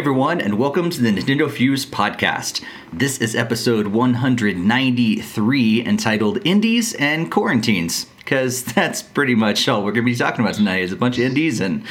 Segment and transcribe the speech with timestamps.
[0.00, 2.64] everyone, and welcome to the Nintendo Fuse podcast.
[2.90, 10.06] This is episode 193 entitled Indies and Quarantines, because that's pretty much all we're going
[10.06, 11.84] to be talking about tonight is a bunch of indies and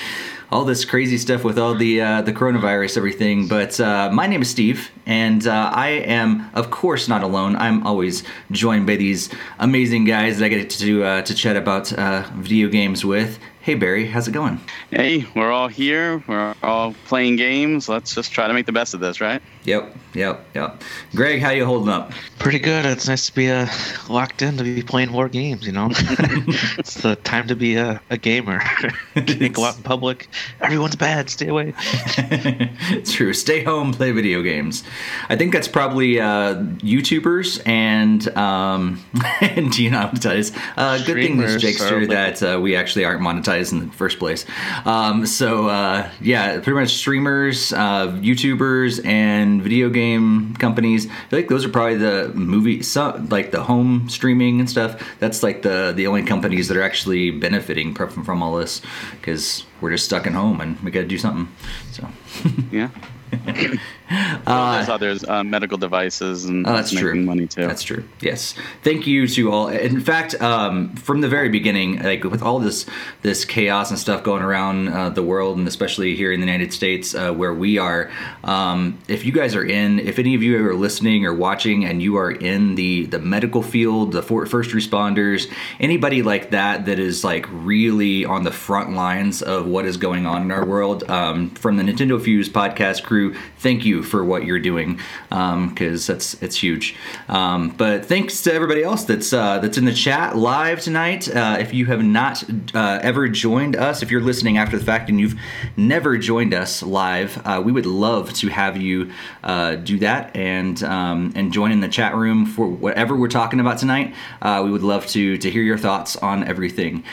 [0.51, 3.47] all this crazy stuff with all the uh, the coronavirus, everything.
[3.47, 7.55] But uh, my name is Steve, and uh, I am, of course, not alone.
[7.57, 11.93] I'm always joined by these amazing guys that I get to uh, to chat about
[11.93, 13.37] uh, video games with.
[13.69, 14.59] Hey Barry, how's it going?
[14.89, 16.23] Hey, we're all here.
[16.25, 17.87] We're all playing games.
[17.87, 19.43] Let's just try to make the best of this, right?
[19.65, 20.81] Yep, yep, yep.
[21.13, 22.11] Greg, how you holding up?
[22.39, 22.85] Pretty good.
[22.85, 23.67] It's nice to be uh,
[24.07, 25.67] locked in to be playing more games.
[25.67, 28.59] You know, it's the time to be a, a gamer.
[29.13, 30.27] Can't go out in public.
[30.61, 31.29] Everyone's bad.
[31.29, 31.75] Stay away.
[31.77, 33.33] it's true.
[33.33, 34.83] Stay home, play video games.
[35.29, 38.99] I think that's probably uh, YouTubers and um,
[39.41, 40.57] and demonetize.
[40.75, 44.45] Uh, good thing this Jakester that uh, we actually aren't monetized in the first place.
[44.85, 51.07] Um, so uh, yeah, pretty much streamers, uh, YouTubers, and video game companies.
[51.07, 55.01] I feel like those are probably the movie, some, like the home streaming and stuff.
[55.19, 59.65] That's like the the only companies that are actually benefiting from, from all this because
[59.81, 61.53] we're just stuck at home and we got to do something.
[61.91, 62.07] So
[62.71, 62.89] yeah.
[64.09, 67.21] uh, there's others, uh, medical devices, and oh, that's making true.
[67.21, 67.67] money too.
[67.67, 68.03] That's true.
[68.21, 68.55] Yes.
[68.83, 69.67] Thank you to all.
[69.67, 72.85] In fact, um, from the very beginning, like with all this
[73.21, 76.73] this chaos and stuff going around uh, the world, and especially here in the United
[76.73, 78.09] States uh, where we are,
[78.43, 82.01] um, if you guys are in, if any of you are listening or watching, and
[82.01, 86.99] you are in the the medical field, the for, first responders, anybody like that that
[86.99, 91.03] is like really on the front lines of what is going on in our world,
[91.09, 96.13] um, from the Nintendo Fuse podcast crew, thank you for what you're doing because um,
[96.13, 96.95] that's it's huge.
[97.27, 101.33] Um, but thanks to everybody else that's uh, that's in the chat live tonight.
[101.33, 105.09] Uh, if you have not uh, ever joined us, if you're listening after the fact
[105.09, 105.39] and you've
[105.77, 109.11] never joined us live, uh, we would love to have you
[109.43, 113.59] uh, do that and um, and join in the chat room for whatever we're talking
[113.59, 114.13] about tonight.
[114.41, 117.03] Uh, we would love to to hear your thoughts on everything.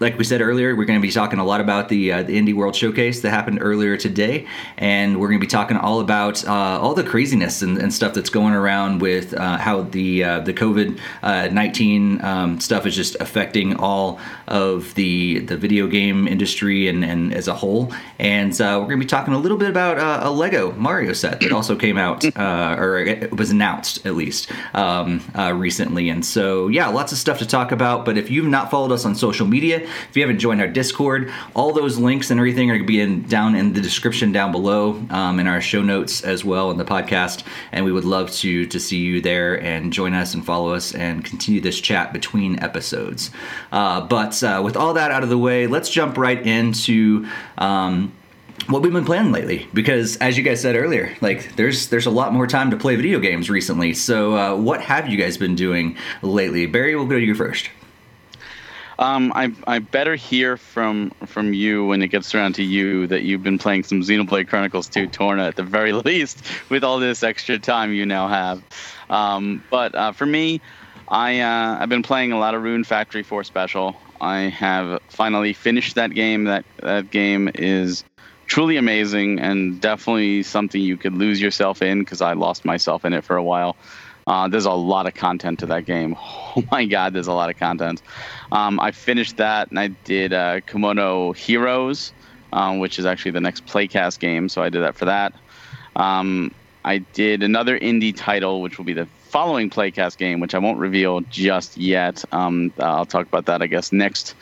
[0.00, 2.40] Like we said earlier, we're going to be talking a lot about the uh, the
[2.40, 4.46] Indie World Showcase that happened earlier today,
[4.78, 8.14] and we're going to be talking all about uh, all the craziness and, and, stuff
[8.14, 12.96] that's going around with uh, how the uh, the COVID uh, nineteen um, stuff is
[12.96, 14.18] just affecting all
[14.48, 17.92] of the the video game industry and, and as a whole.
[18.18, 21.40] And uh, we're going to be talking a little bit about a Lego Mario set
[21.40, 25.20] that also came out or was announced at least um,
[25.60, 26.08] recently.
[26.08, 28.06] And so yeah, lots of stuff to talk about.
[28.06, 31.32] But if you've not followed us on social media if you haven't joined our Discord,
[31.54, 34.52] all those links and everything are going to be in, down in the description down
[34.52, 37.44] below um, in our show notes as well in the podcast.
[37.72, 40.94] And we would love to to see you there and join us and follow us
[40.94, 43.30] and continue this chat between episodes.
[43.72, 47.26] Uh, but uh, with all that out of the way, let's jump right into.
[47.58, 48.12] Um,
[48.66, 52.10] what we've been playing lately because as you guys said earlier like there's there's a
[52.10, 55.54] lot more time to play video games recently so uh, what have you guys been
[55.54, 57.70] doing lately barry we'll go to you first
[59.00, 63.22] um, I I better hear from from you when it gets around to you that
[63.22, 67.22] you've been playing some Xenoblade Chronicles 2 Torna at the very least with all this
[67.22, 68.62] extra time you now have.
[69.08, 70.60] Um, but uh, for me,
[71.08, 73.96] I uh, I've been playing a lot of Rune Factory 4 Special.
[74.20, 76.44] I have finally finished that game.
[76.44, 78.04] That that game is
[78.46, 83.14] truly amazing and definitely something you could lose yourself in because I lost myself in
[83.14, 83.76] it for a while.
[84.26, 86.16] Uh, there's a lot of content to that game.
[86.56, 88.02] Oh my god, there's a lot of content.
[88.50, 92.12] Um, I finished that and I did uh, Kemono Heroes,
[92.52, 94.48] um, which is actually the next Playcast game.
[94.48, 95.32] So I did that for that.
[95.94, 96.52] Um,
[96.84, 100.78] I did another indie title, which will be the following Playcast game, which I won't
[100.78, 102.24] reveal just yet.
[102.32, 104.34] Um, I'll talk about that, I guess, next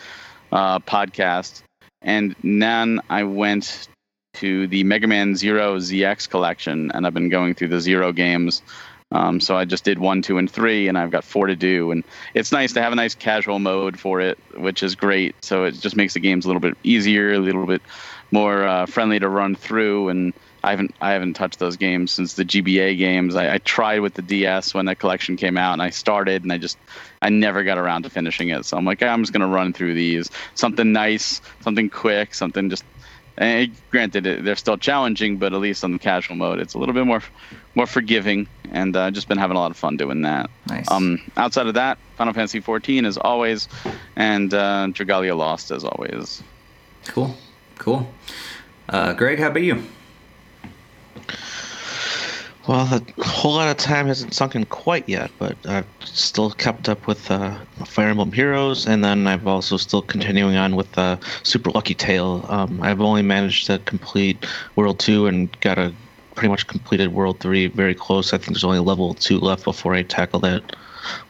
[0.50, 1.62] uh, podcast.
[2.00, 3.89] And then I went
[4.34, 8.62] to the Mega Man Zero ZX collection, and I've been going through the Zero games.
[9.10, 11.91] Um, so I just did one, two, and three, and I've got four to do.
[11.91, 12.04] And
[12.34, 15.34] it's nice to have a nice casual mode for it, which is great.
[15.42, 17.80] So it just makes the games a little bit easier, a little bit
[18.30, 20.10] more uh, friendly to run through.
[20.10, 23.34] And I haven't I haven't touched those games since the GBA games.
[23.34, 26.53] I, I tried with the DS when that collection came out, and I started, and
[26.53, 26.77] I just
[27.22, 28.66] I never got around to finishing it.
[28.66, 30.28] So I'm like, I'm just gonna run through these.
[30.54, 32.84] Something nice, something quick, something just
[33.38, 36.92] and granted, they're still challenging, but at least on the casual mode, it's a little
[36.92, 37.22] bit more
[37.78, 40.51] more forgiving, and uh, just been having a lot of fun doing that.
[40.69, 40.91] Nice.
[40.91, 43.69] Um, outside of that, Final Fantasy 14 as always,
[44.16, 46.42] and uh, Dragalia Lost as always.
[47.07, 47.36] Cool,
[47.77, 48.13] cool.
[48.89, 49.80] Uh, Greg, how about you?
[52.66, 56.89] Well, the whole lot of time hasn't sunk in quite yet, but I've still kept
[56.89, 61.16] up with uh, Fire Emblem Heroes, and then I've also still continuing on with uh,
[61.45, 62.45] Super Lucky Tale.
[62.48, 65.95] Um, I've only managed to complete World 2 and got a
[66.38, 68.32] pretty much completed World 3 very close.
[68.32, 70.76] I think there's only level 2 left before I tackle that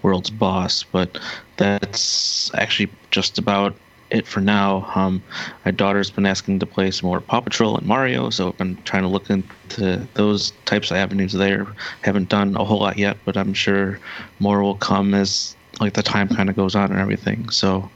[0.02, 1.19] world's boss, but
[1.56, 3.75] that's actually just about
[4.10, 4.90] it for now.
[4.94, 5.22] Um,
[5.64, 8.76] my daughter's been asking to play some more Paw Patrol and Mario, so I've been
[8.84, 11.66] trying to look into those types of avenues there.
[12.02, 13.99] Haven't done a whole lot yet, but I'm sure
[14.40, 17.49] more will come as like the time kind of goes on and everything.
[17.49, 17.88] So,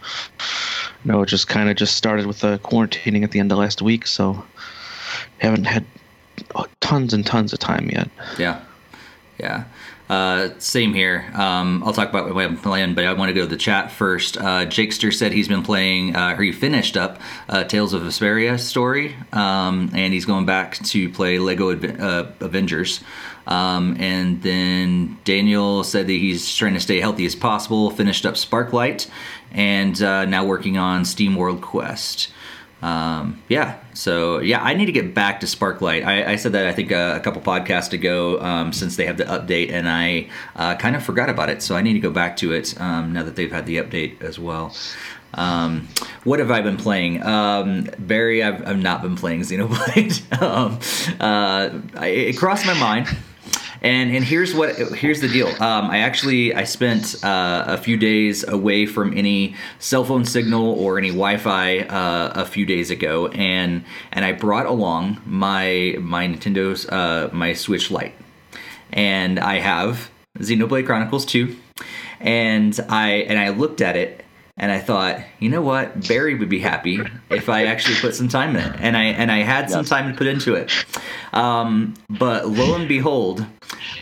[1.05, 3.83] no, it just kind of just started with the quarantining at the end of last
[3.83, 4.43] week, so
[5.41, 5.85] haven't had
[6.81, 8.09] tons and tons of time yet.
[8.39, 8.61] Yeah,
[9.39, 9.65] yeah.
[10.13, 11.31] Uh, same here.
[11.33, 13.91] Um, I'll talk about what I'm playing, but I want to go to the chat
[13.91, 14.37] first.
[14.37, 17.19] Uh, Jakester said he's been playing, uh, or he finished up
[17.49, 23.01] uh, Tales of Vesperia story, um, and he's going back to play Lego uh, Avengers.
[23.47, 28.35] Um, and then Daniel said that he's trying to stay healthy as possible, finished up
[28.35, 29.09] Sparklite,
[29.51, 32.29] and uh, now working on SteamWorld Quest
[32.83, 36.05] um, yeah, so yeah, I need to get back to Sparklite.
[36.05, 39.17] I, I said that I think a, a couple podcasts ago, um, since they have
[39.17, 41.63] the update, and I uh, kind of forgot about it.
[41.63, 44.21] So I need to go back to it um, now that they've had the update
[44.21, 44.75] as well.
[45.35, 45.89] Um,
[46.25, 47.23] what have I been playing?
[47.23, 50.43] Um, Barry, I've, I've not been playing Xenoblade.
[50.43, 50.79] um,
[51.21, 53.09] uh, it crossed my mind.
[53.83, 55.49] And and here's what here's the deal.
[55.49, 60.79] Um, I actually I spent uh, a few days away from any cell phone signal
[60.79, 66.29] or any Wi-Fi uh, a few days ago, and and I brought along my my
[66.29, 68.15] Nintendo's uh, my Switch Lite,
[68.93, 71.57] and I have Xenoblade Chronicles 2,
[72.21, 74.25] and I and I looked at it
[74.63, 77.01] and I thought, you know what, Barry would be happy
[77.31, 80.11] if I actually put some time in it, and I and I had some time
[80.11, 80.73] to put into it.
[81.33, 83.45] Um, but lo and behold,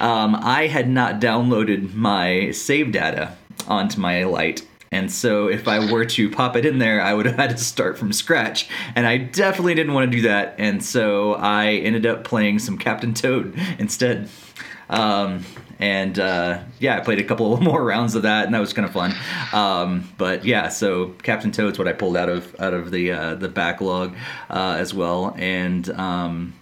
[0.00, 4.66] um, I had not downloaded my save data onto my Lite.
[4.92, 7.58] And so, if I were to pop it in there, I would have had to
[7.58, 8.68] start from scratch.
[8.94, 10.56] And I definitely didn't want to do that.
[10.58, 14.28] And so, I ended up playing some Captain Toad instead.
[14.90, 15.44] Um,
[15.80, 18.86] and uh, yeah, I played a couple more rounds of that, and that was kind
[18.86, 19.14] of fun.
[19.52, 23.34] Um, but yeah, so Captain Toad's what I pulled out of out of the uh,
[23.34, 24.14] the backlog
[24.50, 26.54] uh, as well, and um,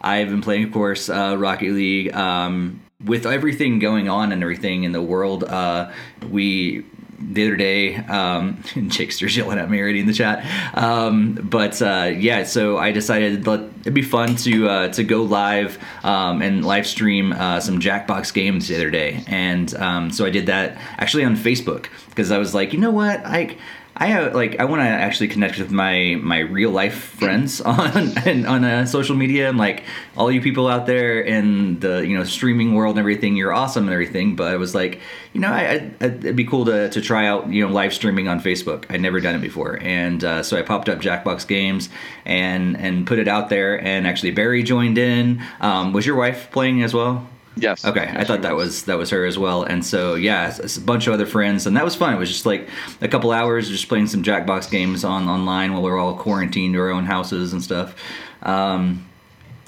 [0.00, 2.14] I've been playing, of course, uh, Rocket League.
[2.14, 5.90] Um, with everything going on and everything in the world, uh,
[6.28, 6.84] we
[7.20, 10.44] the other day, um, Jakester's yelling at me already in the chat.
[10.76, 15.22] Um, but uh, yeah, so I decided that it'd be fun to uh, to go
[15.22, 20.24] live um, and live stream uh, some Jackbox games the other day, and um, so
[20.24, 23.56] I did that actually on Facebook because I was like, you know what, I
[24.00, 28.46] I have like I want to actually connect with my my real life friends on
[28.46, 29.82] on uh, social media and like
[30.16, 33.34] all you people out there in the you know streaming world and everything.
[33.36, 35.00] You're awesome and everything, but I was like,
[35.32, 38.28] you know, I, I it'd be cool to to try out you know live streaming
[38.28, 38.84] on Facebook.
[38.88, 41.88] I'd never done it before, and uh, so I popped up Jackbox Games
[42.24, 43.82] and and put it out there.
[43.82, 45.42] And actually, Barry joined in.
[45.60, 47.26] Um, was your wife playing as well?
[47.60, 47.84] Yes.
[47.84, 50.80] Okay, yes, I thought that was that was her as well, and so yeah, a
[50.80, 52.14] bunch of other friends, and that was fun.
[52.14, 52.68] It was just like
[53.00, 56.74] a couple hours just playing some Jackbox games on online while we are all quarantined
[56.74, 57.94] to our own houses and stuff.
[58.42, 59.08] Um,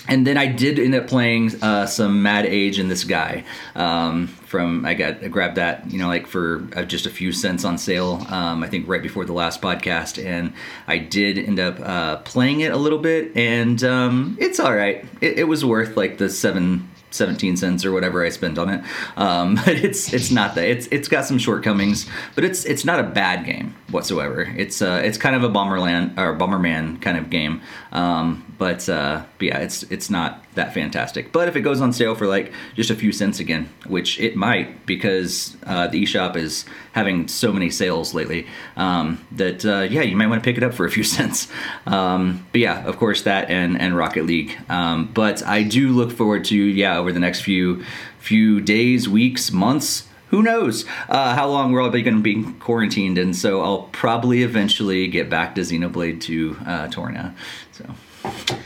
[0.09, 3.45] and then I did end up playing uh, some Mad Age and this guy
[3.75, 7.33] um, from I got I grabbed that you know like for uh, just a few
[7.33, 10.53] cents on sale um, I think right before the last podcast and
[10.87, 15.05] I did end up uh, playing it a little bit and um, it's all right
[15.21, 18.85] it, it was worth like the seven 17 cents or whatever I spent on it.
[19.17, 20.69] Um, but it's it's not that.
[20.69, 24.43] It's it's got some shortcomings, but it's it's not a bad game whatsoever.
[24.57, 27.61] It's uh it's kind of a Bomberland or Bomberman kind of game.
[27.93, 31.33] Um, but uh, but yeah, it's it's not that fantastic.
[31.33, 34.35] But if it goes on sale for like just a few cents again, which it
[34.37, 40.03] might because uh, the eShop is having so many sales lately, um, that uh, yeah,
[40.03, 41.49] you might want to pick it up for a few cents.
[41.87, 44.57] Um, but yeah, of course that and and Rocket League.
[44.69, 47.85] Um, but I do look forward to yeah over the next few
[48.19, 50.07] few days, weeks, months.
[50.29, 54.45] Who knows uh, how long we're all going to be quarantined, and so I'll probably
[54.45, 57.35] eventually get back to Xenoblade 2 uh, Torna.
[57.73, 57.93] So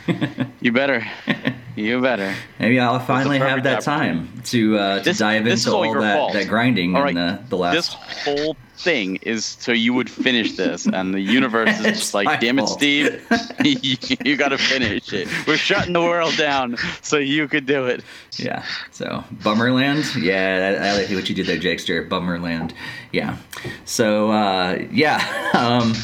[0.61, 1.07] you better.
[1.77, 2.35] You better.
[2.61, 6.33] Maybe I'll finally have that time to uh, to this, dive into all, all that,
[6.33, 7.11] that grinding all right.
[7.11, 7.75] in the, the last.
[7.75, 7.89] This
[8.25, 12.59] whole thing is so you would finish this, and the universe is just like, damn
[12.59, 13.27] it, Steve,
[13.65, 15.29] you, you got to finish it.
[15.47, 18.05] We're shutting the world down so you could do it.
[18.37, 18.65] Yeah.
[18.93, 22.09] So Bummerland, yeah, I, I like what you did there, Jakester.
[22.09, 22.73] Bummerland,
[23.13, 23.37] yeah.
[23.85, 25.51] So uh, yeah.
[25.55, 25.95] Um,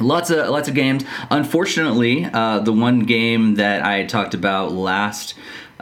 [0.00, 1.04] Lots of lots of games.
[1.30, 5.34] Unfortunately, uh, the one game that I talked about last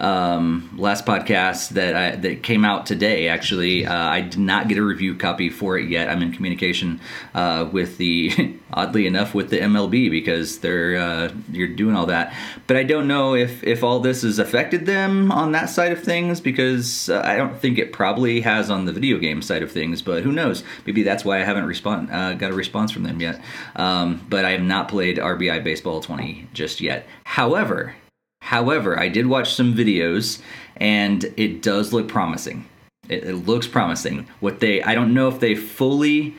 [0.02, 3.28] um, last podcast that I, that came out today.
[3.28, 6.08] Actually, uh, I did not get a review copy for it yet.
[6.08, 7.00] I'm in communication
[7.34, 12.34] uh, with the, oddly enough, with the MLB because they're uh, you're doing all that.
[12.66, 16.02] But I don't know if if all this has affected them on that side of
[16.02, 19.70] things because uh, I don't think it probably has on the video game side of
[19.70, 20.02] things.
[20.02, 20.64] But who knows?
[20.84, 23.40] Maybe that's why I haven't respond uh, got a response from them yet.
[23.76, 27.06] Um, but I have not played RBI Baseball 20 just yet.
[27.24, 27.94] However.
[28.52, 30.42] However, I did watch some videos
[30.76, 32.66] and it does look promising.
[33.08, 34.26] It, it looks promising.
[34.40, 36.34] What they, I don't know if they fully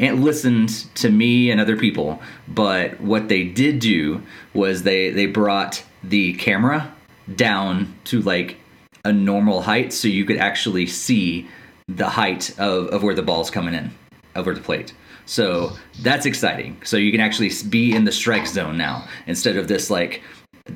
[0.00, 4.22] listened to me and other people, but what they did do
[4.54, 6.90] was they they brought the camera
[7.36, 8.56] down to like
[9.04, 11.46] a normal height so you could actually see
[11.86, 13.90] the height of, of where the ball's coming in
[14.36, 14.94] over the plate.
[15.26, 16.80] So that's exciting.
[16.82, 20.22] So you can actually be in the strike zone now instead of this like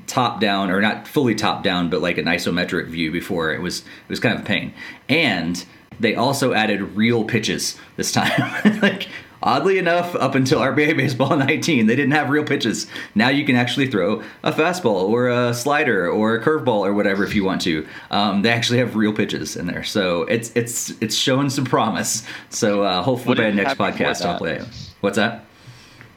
[0.07, 3.53] top down or not fully top down but like an isometric view before.
[3.53, 4.73] It was it was kind of a pain.
[5.09, 5.65] And
[5.99, 8.81] they also added real pitches this time.
[8.83, 9.09] Like
[9.43, 12.87] oddly enough up until RBI baseball 19 they didn't have real pitches.
[13.15, 17.25] Now you can actually throw a fastball or a slider or a curveball or whatever
[17.25, 17.87] if you want to.
[18.11, 19.85] Um, they actually have real pitches in there.
[19.85, 22.25] So it's it's it's showing some promise.
[22.51, 24.67] So uh, hopefully by next podcast i'll play it.
[25.01, 25.47] What's that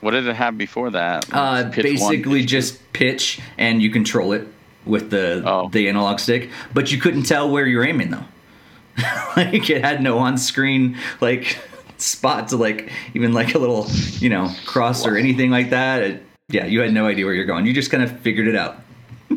[0.01, 1.25] what did it have before that?
[1.31, 4.47] Uh, basically, pitch just pitch, and you control it
[4.85, 5.69] with the oh.
[5.69, 8.25] the analog stick, but you couldn't tell where you're aiming though.
[9.35, 11.57] like it had no on-screen like
[11.97, 13.87] spot to like even like a little
[14.19, 16.01] you know cross or anything like that.
[16.01, 17.65] It, yeah, you had no idea where you're going.
[17.65, 18.77] You just kind of figured it out.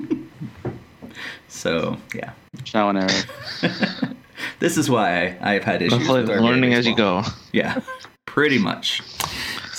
[1.48, 2.32] so yeah.
[2.64, 4.14] Trial and error.
[4.60, 6.06] this is why I, have had issues.
[6.08, 7.22] with learning as you go.
[7.52, 7.80] Yeah,
[8.26, 9.02] pretty much.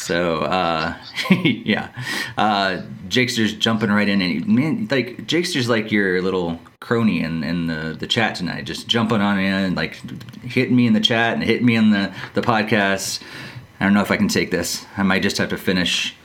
[0.04, 0.96] So uh,
[1.44, 1.90] yeah,
[2.38, 7.68] uh, Jakester's jumping right in, and man, like Jakester's like your little crony in, in
[7.68, 9.96] the, the chat tonight, just jumping on in, like
[10.44, 13.24] hitting me in the chat and hitting me in the the podcast.
[13.80, 14.86] I don't know if I can take this.
[14.98, 16.16] I might just have to finish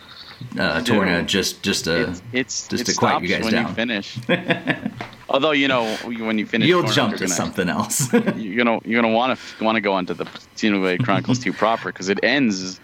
[0.58, 3.68] uh, Torna just just to it's, it's just it to quiet you guys when down.
[3.68, 4.18] You finish.
[5.28, 8.12] Although you know when you finish, you'll Torna, jump to gonna, something else.
[8.36, 10.24] you're gonna you're gonna want to want to go onto the
[10.56, 12.80] Xenoblade Chronicles 2 proper because it ends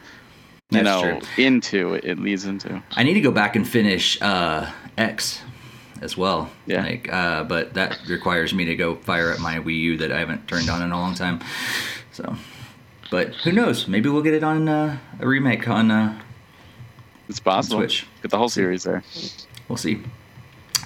[0.71, 1.45] you That's know, true.
[1.45, 2.83] into it, it leads into.
[2.93, 5.41] I need to go back and finish uh, X
[6.01, 6.51] as well.
[6.67, 6.83] Yeah.
[6.83, 10.19] Like, uh, but that requires me to go fire up my Wii U that I
[10.19, 11.41] haven't turned on in a long time.
[12.13, 12.37] So,
[13.11, 13.87] but who knows?
[13.89, 15.91] Maybe we'll get it on uh, a remake on.
[15.91, 16.21] Uh,
[17.29, 17.79] it's possible.
[17.79, 18.07] Switch.
[18.23, 19.03] Get the whole series there.
[19.69, 20.03] We'll see.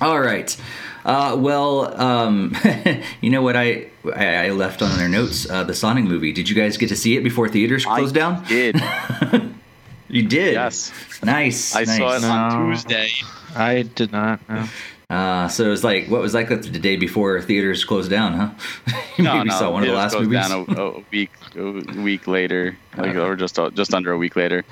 [0.00, 0.56] All right.
[1.04, 2.54] Uh, well, um,
[3.20, 6.32] you know what I I left on their notes uh, the Sonic movie.
[6.32, 8.44] Did you guys get to see it before theaters closed I down?
[8.44, 8.76] Did.
[10.08, 10.54] You did.
[10.54, 10.92] Yes.
[11.22, 11.76] Nice.
[11.76, 11.96] I nice.
[11.96, 13.10] saw it on Tuesday.
[13.54, 14.40] I did not.
[14.48, 14.68] No.
[15.10, 18.96] Uh, so it was like, what was like the day before theaters closed down, huh?
[19.16, 20.48] you no, maybe no, saw one of the last movies.
[20.48, 24.64] Down a, a, week, a week later, like, or just just under a week later.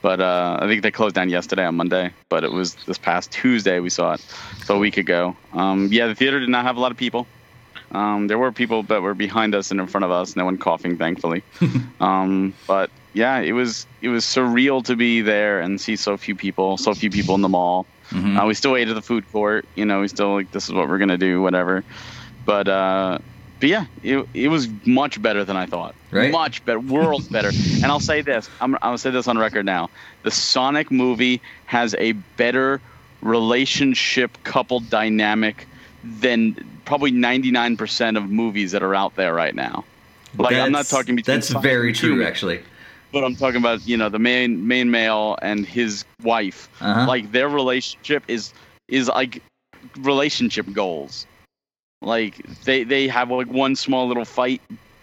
[0.00, 2.12] But uh, I think they closed down yesterday on Monday.
[2.30, 4.20] But it was this past Tuesday we saw it,
[4.64, 5.36] so a week ago.
[5.52, 7.26] Um, yeah, the theater did not have a lot of people.
[7.92, 10.36] Um, there were people that were behind us and in front of us.
[10.36, 11.42] No one coughing, thankfully.
[12.00, 16.34] um, but yeah, it was it was surreal to be there and see so few
[16.34, 17.86] people, so few people in the mall.
[18.10, 18.38] Mm-hmm.
[18.38, 19.66] Uh, we still ate at the food court.
[19.74, 21.84] You know, we still like this is what we're gonna do, whatever.
[22.44, 23.18] But uh,
[23.60, 25.94] but yeah, it, it was much better than I thought.
[26.10, 26.32] Right.
[26.32, 27.48] Much better, worlds better.
[27.48, 29.90] and I'll say this, I'm I'll say this on record now.
[30.22, 32.80] The Sonic movie has a better
[33.20, 35.66] relationship couple dynamic
[36.02, 39.84] than probably 99% of movies that are out there right now.
[40.36, 41.36] Like that's, I'm not talking between.
[41.36, 42.62] That's very true, actually
[43.12, 46.68] but I'm talking about you know the main main male and his wife.
[46.80, 47.06] Uh-huh.
[47.06, 48.52] Like their relationship is
[48.88, 49.42] is like
[49.98, 51.26] relationship goals.
[52.00, 54.60] Like they they have like one small little fight,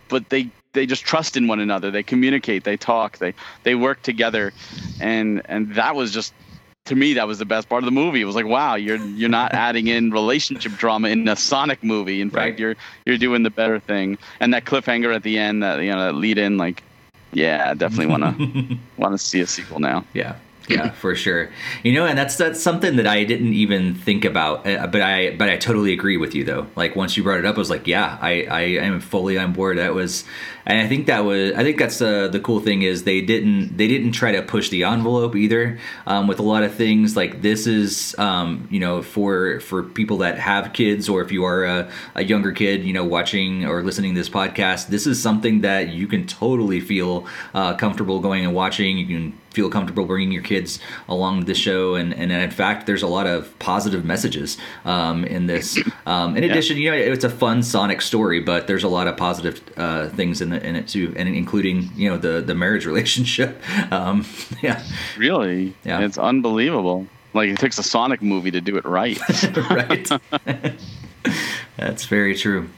[0.10, 1.92] but they they just trust in one another.
[1.92, 2.64] They communicate.
[2.64, 3.20] They talk.
[3.20, 4.52] They they work together,
[5.00, 6.34] and and that was just
[6.86, 8.22] to me that was the best part of the movie.
[8.22, 12.22] It was like wow, you're you're not adding in relationship drama in a Sonic movie.
[12.22, 12.50] In right.
[12.50, 12.76] fact, you're
[13.06, 14.18] you're doing the better thing.
[14.40, 16.84] And that cliffhanger at the end, that you know that lead in, like
[17.34, 20.06] yeah, definitely want to want to see a sequel now.
[20.14, 20.36] Yeah,
[20.70, 21.50] yeah, for sure.
[21.84, 25.36] You know, and that's that's something that I didn't even think about, uh, but I
[25.36, 26.68] but I totally agree with you though.
[26.76, 29.54] Like once you brought it up, I was like, yeah, I I am fully on
[29.54, 29.78] board.
[29.78, 30.24] That was,
[30.70, 33.76] and I think that was I think that's uh, the cool thing is they didn't
[33.76, 37.16] they didn't try to push the envelope either um, with a lot of things.
[37.16, 41.44] Like this is um, you know for for people that have kids or if you
[41.44, 45.20] are a, a younger kid, you know, watching or listening to this podcast, this is
[45.20, 49.00] something that you can totally feel uh, comfortable going and watching.
[49.00, 51.96] You can feel comfortable bringing your kids along the show.
[51.96, 55.78] And, and in fact, there's a lot of positive messages um, in this.
[56.06, 59.18] Um, in addition, you know, it's a fun Sonic story, but there's a lot of
[59.18, 62.86] positive uh, things in, the, in it too, and including you know the the marriage
[62.92, 63.62] relationship.
[63.92, 64.26] Um,
[64.62, 64.84] yeah,
[65.18, 67.08] really, yeah, it's unbelievable.
[67.34, 69.20] Like it takes a Sonic movie to do it right.
[69.70, 70.12] right.
[71.80, 72.70] That's very true.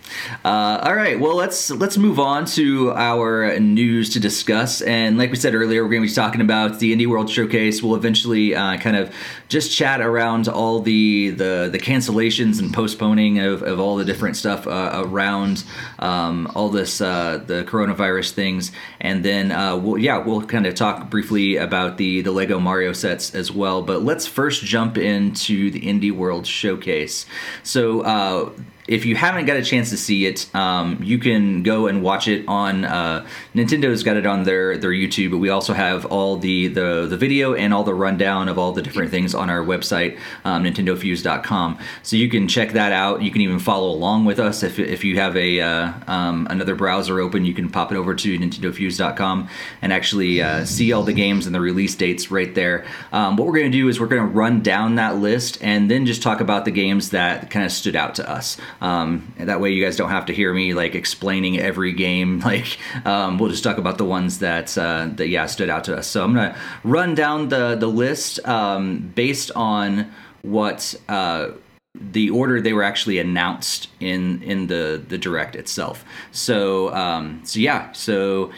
[0.46, 4.82] Uh, all right, well let's let's move on to our news to discuss.
[4.82, 7.82] And like we said earlier, we're going to be talking about the Indie World Showcase.
[7.82, 9.12] We'll eventually uh, kind of
[9.50, 14.38] just chat around all the the, the cancellations and postponing of, of all the different
[14.38, 15.64] stuff uh, around
[15.98, 20.76] um, all this uh, the coronavirus things, and then uh, we'll yeah we'll kind of
[20.76, 23.82] talk briefly about the the Lego Mario sets as well.
[23.82, 27.26] But let's first jump into the Indie World Showcase.
[27.64, 28.52] So uh,
[28.92, 32.28] if you haven't got a chance to see it, um, you can go and watch
[32.28, 36.36] it on uh, Nintendo's got it on their their YouTube, but we also have all
[36.36, 39.64] the, the the video and all the rundown of all the different things on our
[39.64, 41.80] website, um, NintendoFuse.com.
[42.04, 43.22] So you can check that out.
[43.22, 46.76] You can even follow along with us if, if you have a uh, um, another
[46.76, 47.46] browser open.
[47.46, 49.48] You can pop it over to NintendoFuse.com
[49.82, 52.86] and actually uh, see all the games and the release dates right there.
[53.14, 55.90] Um, what we're going to do is we're going to run down that list and
[55.90, 58.58] then just talk about the games that kind of stood out to us.
[58.82, 62.42] Um, that way, you guys don't have to hear me like explaining every game.
[62.52, 65.96] Like, um, we'll just talk about the ones that uh, that yeah stood out to
[65.96, 66.08] us.
[66.08, 70.12] So I'm gonna run down the the list um, based on
[70.42, 70.96] what.
[71.08, 71.52] Uh,
[71.94, 76.06] the order they were actually announced in in the the direct itself.
[76.32, 78.52] So um, so yeah, so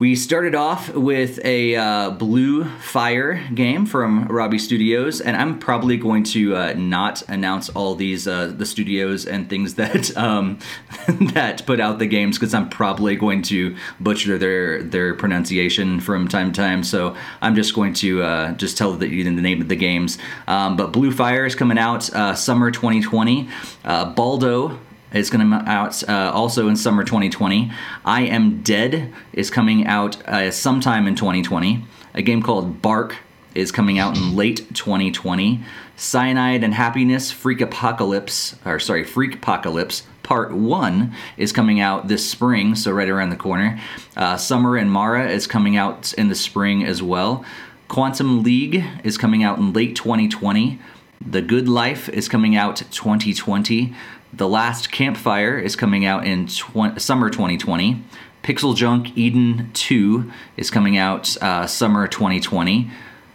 [0.00, 5.98] we started off with a uh, Blue Fire game from Robbie Studios, and I'm probably
[5.98, 10.58] going to uh, not announce all these uh, the studios and things that um,
[11.34, 16.28] that put out the games because I'm probably going to butcher their their pronunciation from
[16.28, 16.82] time to time.
[16.82, 20.16] So I'm just going to uh, just tell the, the name of the games.
[20.46, 23.50] Um, but Blue Fire is coming out uh, summer 2020.
[23.84, 24.78] Uh, Baldo
[25.12, 27.70] is going to out uh, also in summer 2020.
[28.04, 31.84] I Am Dead is coming out uh, sometime in 2020.
[32.14, 33.16] A game called Bark
[33.54, 35.60] is coming out in late 2020.
[35.96, 42.92] Cyanide and Happiness Freakpocalypse, or sorry, Freakpocalypse Part 1 is coming out this spring, so
[42.92, 43.80] right around the corner.
[44.16, 47.44] Uh, Summer and Mara is coming out in the spring as well.
[47.88, 50.78] Quantum League is coming out in late 2020.
[51.26, 53.92] The Good Life is coming out 2020.
[54.32, 58.02] The Last Campfire is coming out in tw- summer 2020.
[58.42, 62.90] PixelJunk Eden 2 is coming out uh, summer 2020.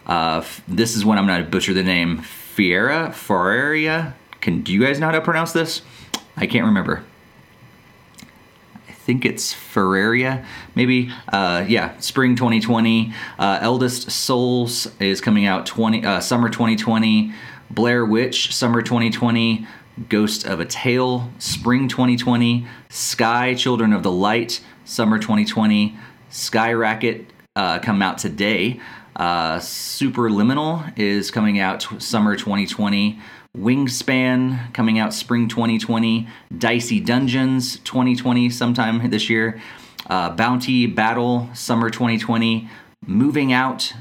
[0.06, 2.18] Uh, f- this is when I'm going to butcher the name.
[2.18, 3.10] Fiera?
[3.10, 4.14] Ferraria?
[4.40, 5.82] Can do you guys know how to pronounce this?
[6.36, 7.04] I can't remember.
[8.88, 11.12] I think it's Ferraria, maybe.
[11.28, 13.12] Uh, yeah, spring 2020.
[13.38, 17.32] Uh, Eldest Souls is coming out 20 uh, summer 2020.
[17.70, 19.66] Blair Witch, summer 2020.
[20.08, 25.96] Ghost of a Tale, Spring 2020, Sky, Children of the Light, Summer 2020,
[26.30, 28.80] Sky Racket uh, come out today.
[29.16, 33.18] Uh, Superliminal is coming out summer 2020.
[33.56, 36.28] Wingspan coming out spring 2020.
[36.56, 39.60] Dicey Dungeons 2020 sometime this year.
[40.08, 42.68] Uh, Bounty Battle summer 2020.
[43.06, 43.94] Moving Out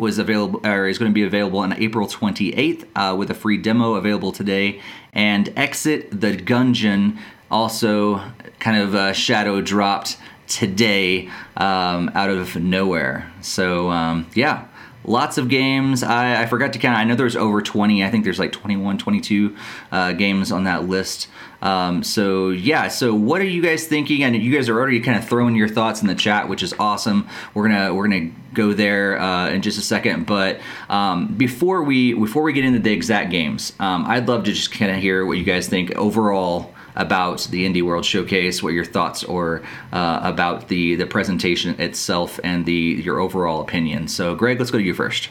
[0.00, 3.56] was available or is going to be available on April 28th uh, with a free
[3.56, 4.80] demo available today.
[5.12, 7.18] And Exit the Gungeon
[7.50, 8.22] also
[8.58, 13.30] kind of uh, shadow dropped today um, out of nowhere.
[13.40, 14.66] So um, yeah,
[15.04, 16.02] lots of games.
[16.02, 16.98] I, I, forgot to count.
[16.98, 18.04] I know there's over 20.
[18.04, 19.56] I think there's like 21, 22
[19.92, 21.28] uh, games on that list.
[21.62, 24.22] Um, so yeah, so what are you guys thinking?
[24.22, 26.74] And you guys are already kind of throwing your thoughts in the chat, which is
[26.78, 27.28] awesome.
[27.54, 30.26] We're gonna we're gonna go there uh, in just a second.
[30.26, 34.52] But um, before we before we get into the exact games, um, I'd love to
[34.52, 38.72] just kind of hear what you guys think overall about the Indie World Showcase, what
[38.72, 44.08] your thoughts are uh, about the the presentation itself, and the your overall opinion.
[44.08, 45.28] So, Greg, let's go to you first.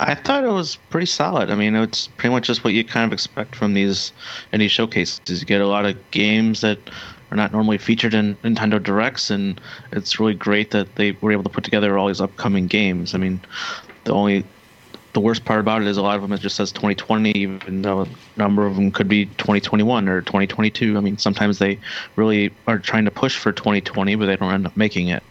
[0.00, 1.50] I thought it was pretty solid.
[1.50, 4.12] I mean, it's pretty much just what you kind of expect from these
[4.52, 5.20] indie showcases.
[5.40, 6.78] You get a lot of games that
[7.30, 9.60] are not normally featured in Nintendo Directs, and
[9.92, 13.14] it's really great that they were able to put together all these upcoming games.
[13.14, 13.40] I mean,
[14.04, 14.44] the only
[15.12, 17.82] the worst part about it is a lot of them it just says 2020, even
[17.82, 20.96] though a number of them could be 2021 or 2022.
[20.96, 21.78] I mean, sometimes they
[22.16, 25.22] really are trying to push for 2020, but they don't end up making it.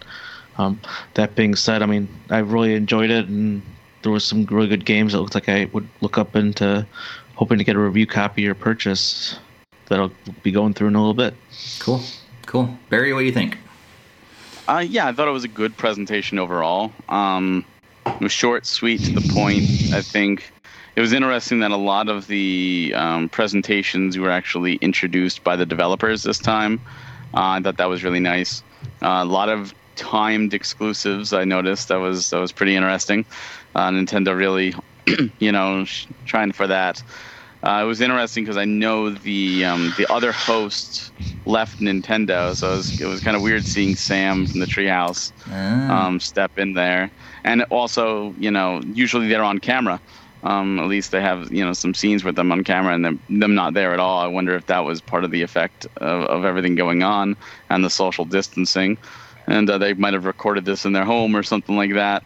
[0.58, 0.80] Um,
[1.14, 3.62] that being said, I mean, I really enjoyed it, and
[4.02, 5.14] there was some really good games.
[5.14, 6.86] It looks like I would look up into
[7.36, 9.38] hoping to get a review copy or purchase
[9.88, 10.12] that I'll
[10.44, 11.36] be going through in a little bit.
[11.80, 12.02] Cool,
[12.46, 12.76] cool.
[12.90, 13.58] Barry, what do you think?
[14.68, 16.92] Uh, yeah, I thought it was a good presentation overall.
[17.08, 17.64] Um,
[18.16, 19.64] it was short, sweet, to the point.
[19.94, 20.52] I think
[20.96, 25.66] it was interesting that a lot of the um, presentations were actually introduced by the
[25.66, 26.80] developers this time.
[27.34, 28.64] Uh, I thought that was really nice.
[29.02, 31.34] Uh, a lot of timed exclusives.
[31.34, 33.26] I noticed that was that was pretty interesting.
[33.76, 34.74] Uh, Nintendo really,
[35.40, 37.04] you know, sh- trying for that.
[37.64, 41.12] Uh, it was interesting because I know the um, the other host
[41.46, 45.32] left Nintendo, so it was, it was kind of weird seeing Sam from the Treehouse
[45.50, 46.06] Ah.
[46.06, 47.10] um, step in there.
[47.48, 50.02] And also, you know, usually they're on camera.
[50.44, 53.56] Um, at least they have, you know, some scenes with them on camera and them,
[53.56, 54.20] not there at all.
[54.20, 57.38] I wonder if that was part of the effect of, of everything going on
[57.70, 58.98] and the social distancing.
[59.48, 62.22] And uh, they might have recorded this in their home or something like that.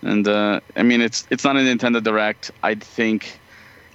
[0.00, 2.50] And uh, I mean, it's it's not a Nintendo Direct.
[2.62, 3.38] I think,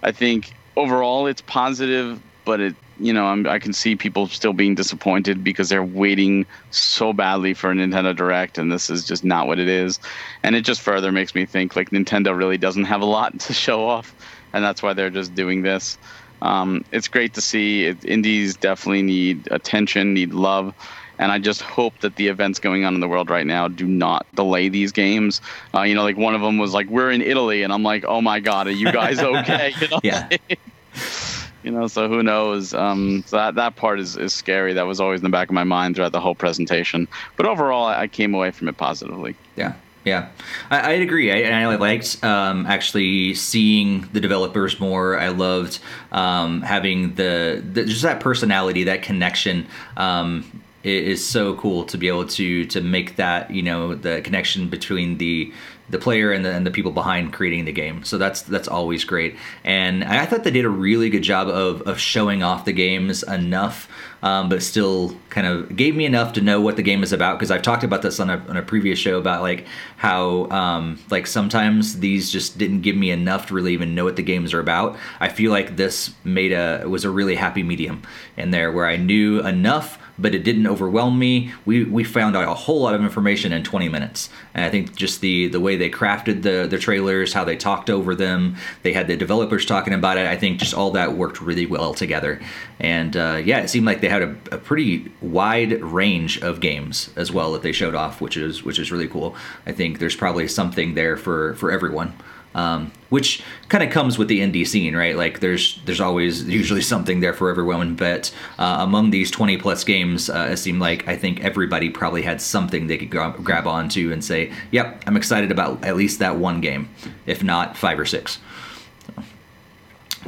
[0.04, 4.54] I think overall it's positive, but it you know I'm, I can see people still
[4.54, 9.24] being disappointed because they're waiting so badly for a Nintendo Direct, and this is just
[9.24, 10.00] not what it is.
[10.44, 13.54] And it just further makes me think like Nintendo really doesn't have a lot to
[13.54, 14.16] show off,
[14.54, 15.98] and that's why they're just doing this.
[16.42, 17.86] Um, it's great to see.
[17.86, 20.74] It, indies definitely need attention, need love.
[21.20, 23.88] And I just hope that the events going on in the world right now do
[23.88, 25.42] not delay these games.
[25.74, 28.06] Uh, you know, like one of them was like, "We're in Italy," and I'm like,
[28.08, 30.00] "Oh my god, are you guys okay?" You know?
[30.04, 30.30] Yeah.
[31.64, 35.00] you know so who knows um, so that, that part is, is scary that was
[35.00, 38.08] always in the back of my mind throughout the whole presentation but overall i I
[38.08, 39.74] came away from it positively Yeah,
[40.08, 40.30] yeah,
[40.72, 41.32] I, I'd agree.
[41.32, 45.20] I, I liked um, actually seeing the developers more.
[45.20, 45.80] I loved
[46.14, 49.68] um, having the, the just that personality, that connection.
[49.98, 54.22] Um, it is so cool to be able to to make that you know the
[54.22, 55.52] connection between the
[55.90, 58.04] the player and the, and the people behind creating the game.
[58.04, 59.38] So that's that's always great.
[59.64, 63.24] And I thought they did a really good job of of showing off the games
[63.24, 63.90] enough,
[64.22, 67.38] um, but still kind of gave me enough to know what the game is about.
[67.38, 71.00] Because I've talked about this on a, on a previous show about like how um,
[71.10, 74.54] like sometimes these just didn't give me enough to really even know what the games
[74.54, 74.98] are about.
[75.20, 78.02] I feel like this made a was a really happy medium
[78.36, 81.54] in there where I knew enough but it didn't overwhelm me.
[81.66, 84.96] We we found out a whole lot of information in 20 minutes, and I think
[84.96, 88.94] just the the way they crafted the the trailers, how they talked over them, they
[88.94, 90.26] had the developers talking about it.
[90.26, 92.42] I think just all that worked really well together,
[92.80, 97.10] and uh, yeah, it seemed like they had a, a pretty wide range of games
[97.16, 99.36] as well that they showed off, which is which is really cool.
[99.66, 102.14] I think there's probably something there for for everyone
[102.58, 105.16] um, which kind of comes with the indie scene, right?
[105.16, 107.96] Like there's there's always usually something there for everyone.
[107.96, 112.24] But uh, among these 20 plus games, uh, it seemed like I think everybody probably
[112.24, 116.20] had something they could grab, grab onto and say, "Yep, I'm excited about at least
[116.20, 116.90] that one game,
[117.26, 118.40] if not five or six.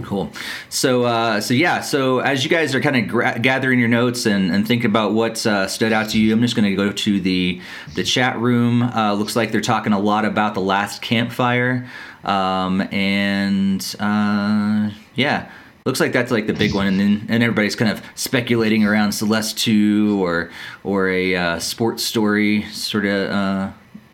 [0.03, 0.31] Cool.
[0.69, 1.81] So, uh, so yeah.
[1.81, 5.13] So as you guys are kind of gra- gathering your notes and, and thinking about
[5.13, 7.61] what uh, stood out to you, I'm just going to go to the
[7.95, 8.83] the chat room.
[8.83, 11.87] Uh, looks like they're talking a lot about the last campfire,
[12.23, 15.51] um, and uh, yeah,
[15.85, 16.87] looks like that's like the big one.
[16.87, 20.49] And then and everybody's kind of speculating around Celeste two or
[20.83, 23.71] or a uh, sports story sort of uh,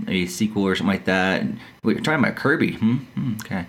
[0.08, 1.44] a sequel or something like that.
[1.84, 2.74] Wait, you're talking about Kirby?
[2.74, 2.96] Hmm?
[2.96, 3.66] Hmm, okay.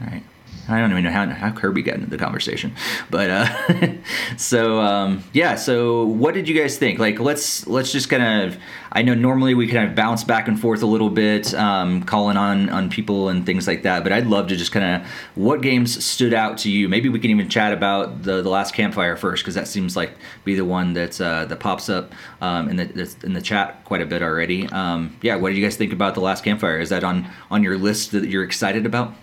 [0.00, 0.22] All right.
[0.68, 2.74] I don't even know how, how Kirby got into the conversation,
[3.10, 3.96] but uh,
[4.36, 5.56] so um, yeah.
[5.56, 6.98] So what did you guys think?
[6.98, 8.58] Like, let's let's just kind of.
[8.94, 12.36] I know normally we kind of bounce back and forth a little bit, um, calling
[12.36, 14.04] on on people and things like that.
[14.04, 16.88] But I'd love to just kind of what games stood out to you.
[16.88, 20.12] Maybe we can even chat about the the last campfire first because that seems like
[20.44, 24.00] be the one that's uh, that pops up um, in the in the chat quite
[24.00, 24.68] a bit already.
[24.68, 26.78] Um, yeah, what do you guys think about the last campfire?
[26.78, 29.14] Is that on on your list that you're excited about?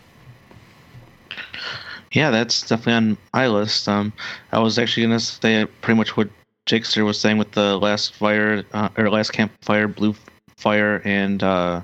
[2.11, 3.87] Yeah, that's definitely on my list.
[3.87, 4.13] Um,
[4.51, 6.29] I was actually gonna say pretty much what
[6.67, 10.15] Jakester was saying with the last fire uh, or last campfire, blue
[10.57, 11.81] fire, and uh,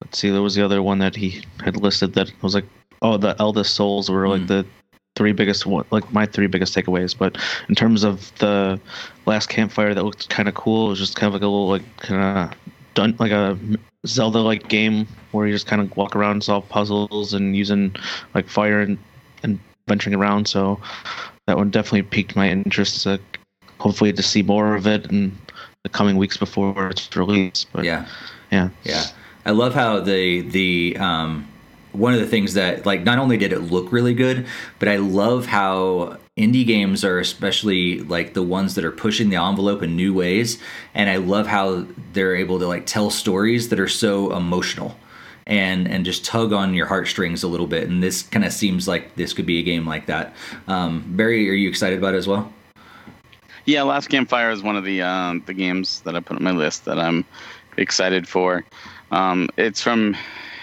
[0.00, 2.66] let's see, there was the other one that he had listed that was like,
[3.02, 4.48] oh, the eldest souls were like Mm.
[4.48, 4.66] the
[5.14, 7.16] three biggest one, like my three biggest takeaways.
[7.16, 7.36] But
[7.68, 8.80] in terms of the
[9.26, 10.86] last campfire, that looked kind of cool.
[10.86, 12.58] It was just kind of like a little like kind of
[12.94, 13.58] done like a
[14.06, 17.94] Zelda like game where you just kind of walk around, solve puzzles, and using
[18.34, 18.98] like fire and,
[19.42, 20.48] and venturing around.
[20.48, 20.80] So
[21.46, 23.06] that one definitely piqued my interest.
[23.06, 23.18] Uh,
[23.78, 25.36] hopefully, to see more of it in
[25.82, 27.68] the coming weeks before it's released.
[27.72, 28.06] But Yeah.
[28.50, 29.04] yeah, Yeah,
[29.46, 31.48] I love how the the um,
[31.92, 34.46] one of the things that like not only did it look really good,
[34.78, 39.36] but I love how indie games are especially like the ones that are pushing the
[39.36, 40.58] envelope in new ways,
[40.94, 44.96] and I love how they're able to like tell stories that are so emotional.
[45.44, 48.86] And, and just tug on your heartstrings a little bit, and this kind of seems
[48.86, 50.36] like this could be a game like that.
[50.68, 52.52] Um, Barry, are you excited about it as well?
[53.64, 56.52] Yeah, Last Campfire is one of the uh, the games that I put on my
[56.52, 57.24] list that I'm
[57.76, 58.64] excited for.
[59.10, 60.16] Um, it's from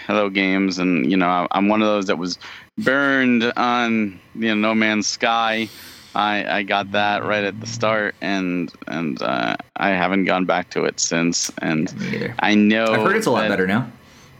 [0.06, 2.38] Hello Games, and you know I'm one of those that was
[2.84, 5.68] burned on you know No Man's Sky.
[6.12, 10.70] I, I got that right at the start, and and uh, I haven't gone back
[10.70, 11.50] to it since.
[11.58, 11.92] And.
[12.40, 13.90] I know I've heard it's a lot better now.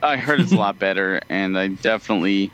[0.03, 2.51] I heard it's a lot better, and I definitely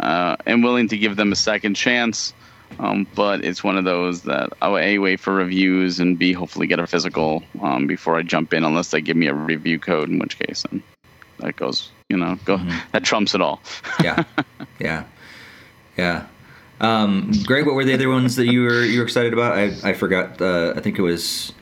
[0.00, 2.32] uh, am willing to give them a second chance.
[2.78, 6.66] Um, but it's one of those that I'll a wait for reviews and b hopefully
[6.66, 10.08] get a physical um, before I jump in, unless they give me a review code,
[10.08, 10.82] in which case then
[11.42, 12.58] that goes, you know, go
[12.92, 13.60] that trumps it all.
[14.02, 14.24] Yeah,
[14.80, 15.04] yeah,
[15.96, 16.26] yeah.
[16.80, 19.52] Um, Greg, what were the other ones that you were you were excited about?
[19.56, 20.40] I I forgot.
[20.40, 21.52] Uh, I think it was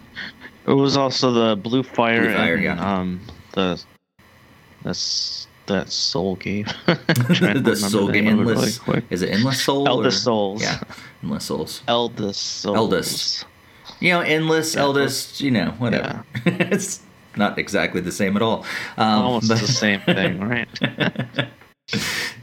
[0.66, 2.94] It was also the Blue Fire, Blue Fire, and yeah.
[2.98, 3.20] um
[3.52, 3.82] the
[4.82, 6.66] that's that Soul game.
[6.86, 8.24] I'm trying to remember the Soul game.
[8.24, 8.88] name of it Endless.
[8.88, 9.02] really.
[9.10, 9.86] Is it Endless Soul?
[9.88, 10.62] Eldest or- Souls.
[10.62, 10.80] Yeah,
[11.22, 11.82] Endless Souls.
[11.86, 12.76] Eldest Souls.
[12.76, 13.44] Eldest.
[14.00, 14.80] You know, endless, Yeah.
[14.80, 15.40] eldest.
[15.42, 16.24] You know, whatever.
[16.46, 17.00] it's
[17.36, 18.64] not exactly the same at all.
[18.96, 20.68] Um, Almost but- the same thing, right?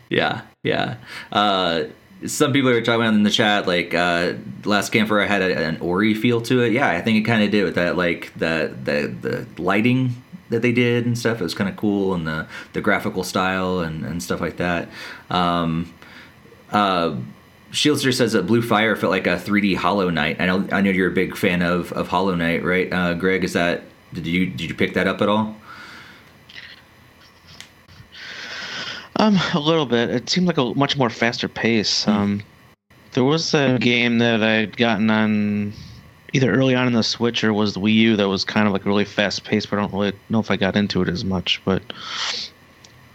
[0.09, 0.97] yeah, yeah.
[1.31, 1.83] Uh,
[2.25, 4.33] some people are talking about in the chat like uh,
[4.65, 6.71] last camper I had a, an Ori feel to it.
[6.73, 10.61] Yeah, I think it kind of did with that like the the the lighting that
[10.61, 11.39] they did and stuff.
[11.39, 14.89] It was kind of cool and the the graphical style and and stuff like that.
[15.29, 15.93] Um,
[16.71, 17.15] uh,
[17.71, 20.41] Shieldster says that Blue Fire felt like a 3D Hollow Knight.
[20.41, 22.91] I know I know you're a big fan of of Hollow Knight, right?
[22.91, 25.55] Uh, Greg, is that did you did you pick that up at all?
[29.17, 30.09] Um, a little bit.
[30.09, 32.05] It seemed like a much more faster pace.
[32.05, 32.11] Hmm.
[32.11, 32.43] Um,
[33.13, 35.73] there was a game that I'd gotten on
[36.33, 38.73] either early on in the Switch or was the Wii U that was kind of
[38.73, 41.25] like really fast paced, but I don't really know if I got into it as
[41.25, 41.59] much.
[41.65, 41.81] But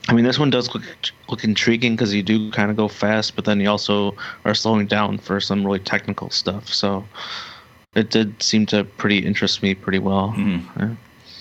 [0.09, 0.83] I mean, this one does look
[1.29, 4.87] look intriguing because you do kind of go fast, but then you also are slowing
[4.87, 6.69] down for some really technical stuff.
[6.69, 7.05] So
[7.95, 10.35] it did seem to pretty interest me pretty well.
[10.37, 10.63] Mhm.
[10.79, 10.95] Yeah.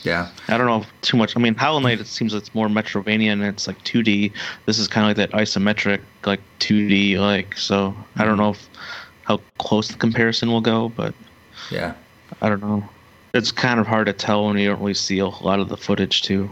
[0.04, 0.28] Yeah.
[0.48, 1.38] I don't know too much.
[1.38, 4.32] I mean, Hollow Knight it seems it's more Metroidvania and it's like 2D.
[4.66, 7.56] This is kind of like that isometric, like 2D, like.
[7.58, 8.70] So I don't know if,
[9.24, 11.14] how close the comparison will go, but
[11.70, 11.94] Yeah.
[12.42, 12.84] I don't know.
[13.34, 15.78] It's kind of hard to tell when you don't really see a lot of the
[15.78, 16.50] footage too.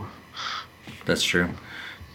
[1.05, 1.49] That's true.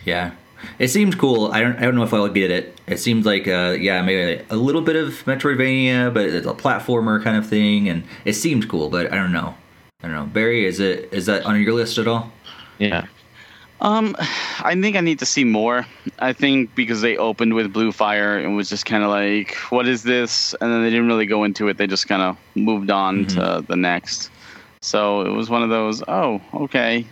[0.04, 0.30] Yeah,
[0.79, 1.50] it seemed cool.
[1.53, 1.77] I don't.
[1.77, 2.79] I don't know if I'll get it.
[2.87, 7.22] It seemed like, uh, yeah, maybe a little bit of Metroidvania, but it's a platformer
[7.22, 8.90] kind of thing, and it seemed cool.
[8.90, 9.55] But I don't know.
[10.03, 10.27] I don't know.
[10.27, 12.33] Barry, is it is that on your list at all?
[12.79, 13.07] Yeah.
[13.81, 15.87] Um, I think I need to see more.
[16.18, 19.87] I think because they opened with Blue Fire and was just kind of like, what
[19.87, 20.55] is this?
[20.61, 21.77] And then they didn't really go into it.
[21.77, 24.31] They just kind of moved on to the next.
[24.81, 27.07] So it was one of those, oh, okay.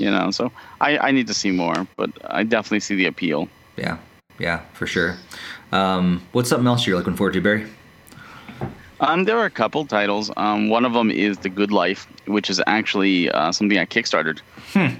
[0.00, 3.48] You know, so I, I need to see more, but I definitely see the appeal.
[3.76, 3.98] Yeah,
[4.38, 5.18] yeah, for sure.
[5.72, 7.66] Um, what's something else you're looking forward to, Barry?
[9.00, 10.30] Um, there are a couple titles.
[10.36, 14.40] Um, one of them is The Good Life, which is actually uh, something I kickstarted.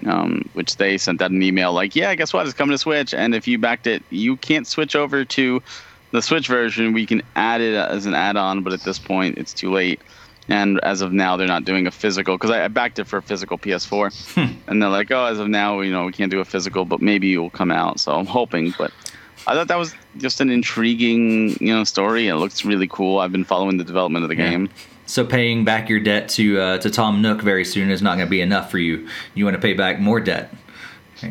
[0.07, 2.45] Um, which they sent out an email like, yeah, guess what?
[2.45, 5.63] It's coming to Switch, and if you backed it, you can't switch over to
[6.11, 6.93] the Switch version.
[6.93, 10.01] We can add it as an add-on, but at this point, it's too late.
[10.49, 13.19] And as of now, they're not doing a physical because I, I backed it for
[13.19, 16.41] a physical PS4, and they're like, oh, as of now, you know, we can't do
[16.41, 18.01] a physical, but maybe it will come out.
[18.01, 18.91] So I'm hoping, but
[19.47, 22.27] I thought that was just an intriguing, you know, story.
[22.29, 23.21] It looks really cool.
[23.21, 24.51] I've been following the development of the Yeah.
[24.51, 24.71] game.
[25.07, 28.27] So paying back your debt to uh, to Tom Nook very soon is not going
[28.27, 29.09] to be enough for you.
[29.35, 30.53] You want to pay back more debt.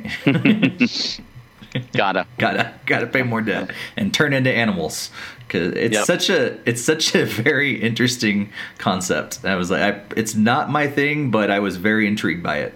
[1.94, 2.26] Gotta.
[2.40, 5.12] gotta gotta pay more debt and turn into animals
[5.50, 6.06] because it's Yep.
[6.06, 9.44] such a it's such a very interesting concept.
[9.44, 12.74] I was like, I, it's not my thing, but I was very intrigued by it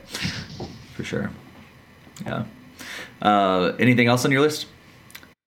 [0.96, 1.30] for sure.
[2.26, 2.44] Yeah.
[3.22, 4.66] Uh, anything else on your list?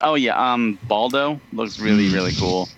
[0.00, 2.68] Oh yeah, um, Baldo looks really really cool.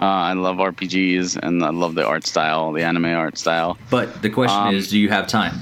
[0.00, 3.76] Uh, I love RPGs and I love the art style, the anime art style.
[3.90, 5.54] But the question Um, is, do you have time?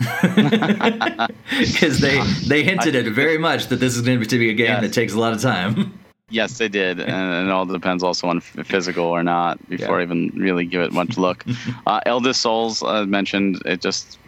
[1.58, 4.66] Because they they hinted it very much that this is going to be a game
[4.66, 4.80] Yes.
[4.82, 5.98] that takes a lot of time.
[6.34, 10.00] Yes, they did, and it all depends also on physical or not before Yeah.
[10.00, 11.44] I even really give it much look.
[11.86, 14.18] uh, Eldest Souls uh, mentioned it just.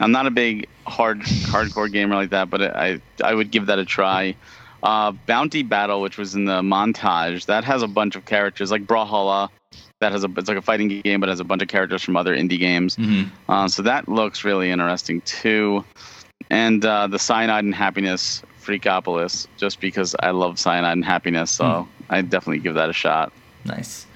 [0.00, 1.20] I'm not a big hard
[1.52, 4.34] hardcore gamer like that, but I I would give that a try.
[4.82, 8.86] Uh, Bounty Battle, which was in the montage, that has a bunch of characters like
[8.86, 9.48] Brawlhalla.
[10.00, 12.16] That has a it's like a fighting game, but has a bunch of characters from
[12.16, 12.96] other indie games.
[12.96, 13.30] Mhm.
[13.48, 15.84] Uh, so that looks really interesting too.
[16.50, 21.88] And uh, the Cyanide and Happiness Freakopolis, just because I love Cyanide and Happiness, so
[22.10, 23.32] I definitely give that a shot.
[23.64, 24.06] Nice,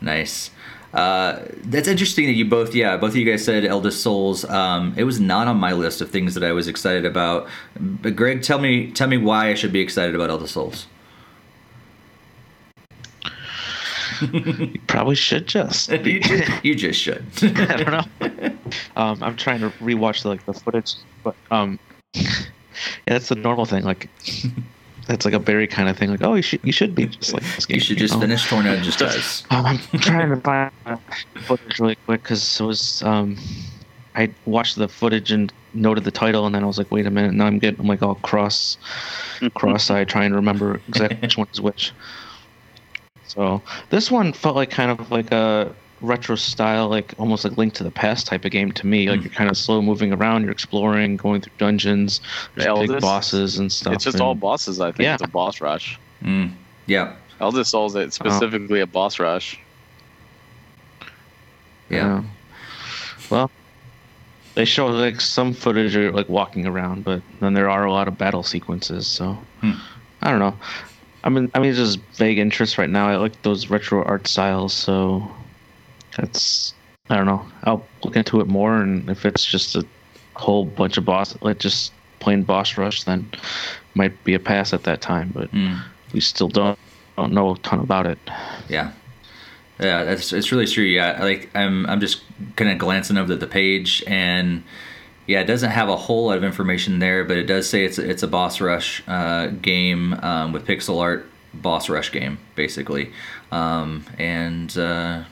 [0.00, 0.50] nice.
[0.94, 4.44] Uh, that's interesting that you both, yeah, both of you guys said Eldest Souls.
[4.46, 7.46] Um, it was not on my list of things that I was excited about.
[7.78, 10.86] But Greg, tell me, tell me why I should be excited about Eldest Souls.
[14.20, 15.90] you probably should just.
[16.04, 17.24] you, just you just should.
[17.42, 18.58] I don't know.
[18.96, 21.78] Um, I'm trying to rewatch the, like the footage, but um,
[23.06, 23.84] yeah, that's the normal thing.
[23.84, 24.08] Like,
[25.06, 26.10] that's like a Barry kind of thing.
[26.10, 27.76] Like, oh, you should you should be just like this game.
[27.76, 28.20] You should just know?
[28.20, 29.44] finish Torna just does.
[29.50, 33.36] Um, I'm trying to find the footage really quick because it was um,
[34.14, 37.10] I watched the footage and noted the title, and then I was like, wait a
[37.10, 38.76] minute, now I'm getting I'm like all cross
[39.54, 41.92] cross-eyed trying to remember exactly which one is which.
[43.26, 47.74] So this one felt like kind of like a retro style, like almost like Link
[47.74, 49.08] to the Past type of game to me.
[49.10, 49.24] Like Mm.
[49.24, 52.20] you're kind of slow moving around, you're exploring, going through dungeons,
[52.54, 53.94] there's big bosses and stuff.
[53.94, 54.80] It's just and- all bosses.
[54.80, 55.14] I think Yeah.
[55.14, 55.98] it's a boss rush.
[56.22, 56.52] Mm,
[56.86, 59.58] yeah, Elder Souls, it's specifically a boss rush.
[61.90, 62.22] yeah.
[63.30, 63.50] Well,
[64.54, 68.08] they show like some footage of like walking around, but then there are a lot
[68.08, 69.06] of battle sequences.
[69.06, 69.72] So Hmm.
[70.22, 70.54] I don't know.
[71.24, 73.08] I mean, I mean, it's just vague interest right now.
[73.08, 75.30] I like those retro art styles, so
[76.18, 76.74] that's
[77.10, 77.46] I don't know.
[77.64, 79.84] I'll look into it more, and if it's just a
[80.34, 83.30] whole bunch of boss, like just plain boss rush, then
[83.94, 85.30] might be a pass at that time.
[85.34, 85.80] But Mm.
[86.12, 86.78] we still don't
[87.16, 88.18] don't know a ton about it.
[88.68, 88.92] Yeah.
[89.80, 90.84] Yeah, that's it's really true.
[90.84, 92.22] Yeah, like I'm I'm just
[92.56, 94.62] kind of glancing over the page and
[95.26, 97.98] yeah, it doesn't have a whole lot of information there, but it does say it's
[97.98, 103.12] it's a boss rush uh, game um, with pixel art boss rush game basically,
[103.52, 105.22] um, and uh,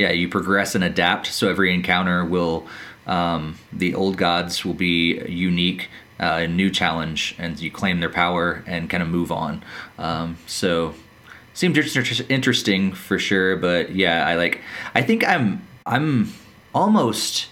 [0.00, 1.26] yeah, you progress and adapt.
[1.28, 2.66] So every encounter will
[3.06, 5.88] um, the old gods will be unique.
[6.18, 9.62] Uh, a new challenge, and you claim their power and kind of move on.
[9.98, 10.94] Um, so
[11.54, 14.60] seemed inter- interesting for sure but yeah i like
[14.94, 16.32] i think i'm i'm
[16.74, 17.48] almost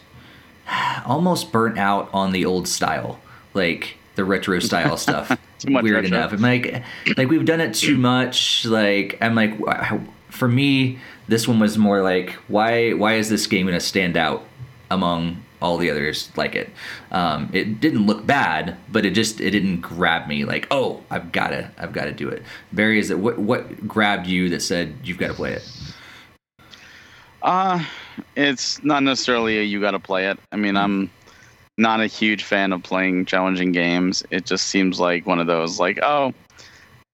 [1.07, 3.21] almost burnt out on the old style
[3.55, 6.17] like the retro style stuff weird retro.
[6.17, 6.83] enough i'm like
[7.17, 9.99] like we've done it too much like i'm like wh-
[10.38, 10.98] for me
[11.29, 14.44] this one was more like why why is this game going to stand out
[14.90, 16.70] among all the others like it
[17.11, 21.33] um, it didn't look bad but it just it didn't grab me like oh i've
[21.33, 24.62] got to i've got to do it barry is it what what grabbed you that
[24.62, 25.68] said you've got to play it
[27.42, 27.85] Uh,
[28.37, 30.38] it's not necessarily a you got to play it.
[30.51, 31.11] I mean, I'm
[31.77, 34.24] not a huge fan of playing challenging games.
[34.31, 36.35] It just seems like one of those like, oh,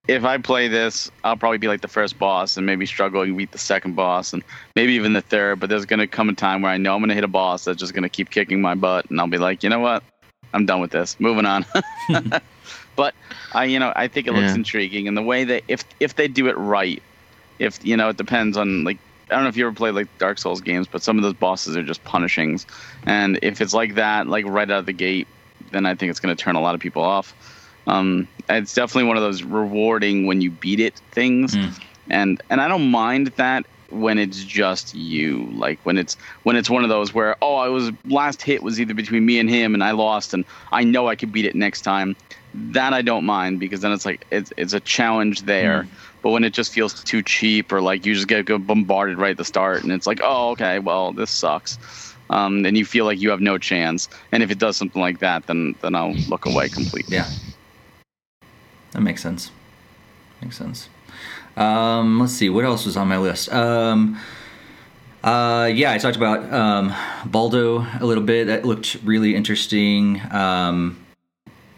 [0.06, 3.36] if I play this, I'll probably be like the first boss and maybe struggle and
[3.36, 4.42] beat the second boss and
[4.76, 5.60] maybe even the third.
[5.60, 7.78] But there's gonna come a time where I know I'm gonna hit a boss that's
[7.80, 10.02] just gonna keep kicking my butt, and I'll be like, you know what,
[10.52, 11.18] I'm done with this.
[11.20, 11.64] Moving on.
[12.96, 13.14] but
[13.52, 14.56] I, you know, I think it looks Yeah.
[14.56, 17.02] intriguing, and the way that if if they do it right,
[17.58, 18.98] if you know, it depends on like
[19.30, 21.34] I don't know if you ever played like Dark Souls games, but some of those
[21.34, 22.66] bosses are just punishings.
[23.06, 25.28] And if it's like that, like right out of the gate,
[25.72, 27.34] then I think it's going to turn a lot of people off.
[27.86, 31.80] Um, it's definitely one of those rewarding when you beat it things, Mm.
[32.10, 35.48] and and I don't mind that when it's just you.
[35.52, 38.80] Like when it's when it's one of those where oh, I was last hit was
[38.80, 41.54] either between me and him, and I lost, and I know I could beat it
[41.54, 42.16] next time.
[42.54, 45.88] That I don't mind because then it's like it's it's a challenge there.
[46.22, 49.36] But when it just feels too cheap, or like you just get bombarded right at
[49.36, 51.78] the start, and it's like, oh, okay, well, this sucks,
[52.30, 54.08] um, and you feel like you have no chance.
[54.32, 57.18] And if it does something like that, then then I'll look away completely.
[57.18, 57.30] yeah
[58.94, 59.50] that makes sense
[60.40, 60.88] makes sense
[61.56, 64.18] um, let's see what else was on my list um,
[65.22, 68.48] uh, yeah, I talked about um, Baldo a little bit.
[68.48, 70.20] That looked really interesting.
[70.30, 71.03] Um,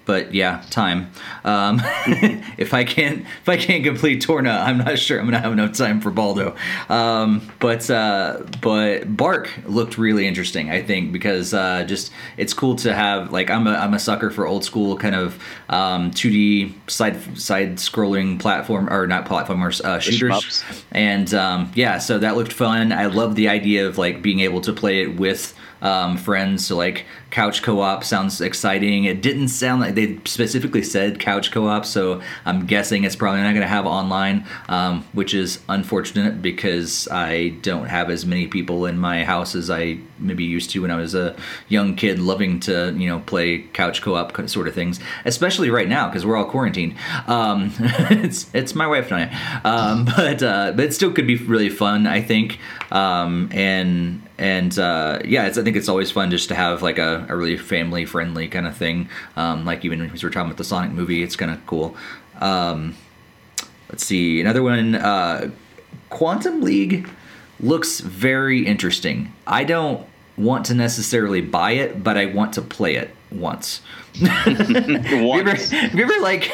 [0.07, 1.11] but yeah, time.
[1.45, 1.83] Um,
[2.57, 5.77] if I can't if I can't complete Torna, I'm not sure I'm gonna have enough
[5.77, 6.57] time for Baldo.
[6.89, 10.71] Um, but uh, but Bark looked really interesting.
[10.71, 14.31] I think because uh, just it's cool to have like I'm a I'm a sucker
[14.31, 19.99] for old school kind of um, 2D side side scrolling platform or not platformers uh,
[19.99, 20.65] shooters.
[20.93, 22.93] And um, yeah, so that looked fun.
[22.93, 26.67] I love the idea of like being able to play it with um, friends.
[26.67, 29.05] So like couch co-op sounds exciting.
[29.05, 33.51] It didn't sound like they specifically said couch co-op, so I'm guessing it's probably not
[33.51, 38.87] going to have online, um, which is unfortunate because I don't have as many people
[38.87, 41.37] in my house as I maybe used to when I was a
[41.69, 46.09] young kid, loving to you know play couch co-op sort of things, especially right now
[46.09, 46.95] because we're all quarantined.
[47.27, 51.37] Um, it's it's my wife and I, um, but uh, but it still could be
[51.37, 52.59] really fun, I think.
[52.91, 57.26] Um, and and uh, yeah, I think it's always fun just to have like a,
[57.29, 59.09] a really family friendly kind of thing.
[59.37, 61.97] Um, like even as we're talking about the Sonic movie, it's kind of cool.
[62.41, 62.95] Um,
[63.89, 64.95] let's see another one.
[64.95, 65.51] Uh,
[66.11, 67.09] Quantum League
[67.61, 69.33] looks very interesting.
[69.47, 70.07] I don't
[70.37, 73.11] want to necessarily buy it, but I want to play it.
[73.31, 73.81] once.
[74.17, 75.71] have, you ever, Once.
[75.71, 76.51] have you ever like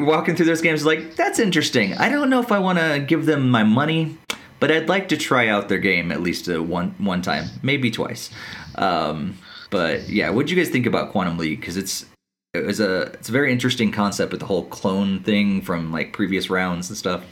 [0.06, 1.94] walking through those games like that's interesting.
[1.94, 4.18] I don't know if I want to give them my money,
[4.60, 7.90] but I'd like to try out their game at least uh, one one time, maybe
[7.90, 8.28] twice.
[8.74, 9.38] Um,
[9.70, 11.60] but yeah, what do you guys think about Quantum League?
[11.60, 12.06] Because it's
[12.54, 16.12] it was a it's a very interesting concept with the whole clone thing from like
[16.12, 17.24] previous rounds and stuff.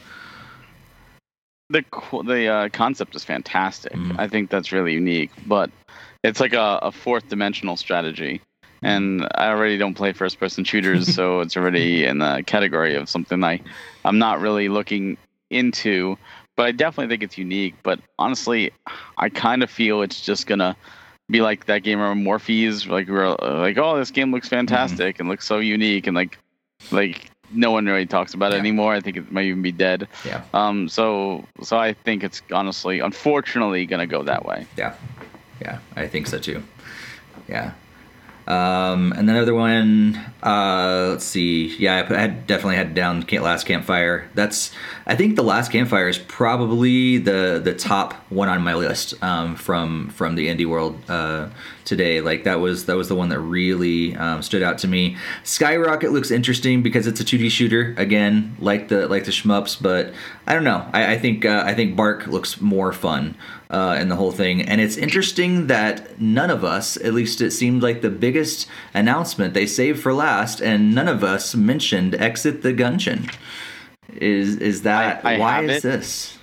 [1.70, 1.84] the
[2.26, 3.92] the uh, concept is fantastic.
[3.92, 4.16] Mhm.
[4.18, 5.70] I think that's really unique, but
[6.22, 8.40] it's like a, a fourth dimensional strategy.
[8.82, 13.08] And I already don't play first person shooters, so it's already in the category of
[13.08, 13.60] something I
[14.04, 15.16] I'm not really looking
[15.50, 16.18] into.
[16.56, 17.74] But I definitely think it's unique.
[17.82, 18.70] But honestly,
[19.18, 20.76] I kind of feel it's just gonna
[21.28, 25.20] be like that game of Morpheus, like we're uh, like, oh, this game looks fantastic
[25.20, 26.38] and looks so unique, and like
[26.90, 28.94] like no one really talks about it anymore.
[28.94, 30.08] I think it might even be dead.
[30.24, 30.42] Yeah.
[30.52, 34.66] Um, so so I think it's honestly, unfortunately, gonna go that way.
[34.76, 34.94] Yeah,
[35.60, 36.62] yeah, I think so too.
[37.48, 37.72] Yeah.
[38.46, 41.74] Um, and then another one, uh, let's see.
[41.76, 44.28] Yeah, I, put, I had definitely had down Last Campfire.
[44.34, 44.70] That's,
[45.06, 49.56] I think the Last Campfire is probably the the top one on my list um,
[49.56, 51.48] from from the indie world uh,
[51.86, 52.20] today.
[52.20, 55.16] Like that was that was the one that really um, stood out to me.
[55.42, 59.80] Sky Racket looks interesting because it's a 2D shooter again, like the like the shmups.
[59.80, 60.12] But
[60.46, 60.86] I don't know.
[60.92, 63.36] I, I think uh, I think Bark looks more fun
[63.74, 64.62] uh, in the whole thing.
[64.62, 69.52] And it's interesting that none of us, at least it seemed like the biggest announcement
[69.54, 73.34] they saved for last, and none of us mentioned Exit the Gungeon.
[74.16, 75.82] Is is that I- I why is it.
[75.82, 76.38] this?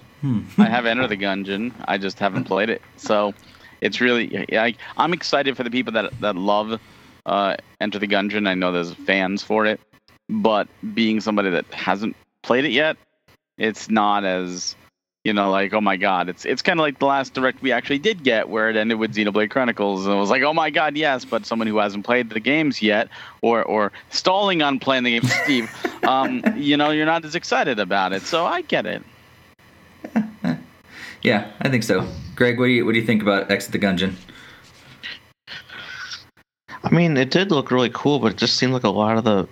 [0.57, 1.71] I have Enter the Gungeon.
[1.87, 2.81] I just haven't played it.
[2.97, 3.33] So
[3.81, 6.79] it's really I, I'm excited for the people that that love
[7.25, 8.47] uh, Enter the Gungeon.
[8.47, 9.79] I know there's fans for it,
[10.29, 12.97] but being somebody that hasn't played it yet,
[13.57, 14.75] it's not as
[15.23, 17.71] you know, like oh my god, it's it's kind of like the last direct we
[17.71, 20.69] actually did get, where it ended with Xenoblade Chronicles, and it was like oh my
[20.69, 23.09] god, yes, but someone who hasn't played the games yet,
[23.41, 27.79] or or stalling on playing the game, Steve, um, you know, you're not as excited
[27.79, 28.23] about it.
[28.23, 29.03] So I get it.
[31.23, 32.07] Yeah, I think so.
[32.35, 34.15] Greg, what do you what do you think about Exit the Gungeon?
[36.83, 39.23] I mean, it did look really cool, but it just seemed like a lot of
[39.23, 39.47] the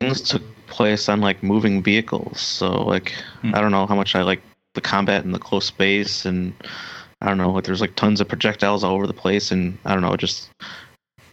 [0.00, 2.40] things took place on like moving vehicles.
[2.40, 3.54] So like, Hmm.
[3.54, 4.40] I don't know how much I like
[4.76, 6.54] the combat in the close space, and
[7.20, 9.92] I don't know, like there's like tons of projectiles all over the place, and I
[9.92, 10.50] don't know, it just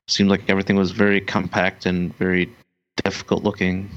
[0.07, 2.49] seemed like everything was very compact and very
[3.03, 3.89] difficult looking.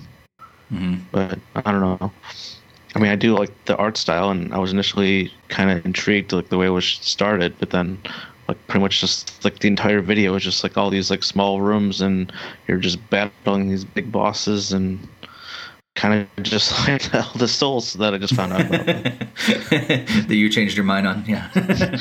[0.69, 2.13] hmm But I don't know.
[2.95, 6.33] I mean, I do like the art style, and I was initially kind of intrigued,
[6.33, 7.99] like the way it was started, but then,
[8.49, 11.61] like pretty much just like the entire video was just like all these like small
[11.61, 12.33] rooms, and
[12.67, 14.99] you're just battling these big bosses, and
[15.97, 18.85] kind of just like the Elder Souls that I just found out about.
[18.87, 21.51] that you changed your mind on, yeah.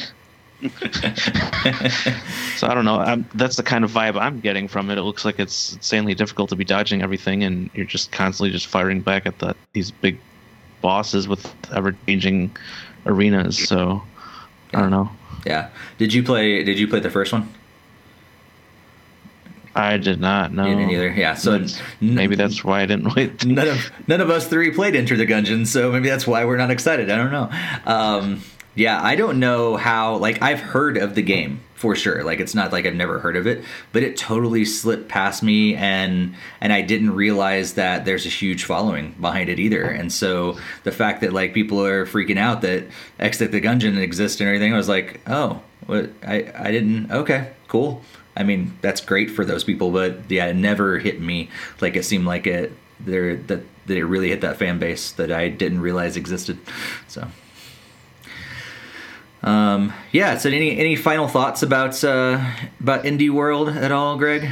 [2.56, 3.00] so I don't know.
[3.00, 4.98] I'm, that's the kind of vibe I'm getting from it.
[4.98, 8.68] It looks like it's insanely difficult to be dodging everything, and you're just constantly just
[8.68, 10.20] firing back at the, these big
[10.82, 12.56] bosses with ever-changing
[13.06, 13.68] arenas.
[13.68, 14.04] So
[14.74, 15.10] I don't know.
[15.46, 15.70] yeah.
[15.98, 16.64] Did you play?
[16.64, 17.50] Did you play the first one?
[19.76, 20.66] I did not know.
[20.66, 21.10] You didn't either.
[21.12, 21.34] Yeah.
[21.36, 23.46] So That's- maybe that's why I didn't wait.
[23.46, 26.58] none of none of us three played Enter the Gungeon, so maybe that's why we're
[26.58, 27.10] not excited.
[27.12, 27.50] I don't know.
[27.86, 28.42] Um,
[28.76, 30.18] yeah, I don't know how.
[30.18, 32.24] Like, I've heard of the game for sure.
[32.26, 33.64] Like, it's not like I've never heard of it,
[33.94, 38.64] but it totally slipped past me, and and I didn't realize that there's a huge
[38.66, 39.84] following behind it either.
[39.84, 42.86] And so the fact that like people are freaking out that
[43.20, 46.10] Exit the Gungeon exists and everything, I was like, oh, what?
[46.26, 47.12] I I didn't.
[47.12, 48.02] Okay, cool.
[48.36, 51.50] I mean, that's great for those people, but yeah, it never hit me.
[51.82, 55.32] Like it seemed like it there that that it really hit that fan base that
[55.32, 56.58] I didn't realize existed.
[57.08, 57.28] So,
[59.44, 60.38] um, yeah.
[60.38, 62.44] So, any any final thoughts about uh,
[62.80, 64.50] about indie world at all, Greg?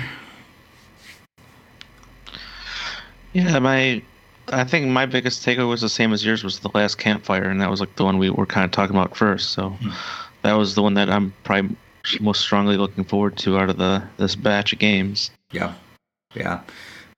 [3.34, 4.02] Yeah, my
[4.50, 7.62] I think my biggest takeaway was the same as yours was the last campfire, and
[7.62, 9.52] that was like the one we were kind of talking about first.
[9.52, 9.76] So
[10.44, 11.76] that was the one that I'm probably
[12.20, 15.32] most strongly looking forward to out of the this batch of games.
[15.51, 15.74] Yeah,
[16.34, 16.62] yeah.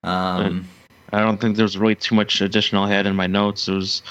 [0.04, 0.68] Um,
[1.12, 3.68] I don't think there's really too much additional I had in my notes.
[3.68, 4.02] It was,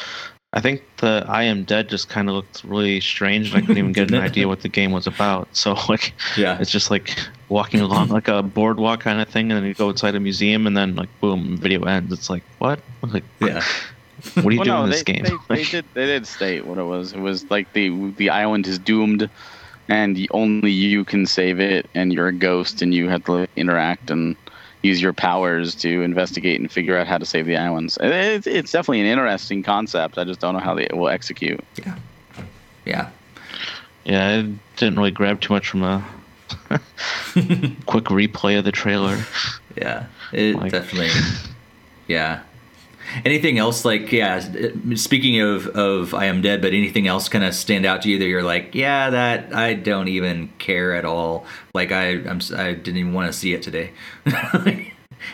[0.52, 3.78] I think the I Am Dead just kind of looked really strange, and I couldn't
[3.78, 5.48] even get an idea what the game was about.
[5.52, 7.16] So like, yeah, it's just like
[7.48, 10.66] walking along like a boardwalk kind of thing, and then you go inside a museum,
[10.66, 12.12] and then like boom, video ends.
[12.12, 12.80] It's like what?
[13.02, 13.62] Like yeah.
[14.34, 15.24] what are you Well, doing no, in this they, game?
[15.48, 15.84] They, they did.
[15.94, 17.12] They did state what it was.
[17.12, 19.28] It was like the the island is doomed,
[19.88, 24.10] and only you can save it, and you're a ghost, and you have to interact
[24.10, 24.36] and
[24.82, 27.96] use your powers to investigate and figure out how to save the islands.
[28.02, 30.18] It's, it's definitely an interesting concept.
[30.18, 31.62] I just don't know how they will execute.
[31.76, 31.96] yeah.
[32.84, 33.08] yeah,
[34.04, 34.40] yeah.
[34.40, 36.04] it didn't really grab too much from a
[37.86, 39.18] quick replay of the trailer.
[39.76, 41.10] Yeah, it Like- definitely.
[42.06, 42.40] Yeah.
[43.24, 44.36] Anything else like yeah?
[44.36, 48.08] Uh, speaking of of I am dead, but anything else kind of stand out to
[48.08, 51.46] you that you're like yeah that I don't even care at all.
[51.74, 53.92] Like I I'm s- I didn't even want to see it today.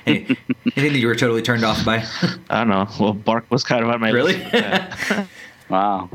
[0.07, 0.37] Any-
[0.77, 2.05] anything that you were totally turned off by?
[2.49, 2.87] I don't know.
[3.01, 4.35] Well, Bark was kind of on my Really?
[4.37, 4.55] list.
[4.55, 5.27] Yeah.
[5.69, 6.11] Wow.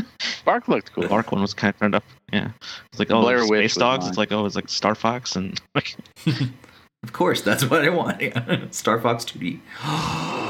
[0.44, 1.08] Bark looked cool.
[1.08, 2.04] Bark one was kind of turned up.
[2.32, 2.50] Yeah.
[2.90, 4.06] It's like oh, Blair Space Dogs.
[4.06, 5.96] It's like oh, it's like Star Fox and like
[7.02, 8.20] Of course, that's what I want.
[8.20, 8.66] Yeah.
[8.70, 9.58] Star Fox 2D.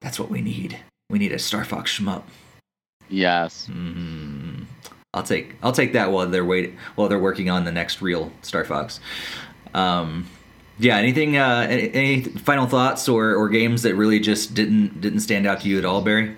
[0.00, 0.78] that's what we need.
[1.10, 2.24] We need a Star Fox shmup.
[3.08, 3.68] Yes.
[3.70, 4.64] Mm,
[5.14, 8.32] I'll take I'll take that while they're wait while they're working on the next real
[8.42, 9.00] Star Fox.
[9.74, 10.28] Um,
[10.78, 10.96] yeah.
[10.96, 11.36] Anything?
[11.36, 15.60] Uh, any, any final thoughts or, or games that really just didn't didn't stand out
[15.60, 16.36] to you at all, Barry?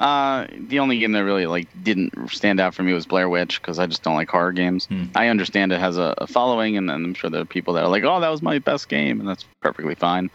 [0.00, 3.60] Uh, the only game that really like didn't stand out for me was Blair Witch
[3.62, 4.86] because I just don't like horror games.
[4.86, 5.04] Hmm.
[5.14, 7.84] I understand it has a, a following, and, and I'm sure there are people that
[7.84, 10.30] are like, "Oh, that was my best game," and that's perfectly fine.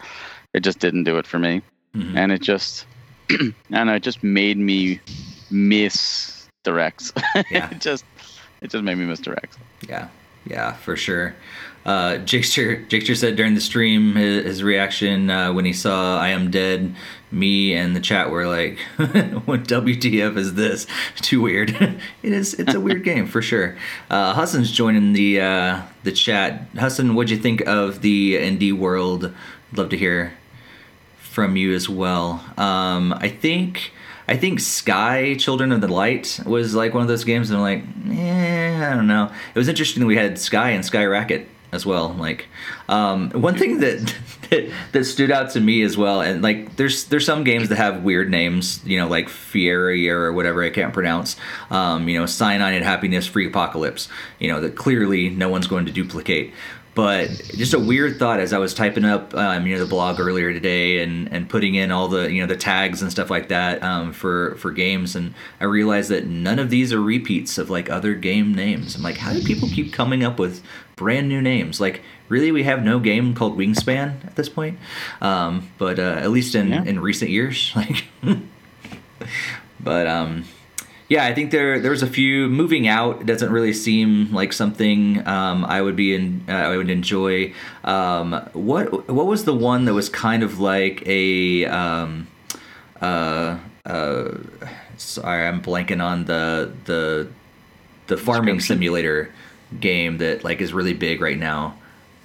[0.54, 1.62] It just didn't do it for me,
[1.94, 2.16] Mhm.
[2.16, 2.86] and it just,
[3.70, 5.00] and it just made me
[5.50, 7.12] miss Rex.
[7.50, 7.70] Yeah.
[7.70, 8.04] it just,
[8.60, 9.56] it just made me miss Rex.
[9.88, 10.08] Yeah,
[10.46, 11.34] yeah, for sure.
[11.86, 16.28] Uh, Jakester, Jakester said during the stream his, his reaction uh, when he saw "I
[16.28, 16.94] Am Dead."
[17.32, 18.78] Me and the chat were like,
[19.46, 20.86] "What WTF is this?
[21.16, 21.70] Too weird."
[22.22, 22.52] it is.
[22.54, 23.76] It's a weird game for sure.
[24.10, 26.66] Uh, Hassan's joining the uh, the chat.
[26.78, 29.32] Hassan, what'd you think of the indie world?
[29.72, 30.34] Love to hear
[31.40, 32.44] from you as well.
[32.58, 33.92] Um, I think
[34.28, 37.62] I think Sky Children of the Light was like one of those games, and I'm
[37.62, 37.82] like,
[38.14, 39.32] eh, I don't know.
[39.54, 42.10] It was interesting that we had Sky and Sky Racket as well.
[42.10, 42.46] Like,
[42.90, 44.14] um, one thing that,
[44.50, 47.76] that that stood out to me as well, and like, there's there's some games that
[47.76, 51.36] have weird names, you know, like Fieri or whatever I can't pronounce.
[51.70, 54.08] Um, you know, Cyanide and Happiness Freakpocalypse.
[54.38, 56.52] You know, that clearly no one's going to duplicate
[57.00, 60.20] but just a weird thought as I was typing up um, you know the blog
[60.20, 63.48] earlier today and and putting in all the you know the tags and stuff like
[63.48, 67.70] that um, for for games and I realized that none of these are repeats of
[67.70, 68.96] like other game names.
[68.96, 70.62] I'm like, how do people keep coming up with
[70.96, 71.80] brand new names?
[71.80, 74.78] Like, really, we have no game called Wingspan at this point.
[75.22, 76.84] Um, but uh, at least in Yeah.
[76.84, 78.04] in recent years, like,
[79.80, 80.44] but um.
[81.10, 83.22] Yeah, I think there there was a few moving out.
[83.22, 86.44] It doesn't really seem like something um, I would be in.
[86.48, 87.52] Uh, I would enjoy.
[87.82, 92.28] Um, what what was the one that was kind of like a um,
[93.00, 94.34] uh, uh,
[94.98, 97.28] sorry, I'm blanking on the the
[98.06, 99.32] the farming simulator
[99.80, 101.76] game that like is really big right now.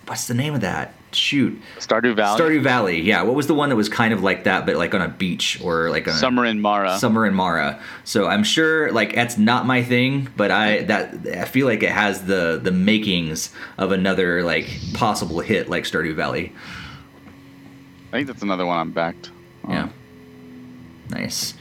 [0.05, 0.93] What's the name of that?
[1.15, 3.01] Shoot, Stardew Valley, Stardew Valley.
[3.01, 5.07] Yeah, what was the one that was kind of like that, but like on a
[5.07, 6.97] beach or like on a, Summer in Mara.
[6.97, 7.81] Summer in Mara.
[8.03, 11.91] So I'm sure like that's not my thing, but I that I feel like it
[11.91, 16.53] has the the makings of another like possible hit like Stardew Valley.
[18.09, 19.31] I think that's another one I'm backed.
[19.65, 19.71] on.
[19.73, 19.89] Yeah.
[21.09, 21.53] Nice.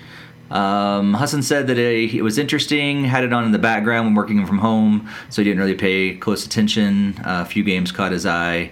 [0.50, 4.14] Um, Hassan said that it, it was interesting, had it on in the background when
[4.14, 7.16] working from home, so he didn't really pay close attention.
[7.18, 8.70] Uh, a few games caught his eye.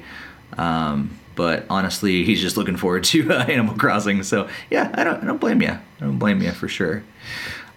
[0.59, 4.23] Um, but honestly, he's just looking forward to uh, Animal Crossing.
[4.23, 5.71] So yeah, I don't, I don't blame you.
[5.71, 7.03] I don't blame you for sure.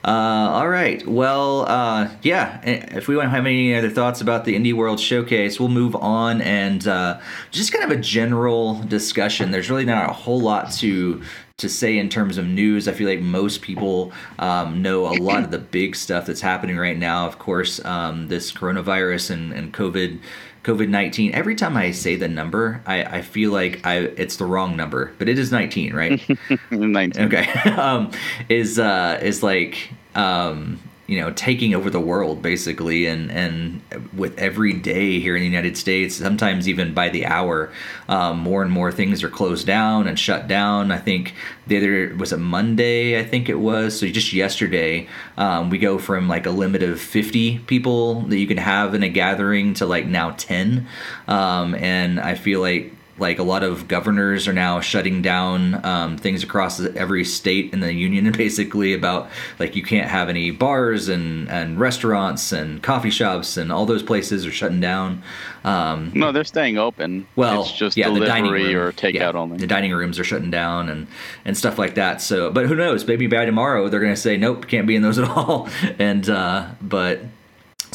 [0.06, 1.06] Uh, all right.
[1.08, 2.62] Well, uh, yeah.
[2.64, 6.42] If we don't have any other thoughts about the Indie World Showcase, we'll move on
[6.42, 7.20] and uh,
[7.50, 9.50] just kind of a general discussion.
[9.50, 11.24] There's really not a whole lot to
[11.58, 12.88] to say in terms of news.
[12.88, 16.78] I feel like most people um, know a lot of the big stuff that's happening
[16.78, 17.26] right now.
[17.26, 20.20] Of course, um, this coronavirus and, and COVID.
[20.66, 21.32] COVID nineteen.
[21.34, 25.13] Every time I say the number, I, I feel like I it's the wrong number,
[25.20, 26.20] but it is nineteen, right?
[26.72, 27.26] 19.
[27.26, 27.45] okay
[27.78, 28.11] um
[28.49, 33.82] is uh is like um you know taking over the world basically and and
[34.14, 37.72] with every day here in the united states sometimes even by the hour
[38.10, 40.91] um, more and more things are closed down and shut down.
[40.91, 41.34] I think
[41.68, 43.99] the other was a monday i think it was?
[43.99, 48.47] So just yesterday um, we go from like a limit of 50 people that you
[48.47, 50.88] can have in a gathering to like now 10
[51.28, 56.18] um, and i feel like like a lot of governors are now shutting down um,
[56.18, 61.07] things across every state in the union basically about like you can't have any bars
[61.07, 65.24] and, and restaurants and coffee shops and all those places are shutting down.
[65.63, 67.28] Um, No, they're staying open.
[67.36, 69.57] well it's just yeah, the dining delivery room, or takeout yeah, only.
[69.57, 71.07] the dining rooms are shutting down and
[71.45, 72.22] and stuff like that.
[72.22, 73.05] So but who knows?
[73.07, 75.70] Maybe by tomorrow they're going to say nope can't be in those at all.
[75.97, 77.22] And uh, but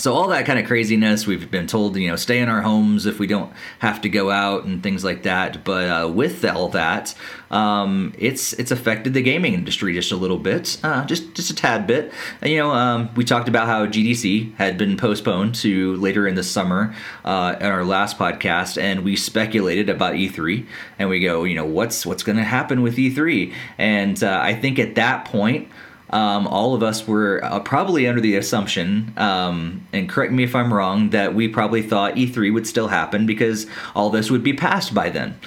[0.00, 3.04] so all that kind of craziness we've been told you know stay in our homes
[3.06, 5.62] if we don't have to go out and things like that.
[5.64, 7.14] But uh, with all that
[7.50, 11.54] um, it's it's affected the gaming industry just a little bit uh, just just a
[11.54, 12.12] tad bit.
[12.42, 16.42] You know um, we talked about how gdc had been postponed to later in the
[16.42, 16.94] summer
[17.24, 20.66] uh, in our last podcast and we speculated about e3
[20.98, 24.54] and we go you know what's what's going to happen with e3 and uh, i
[24.54, 25.68] think at that point
[26.10, 30.54] um, all of us were uh, probably under the assumption, um, and correct me if
[30.54, 34.52] I'm wrong, that we probably thought E3 would still happen because all this would be
[34.52, 35.38] passed by then.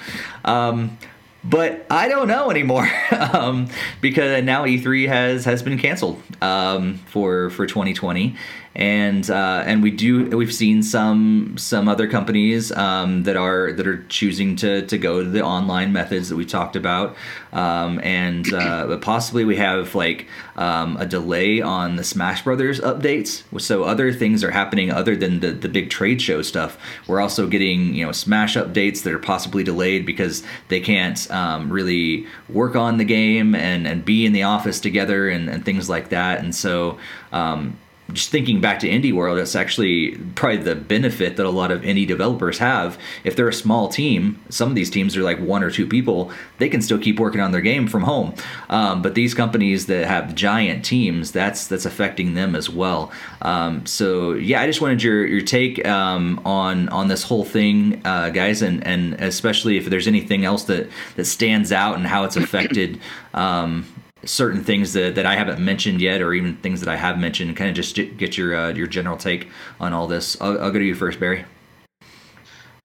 [0.44, 0.98] Um,
[1.44, 3.68] but I don't know anymore um,
[4.00, 8.34] because now E3 has has been canceled um, for for 2020,
[8.76, 13.86] and uh, and we do we've seen some some other companies um, that are that
[13.86, 17.14] are choosing to to go to the online methods that we talked about,
[17.52, 23.44] um, and uh, possibly we have like um, a delay on the Smash Brothers updates.
[23.60, 26.76] So other things are happening other than the the big trade show stuff.
[27.06, 31.70] We're also getting you know Smash updates that are possibly delayed because they can't um,
[31.70, 35.88] really work on the game and and be in the office together and, and things
[35.88, 36.40] like that.
[36.40, 36.98] And so
[37.32, 37.78] um,
[38.12, 41.82] just thinking back to indie world that's actually probably the benefit that a lot of
[41.82, 42.98] indie developers have.
[43.24, 46.30] If they're a small team some of these teams are like one or two people
[46.58, 48.34] they can still keep working on their game from home.
[48.68, 53.10] Um, but these companies that have giant teams that's that's affecting them as well.
[53.42, 58.00] Um, so yeah i just wanted your your take um, on on this whole thing
[58.04, 62.24] uh, guys and and especially if there's anything else that that stands out and how
[62.24, 63.00] it's affected
[63.34, 63.86] um,
[64.26, 67.56] certain things that, that I haven't mentioned yet, or even things that I have mentioned,
[67.56, 69.48] kind of just get your uh, your general take
[69.80, 70.40] on all this.
[70.40, 71.44] I'll, I'll go to you first, Barry.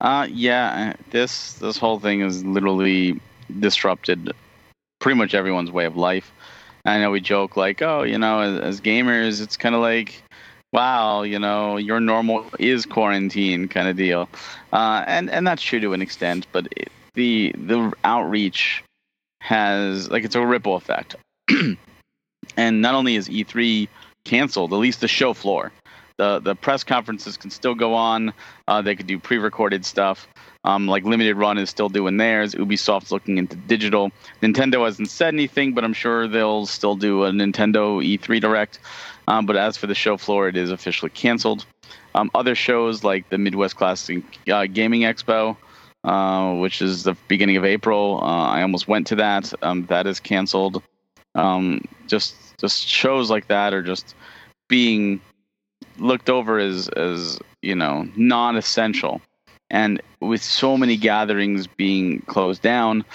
[0.01, 3.19] Uh, yeah, uh, this this whole thing has literally
[3.59, 4.31] disrupted
[4.99, 6.31] pretty much everyone's way of life.
[6.85, 10.23] I know we joke like, oh, you know, as, as gamers, it's kind of like,
[10.71, 14.29] wow, you know, your normal is quarantine kind of deal,
[14.71, 18.83] uh, and and that's true to an extent, but it, the the outreach
[19.41, 21.15] has like it's a ripple effect.
[22.57, 23.87] and not only is E3
[24.23, 25.71] canceled, at least the show floor,
[26.17, 28.33] the the press conferences can still go on.
[28.67, 30.27] Uh, they could do pre-recorded stuff.
[30.65, 32.53] Um, like Limited Run is still doing theirs.
[32.53, 34.11] Ubisoft's looking into digital.
[34.43, 38.79] Nintendo hasn't said anything, but I'm sure they'll still do a Nintendo E3 Direct.
[39.29, 41.65] Um, but as for the show floor, it is officially canceled.
[42.13, 44.21] Um, other shows like the Midwest Classic
[44.51, 45.55] uh, Gaming Expo,
[46.03, 49.53] uh, which is the beginning of April, uh, I almost went to that.
[49.63, 50.83] Um, that is canceled
[51.35, 54.15] um, just just shows like that are just
[54.67, 55.21] being
[55.97, 59.21] looked over as as you know non-essential.
[59.71, 63.05] And with so many gatherings being closed down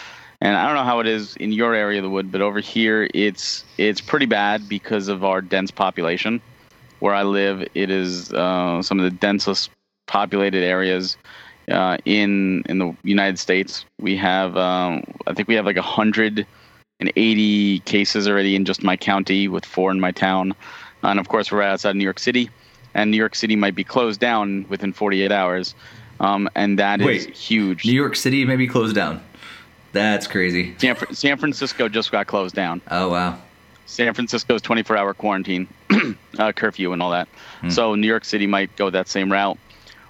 [0.40, 2.60] and i don't know how it is in your area of the wood but over
[2.60, 6.40] here it's it's pretty bad because of our dense population.
[7.00, 9.70] Where i live it is uh, some of the densest
[10.06, 11.16] populated areas
[11.70, 13.84] uh, in in the united states.
[14.00, 16.46] We have um, i think we have like a hundred
[17.00, 20.54] and 80 cases already in just my county, with four in my town.
[21.02, 22.50] And of course, we're right outside New York City,
[22.94, 25.74] and New York City might be closed down within 48 hours.
[26.20, 27.84] Um, and that Wait, is huge.
[27.84, 29.20] New York City may be closed down.
[29.92, 30.74] That's crazy.
[30.78, 32.80] San, San Francisco just got closed down.
[32.90, 33.38] Oh wow.
[33.86, 35.68] San Francisco's 24 hour quarantine,
[36.38, 37.28] uh, curfew, and all that.
[37.60, 37.70] Hmm.
[37.70, 39.58] So New York City might go that same route.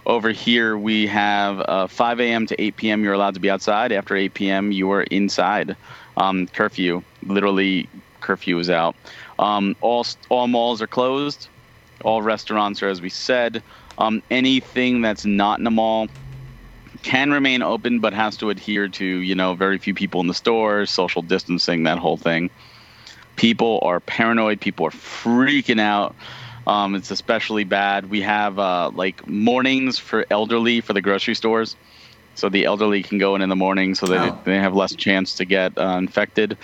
[0.06, 2.46] Over here, we have uh, 5 a.m.
[2.46, 3.02] to 8 p.m.
[3.02, 3.90] You're allowed to be outside.
[3.90, 5.76] After 8 p.m., you are inside
[6.16, 7.02] um, curfew.
[7.22, 7.88] Literally,
[8.20, 8.96] curfew is out.
[9.38, 11.48] Um, all all malls are closed.
[12.04, 13.62] All restaurants are, as we said.
[13.98, 16.08] Um, anything that's not in a mall
[17.02, 20.34] can remain open, but has to adhere to you know very few people in the
[20.34, 22.50] stores, social distancing, that whole thing.
[23.36, 24.60] People are paranoid.
[24.60, 26.16] People are freaking out.
[26.66, 28.06] Um, it's especially bad.
[28.06, 31.76] We have uh, like mornings for elderly for the grocery stores
[32.34, 34.38] so the elderly can go in in the morning, so they oh.
[34.44, 36.56] they have less chance to get uh, infected.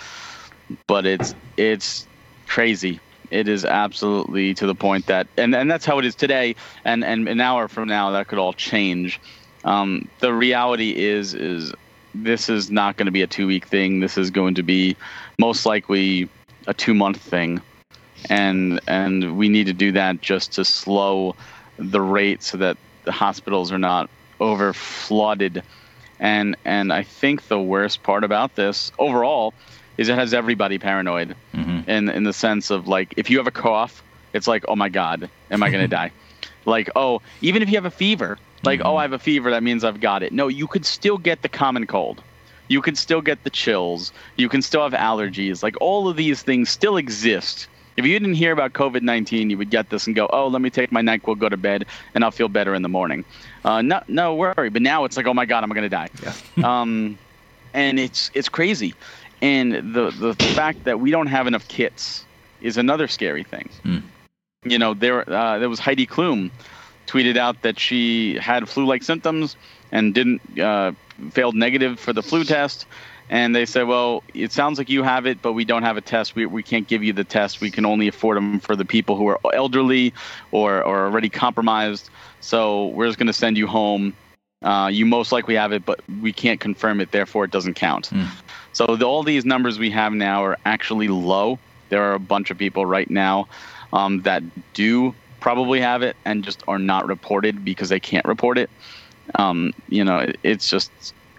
[0.87, 2.07] But it's it's
[2.47, 2.99] crazy.
[3.29, 6.55] It is absolutely to the point that, and, and that's how it is today.
[6.83, 9.21] And, and an hour from now, that could all change.
[9.63, 11.71] Um, the reality is is
[12.13, 14.01] this is not going to be a two week thing.
[14.01, 14.97] This is going to be
[15.39, 16.29] most likely
[16.67, 17.61] a two month thing,
[18.29, 21.35] and and we need to do that just to slow
[21.77, 24.09] the rate so that the hospitals are not
[24.41, 25.63] over flooded.
[26.19, 29.53] And and I think the worst part about this overall
[29.97, 31.89] is it has everybody paranoid mm-hmm.
[31.89, 34.89] in in the sense of like if you have a cough, it's like oh my
[34.89, 36.11] god, am I gonna die?
[36.65, 38.87] Like oh even if you have a fever, like mm-hmm.
[38.87, 40.33] oh I have a fever that means I've got it.
[40.33, 42.21] No, you could still get the common cold.
[42.67, 44.13] You can still get the chills.
[44.37, 45.61] You can still have allergies.
[45.61, 47.67] Like all of these things still exist
[48.01, 50.59] If you didn't hear about COVID 19, you would get this and go, oh, let
[50.59, 51.85] me take my NyQuil, go to bed,
[52.15, 53.23] and I'll feel better in the morning.
[53.63, 54.71] Uh, no, no worry.
[54.71, 56.09] But now it's like, oh my God, I'm going to die.
[56.23, 56.63] Yeah.
[56.81, 57.19] um,
[57.75, 58.95] and it's it's crazy.
[59.39, 62.25] And the, the fact that we don't have enough kits
[62.59, 63.69] is another scary thing.
[63.85, 64.01] Mm.
[64.63, 66.49] You know, there uh, there was Heidi Klum
[67.05, 69.55] tweeted out that she had flu-like symptoms
[69.91, 70.93] and didn't uh,
[71.29, 72.87] failed negative for the flu test.
[73.31, 76.01] And they said, well, it sounds like you have it, but we don't have a
[76.01, 76.35] test.
[76.35, 77.61] We, we can't give you the test.
[77.61, 80.13] We can only afford them for the people who are elderly
[80.51, 82.09] or, or already compromised.
[82.41, 84.13] So we're just going to send you home.
[84.61, 87.13] Uh, you most likely have it, but we can't confirm it.
[87.13, 88.09] Therefore, it doesn't count.
[88.09, 88.27] Mm.
[88.73, 91.57] So the, all these numbers we have now are actually low.
[91.87, 93.47] There are a bunch of people right now
[93.93, 98.57] um, that do probably have it and just are not reported because they can't report
[98.57, 98.69] it.
[99.35, 100.91] Um, you know, it, it's just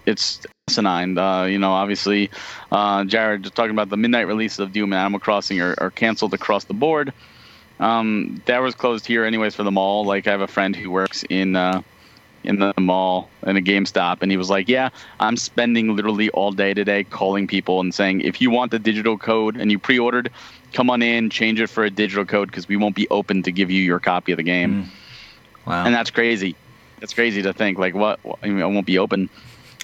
[0.06, 0.40] it's
[0.72, 1.18] asinine.
[1.18, 2.30] Uh, you know, obviously,
[2.70, 5.90] uh, Jared just talking about the midnight release of Doom and Animal Crossing are, are
[5.90, 7.12] canceled across the board.
[7.80, 10.04] Um, that was closed here anyways for the mall.
[10.04, 11.82] Like I have a friend who works in uh,
[12.44, 16.52] in the mall in a GameStop, and he was like, "Yeah, I'm spending literally all
[16.52, 20.30] day today calling people and saying if you want the digital code and you pre-ordered,
[20.72, 23.50] come on in, change it for a digital code because we won't be open to
[23.50, 24.88] give you your copy of the game." Mm.
[25.66, 25.84] Wow.
[25.86, 26.54] And that's crazy.
[27.00, 27.78] That's crazy to think.
[27.78, 28.20] Like, what?
[28.42, 29.28] I mean, I won't be open.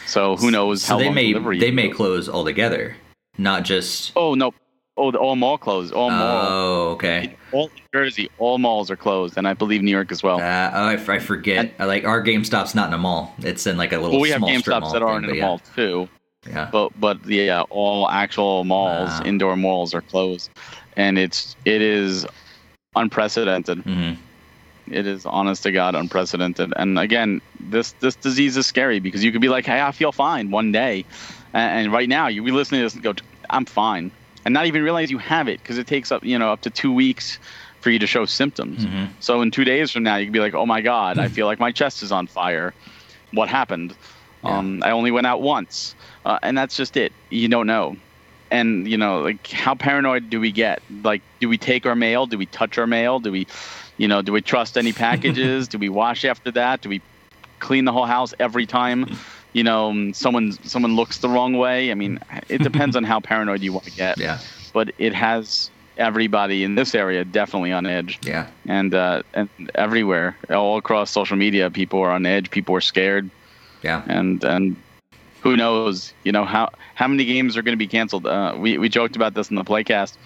[0.08, 2.96] So who knows so how they may they may close altogether,
[3.36, 4.12] not just.
[4.16, 4.52] Oh no!
[4.96, 5.92] Oh, the all mall closed.
[5.92, 6.46] All mall.
[6.48, 7.36] Oh, okay.
[7.52, 10.36] All New Jersey, all malls are closed, and I believe New York as well.
[10.38, 11.72] Uh, oh, I, f- I forget.
[11.78, 13.34] I like our GameStop's not in a mall.
[13.40, 15.60] It's in like a little well, we have GameStops that aren't in a the mall
[15.76, 16.08] too,
[16.46, 16.52] Yeah.
[16.52, 16.68] yeah.
[16.72, 19.22] but but yeah, all actual malls, Wow.
[19.26, 20.50] indoor malls are closed,
[20.96, 22.26] and it's it is
[22.96, 23.78] unprecedented.
[23.82, 24.12] hmm
[24.92, 26.72] It is honest to God unprecedented.
[26.76, 30.12] And again, this this disease is scary because you could be like, hey, I feel
[30.12, 31.04] fine one day,
[31.52, 33.14] and, and right now you be listening to this and go,
[33.50, 34.12] I'm fine,
[34.44, 36.70] and not even realize you have it because it takes up you know up to
[36.70, 37.38] two weeks
[37.80, 38.84] for you to show symptoms.
[38.84, 41.28] hmm So in two days from now, you can be like, oh my God, I
[41.28, 42.74] feel like my chest is on fire.
[43.32, 43.96] What happened?
[44.42, 44.58] Yeah.
[44.58, 47.12] Um, I only went out once, uh, and that's just it.
[47.30, 47.96] You don't know.
[48.50, 50.82] And you know, like, how paranoid do we get?
[51.02, 52.26] Like, do we take our mail?
[52.26, 53.20] Do we touch our mail?
[53.20, 53.46] Do we,
[53.96, 55.68] you know, do we trust any packages?
[55.72, 56.80] do we wash after that?
[56.80, 57.00] Do we
[57.58, 59.16] clean the whole house every time?
[59.52, 61.90] You know, um, someone someone looks the wrong way.
[61.90, 62.18] I mean,
[62.48, 64.18] it depends on how paranoid you want to get.
[64.18, 64.38] Yeah.
[64.72, 68.46] But it has everybody in this area definitely on edge Yeah.
[68.66, 72.50] and uh, and everywhere, all across social media, people are on edge.
[72.50, 73.28] People are scared,
[73.82, 74.02] Yeah.
[74.06, 74.76] and and
[75.42, 76.12] who knows?
[76.24, 78.26] You know how how many games are going to be canceled?
[78.26, 80.16] Uh, we we joked about this in the playcast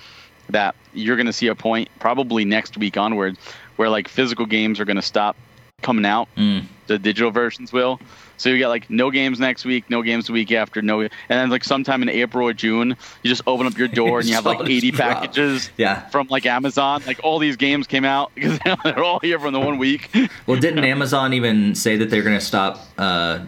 [0.51, 3.37] that you're going to see a point probably next week onward
[3.77, 5.37] where like physical games are going to stop
[5.83, 6.29] coming out.
[6.37, 6.65] Mm.
[6.89, 8.01] The digital versions will.
[8.37, 11.11] So you got like no games next week, no games the week after, no, and
[11.29, 14.35] then like sometime in April or June, you just open up your door and you
[14.35, 16.09] have like 80 packages Yeah.
[16.09, 17.03] from like Amazon.
[17.07, 20.11] Like all these games came out because they're all here from the one week.
[20.47, 23.45] Well, didn't Amazon even say that they're going to stop uh,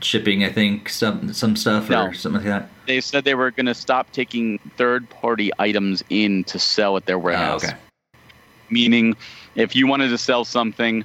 [0.00, 0.44] shipping?
[0.44, 2.68] I think some some stuff or something like that.
[2.86, 7.16] They said they were going to stop taking third-party items in to sell at their
[7.16, 7.64] Oh, warehouse.
[7.64, 7.76] okay.
[8.70, 9.16] Meaning,
[9.54, 11.04] if you wanted to sell something,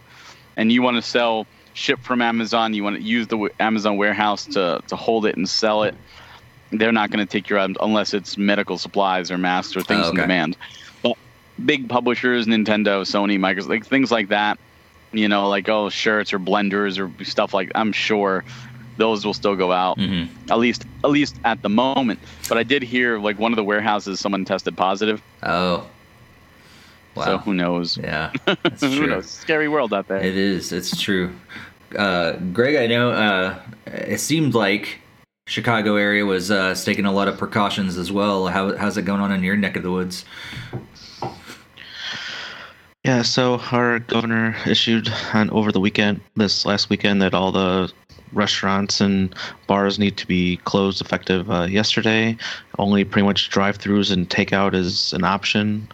[0.57, 4.45] and you want to sell ship from Amazon, you want to use the Amazon warehouse
[4.47, 5.95] to to hold it and sell it.
[6.71, 10.05] They're not going to take your items unless it's medical supplies or masks or things
[10.05, 10.21] Oh, in okay.
[10.21, 10.57] demand.
[11.03, 11.17] But
[11.65, 14.57] big publishers, Nintendo, Sony, Microsoft, like things like that,
[15.11, 17.71] you know, like oh shirts or blenders or stuff like.
[17.75, 18.43] I'm sure
[19.02, 22.20] those will still go out hmm at least at least at the moment.
[22.47, 25.22] But I did hear like one of the warehouses someone tested positive.
[25.43, 25.88] Oh.
[27.16, 27.26] Wow.
[27.26, 27.97] So who knows?
[27.97, 28.32] yeah.
[28.45, 29.08] That's who true.
[29.08, 29.30] knows?
[29.30, 30.18] Scary world out there.
[30.18, 30.72] It is.
[30.72, 31.34] It's true.
[31.97, 34.99] Uh, Greg, I know uh, it seemed like
[35.47, 38.47] Chicago area was uh, taking a lot of precautions as well.
[38.47, 40.24] How, how's it going on in your neck of the woods?
[43.04, 47.91] Yeah, so our governor issued on over the weekend, this last weekend, that all the
[48.34, 49.34] restaurants and
[49.67, 52.38] bars need to be closed effective uh, yesterday.
[52.79, 55.88] Only pretty much drive-throughs and takeout is an option.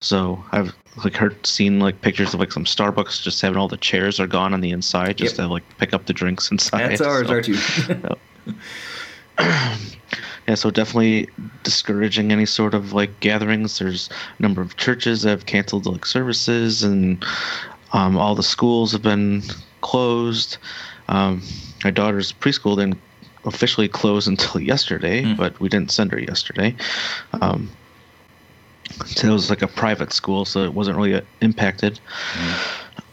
[0.00, 3.76] So I've like heard seen like pictures of like some Starbucks just having all the
[3.76, 5.46] chairs are gone on the inside just Yep.
[5.46, 6.90] to like pick up the drinks inside.
[6.90, 7.56] That's ours, so- are too.
[10.48, 11.28] yeah, so definitely
[11.62, 13.78] discouraging any sort of like gatherings.
[13.78, 17.24] There's a number of churches that have canceled like services, and
[17.92, 19.42] um, all the schools have been
[19.80, 20.56] closed.
[21.08, 21.42] Um,
[21.84, 22.98] my daughter's preschool didn't
[23.44, 25.34] officially close until yesterday, Hmm.
[25.34, 26.74] but we didn't send her yesterday.
[27.40, 27.70] Um,
[29.06, 32.00] so it was like a private school, so it wasn't really uh, impacted.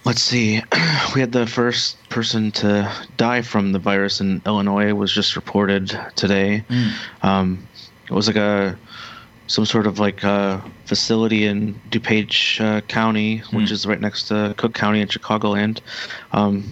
[0.03, 0.61] Let's see.
[1.13, 5.97] We had the first person to die from the virus in Illinois was just reported
[6.15, 6.63] today.
[6.69, 6.91] Mm.
[7.23, 7.67] Um,
[8.09, 8.77] it was like a
[9.47, 13.73] some sort of like a facility in DuPage uh, County, which Hmm.
[13.73, 15.79] is right next to Cook County in Chicagoland.
[16.33, 16.63] Um,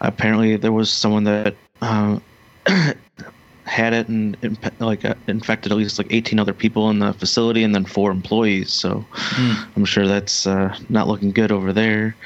[0.00, 2.18] apparently, there was someone that uh,
[3.64, 7.12] had it and imp- like uh, infected at least like 18 other people in the
[7.12, 8.72] facility and then four employees.
[8.72, 9.06] So
[9.76, 12.16] I'm sure that's uh, not looking good over there.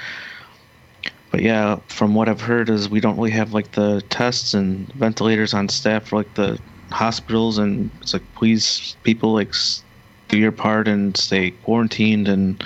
[1.30, 4.92] But yeah, from what I've heard is we don't really have like the tests and
[4.94, 6.58] ventilators on staff for like the
[6.92, 9.82] hospitals, and it's like please people like s-
[10.28, 12.62] do your part and stay quarantined, and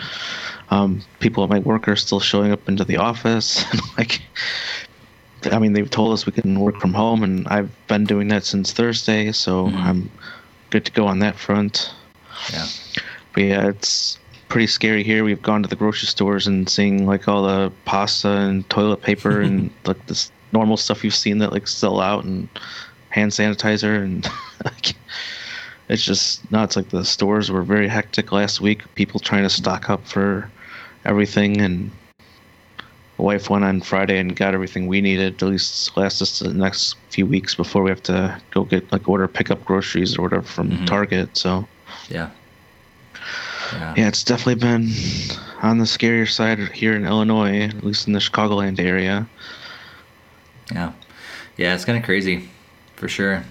[0.71, 3.65] um, people at my work are still showing up into the office.
[3.99, 4.21] like,
[5.45, 8.45] I mean, they've told us we can work from home, and I've been doing that
[8.45, 9.77] since Thursday, so mm-hmm.
[9.77, 10.11] I'm
[10.71, 11.93] good to go on that front.
[12.53, 12.67] Yeah.
[13.33, 14.19] But yeah, it's
[14.49, 15.25] pretty scary here.
[15.25, 19.41] We've gone to the grocery stores and seeing like all the pasta and toilet paper
[19.41, 22.49] and like this normal stuff you've seen that like sell out and
[23.11, 24.27] hand sanitizer and
[24.65, 24.95] like,
[25.89, 26.77] it's just nuts.
[26.77, 28.83] Like the stores were very hectic last week.
[28.95, 30.51] People trying to stock up for
[31.05, 31.91] everything and
[33.19, 35.43] the wife went on Friday and got everything we needed.
[35.43, 39.09] At least last us the next few weeks before we have to go get like
[39.09, 41.37] order pickup groceries or whatever from Target.
[41.37, 41.67] So
[42.09, 42.31] Yeah.
[43.73, 43.95] Yeah.
[43.99, 44.91] yeah, it's definitely been
[45.63, 49.29] on the scarier side here in Illinois, at least in the Chicagoland area.
[50.73, 50.93] Yeah,
[51.59, 52.49] yeah, it's kind of crazy,
[52.97, 53.45] for sure.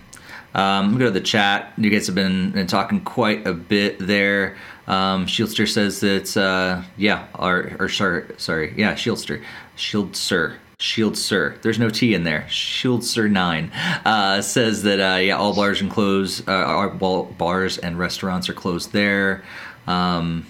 [0.55, 1.71] Um, we go to the chat.
[1.77, 4.57] You guys have been, been talking quite a bit there.
[4.87, 9.43] Um, Shieldster says that, uh, yeah, or, or sorry, sorry, yeah, Shieldster,
[9.75, 11.61] Shieldster, Shieldster.
[11.61, 12.45] There's no T in there.
[12.47, 13.71] Shieldster nine
[14.05, 16.65] uh, says that, uh, yeah, all bars and close, uh,
[17.01, 19.43] all bars and restaurants are closed there.
[19.87, 20.45] Um,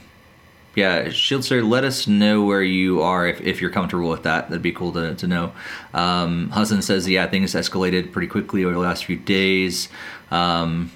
[0.76, 4.50] yeah, Shieldster, let us know where you are if, if you're comfortable with that.
[4.50, 5.54] That'd be cool to, to know.
[5.96, 9.90] Um, Hudson says, yeah, things escalated pretty quickly over the last few days.
[10.30, 10.92] Um,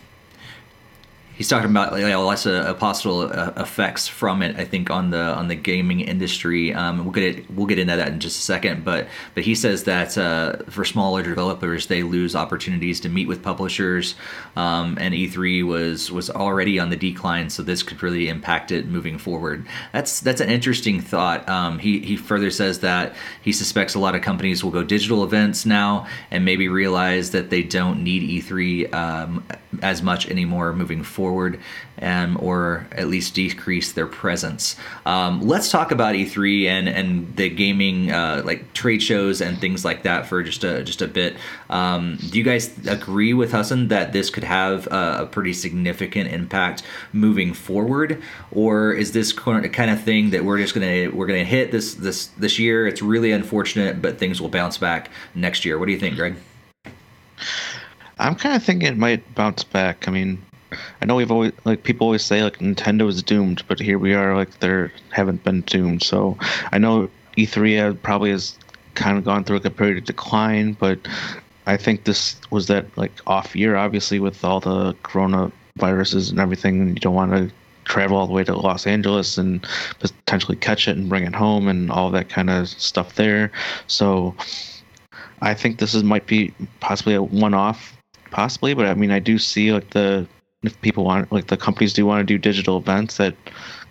[1.42, 4.56] he's talking about like, less uh, possible uh, effects from it.
[4.58, 6.72] I think on the on the gaming industry.
[6.72, 8.86] Um, we'll get it, we'll get into that in just a second.
[8.86, 13.42] But but he says that uh, for smaller developers, they lose opportunities to meet with
[13.42, 14.14] publishers,
[14.56, 18.86] um, and E3 was was already on the decline, so this could really impact it
[18.86, 19.66] moving forward.
[19.94, 21.50] That's that's an interesting thought.
[21.50, 25.24] Um, he he further says that he suspects a lot of companies will go digital
[25.24, 29.44] events now and maybe realize that they don't need E3 um,
[29.82, 31.60] as much anymore moving forward,
[32.02, 34.76] um, or at least decrease their presence.
[35.06, 39.86] Um, let's talk about E3 and and the gaming uh, like trade shows and things
[39.86, 41.36] like that for just a just a bit.
[41.70, 46.32] Um, do you guys agree with Hassan that this could have a, a pretty significant
[46.32, 51.44] impact moving forward, or is this kind of thing that we're just gonna we're gonna
[51.44, 52.88] hit this this this year?
[52.88, 55.80] It's really unfortunate, but things will bounce back next year.
[55.80, 56.36] What do you think, Greg?
[58.22, 60.08] I'm kind of thinking it might bounce back.
[60.08, 60.40] I mean,
[61.02, 64.14] I know we've always like people always say like Nintendo is doomed, but here we
[64.14, 66.04] are like they haven't been doomed.
[66.04, 66.38] So
[66.72, 68.58] I know E3 had uh, probably has
[68.94, 71.00] kind of gone through like a period of decline, but
[71.66, 76.90] I think this was that like off year, obviously with all the coronaviruses and everything.
[76.90, 77.52] You don't want to
[77.86, 79.66] travel all the way to Los Angeles and
[80.00, 83.52] potentially catch it and bring it home and all that kind of stuff there.
[83.88, 84.36] So
[85.42, 87.98] I think this is might be possibly a one-off,
[88.32, 88.74] possibly.
[88.74, 90.28] But I mean, I do see like the
[90.64, 93.36] if people want like the companies do want to do digital events that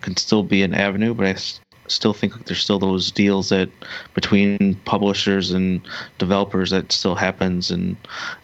[0.01, 1.13] can still be an avenue.
[1.13, 3.69] But I s- still think like, there's still those deals that
[4.13, 5.81] between publishers and
[6.17, 7.95] developers that still happens, and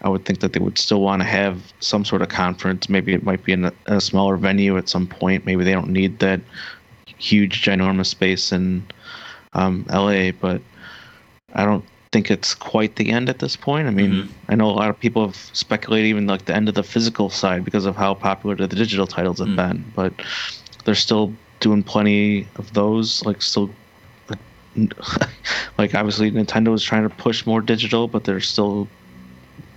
[0.02, 2.90] I would think that they would still want to have some sort of conference.
[2.90, 5.46] Maybe it might be in a, a smaller venue at some point.
[5.46, 6.42] Maybe they don't need that
[7.18, 8.86] huge, ginormous space in
[9.54, 10.62] um, LA, but
[11.54, 11.84] I don't
[12.18, 13.88] think it's quite the end at this point.
[13.88, 14.28] I mean, Mhm.
[14.50, 17.30] I know a lot of people have speculated even like the end of the physical
[17.30, 19.56] side because of how popular the digital titles have Mm.
[19.64, 20.12] been, but
[20.84, 23.24] they're still doing plenty of those.
[23.24, 23.70] Like still,
[24.30, 24.40] like,
[25.78, 28.88] like obviously Nintendo is trying to push more digital, but they're still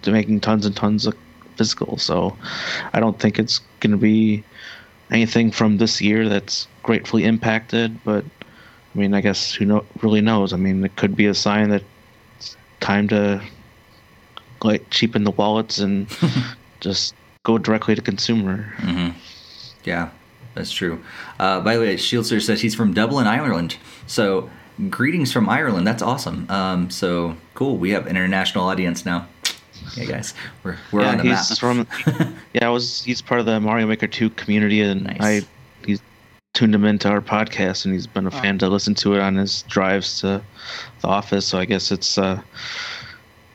[0.06, 1.14] making tons and tons of
[1.56, 1.98] physical.
[1.98, 2.34] So
[2.94, 4.42] I don't think it's going to be
[5.10, 8.24] anything from this year that's gratefully impacted, but
[8.94, 10.52] I mean, I guess who know, really knows?
[10.52, 11.82] I mean, it could be a sign that
[12.80, 13.42] time to
[14.62, 16.06] like cheapen the wallets and
[16.80, 17.14] just
[17.44, 18.72] go directly to consumer.
[18.78, 19.18] Mm-hmm.
[19.84, 20.10] Yeah,
[20.54, 21.02] that's true.
[21.38, 23.76] Uh, by the way, Shieldster says he's from Dublin, Ireland.
[24.06, 24.50] So,
[24.90, 25.86] greetings from Ireland.
[25.86, 26.46] That's awesome.
[26.50, 27.76] Um, so cool.
[27.76, 29.26] We have an international audience now.
[29.96, 31.46] Yeah, guys, we're we're yeah, on the map.
[31.46, 31.86] he's from.
[32.52, 33.02] yeah, I was.
[33.02, 35.18] He's part of the Mario Maker 2 community, and Nice.
[35.20, 35.46] I
[36.60, 39.34] tuned him into our podcast, and he's been a fan to listen to it on
[39.34, 40.42] his drives to
[41.00, 41.46] the office.
[41.46, 42.18] So I guess it's.
[42.18, 42.38] uh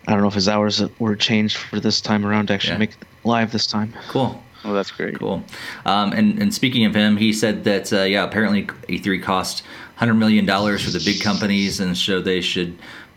[0.08, 2.78] I don't know if his hours were changed for this time around to actually Yeah.
[2.80, 3.94] make it live this time.
[4.08, 4.40] Cool.
[4.64, 5.18] Oh, that's great.
[5.20, 5.44] Cool.
[5.86, 9.62] Um, and and speaking of him, he said that uh, yeah, apparently E3 cost
[9.98, 12.76] hundred million dollars for the big companies, and so they should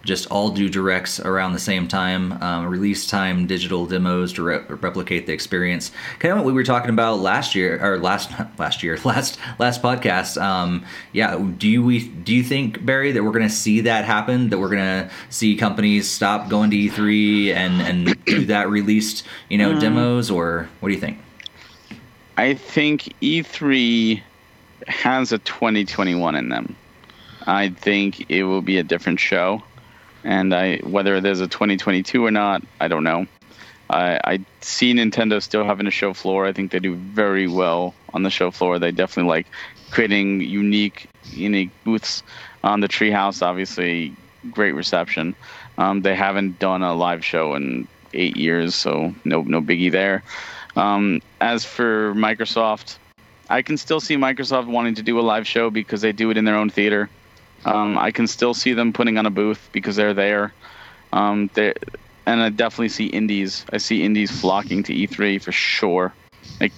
[0.08, 4.60] just all do directs around the same time, um, release time, digital demos to re-
[4.68, 5.92] replicate the experience.
[6.18, 9.82] Kind of what we were talking about last year, or last last year, last last
[9.82, 10.40] podcast.
[10.40, 14.06] Um, yeah, do you we do you think Barry that we're going to see that
[14.06, 14.48] happen?
[14.48, 19.26] That we're going to see companies stop going to E3 and and do that released,
[19.50, 21.18] you know, demos, or what do you think?
[22.38, 24.22] I think E3
[24.86, 26.76] has a 2021 in them.
[27.46, 29.62] I think it will be a different show,
[30.28, 33.26] and I whether there's a 2022 or not, I don't know.
[33.88, 36.46] I, I see Nintendo still having a show floor.
[36.46, 38.78] I think they do very well on the show floor.
[38.78, 39.46] They definitely like
[39.90, 42.22] creating unique unique booths
[42.62, 43.40] on the Treehouse.
[43.40, 44.14] Obviously,
[44.50, 45.34] great reception.
[45.78, 50.22] Um, they haven't done a live show in eight years, so no no biggie there.
[50.76, 52.98] Um, as for Microsoft,
[53.48, 56.36] I can still see Microsoft wanting to do a live show because they do it
[56.36, 57.08] in their own theater.
[57.68, 60.54] Um, I can still see them putting on a booth because they're there.
[61.12, 61.74] Um, they
[62.24, 63.64] and I definitely see indies.
[63.72, 66.14] I see indies flocking to E3 for sure.
[66.60, 66.72] Like,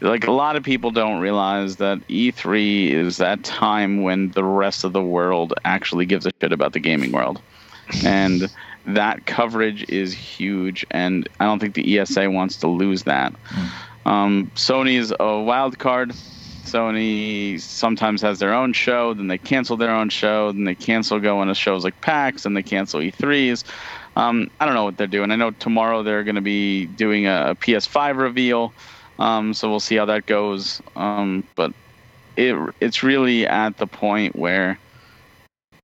[0.00, 4.84] like a lot of people don't realize that E3 is that time when the rest
[4.84, 7.40] of the world actually gives a shit about the gaming world,
[8.04, 8.50] and
[8.86, 10.86] that coverage is huge.
[10.90, 13.34] And I don't think the ESA wants to lose that.
[14.06, 16.14] Um, Sony's a wild card.
[16.70, 21.18] Sony sometimes has their own show, then they cancel their own show, then they cancel
[21.18, 23.64] going to shows like PAX, and they cancel E3s.
[24.16, 25.30] Um, I don't know what they're doing.
[25.30, 28.72] I know tomorrow they're going to be doing a, a PS5 reveal,
[29.18, 30.80] um, so we'll see how that goes.
[30.96, 31.72] Um, but
[32.36, 34.78] it it's really at the point where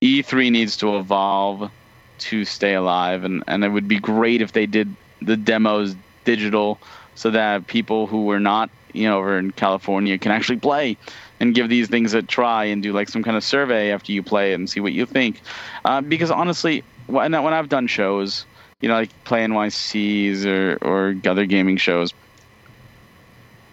[0.03, 1.70] E3 needs to evolve
[2.18, 6.78] to stay alive, and, and it would be great if they did the demos digital
[7.14, 10.97] so that people who were not you know over in California can actually play
[11.40, 14.22] and give these things a try and do like some kind of survey after you
[14.22, 15.40] play it and see what you think.
[15.84, 18.47] Uh, because honestly, when when I've done shows,
[18.80, 22.14] you know, like play NYCs or or other gaming shows,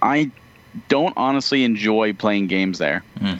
[0.01, 0.31] I
[0.89, 3.03] don't honestly enjoy playing games there.
[3.19, 3.39] Mm.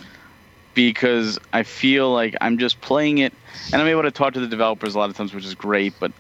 [0.74, 3.32] Because I feel like I'm just playing it,
[3.72, 5.94] and I'm able to talk to the developers a lot of times, which is great.
[6.00, 6.12] But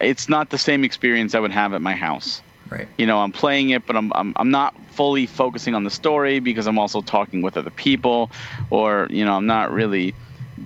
[0.00, 2.88] it's not the same experience I would have at my house Right.
[2.98, 6.38] you know i'm playing it but I'm, I'm i'm not fully focusing on the story
[6.38, 8.30] because i'm also talking with other people
[8.70, 10.14] or you know i'm not really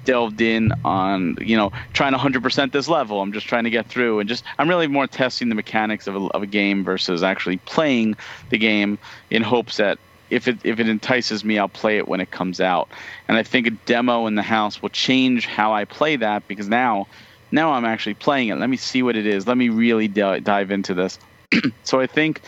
[0.04, 3.20] delved in on you know trying 100% this level.
[3.20, 6.16] I'm just trying to get through and just i'm really more testing the mechanics of
[6.16, 8.16] a, of a game versus actually playing
[8.50, 8.98] the game
[9.30, 9.98] in hopes that
[10.30, 12.90] if it if it entices me i'll play it when it comes out.
[13.28, 16.68] And i think a demo in the house will change how i play that because
[16.68, 17.06] now
[17.52, 18.56] now i'm actually playing it.
[18.56, 19.46] Let me see what it is.
[19.46, 21.18] Let me really di- dive into this
[21.82, 22.40] so I think,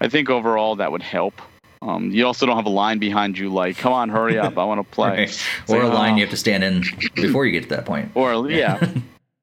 [0.00, 1.40] I think overall that would help.
[1.82, 4.64] Um, you also don't have a line behind you like, "Come on, hurry up, I
[4.64, 5.46] want to play," Right.
[5.68, 6.16] Or like, a line oh.
[6.16, 6.82] you have to stand in
[7.14, 8.10] before you get to that point.
[8.14, 8.80] Or yeah.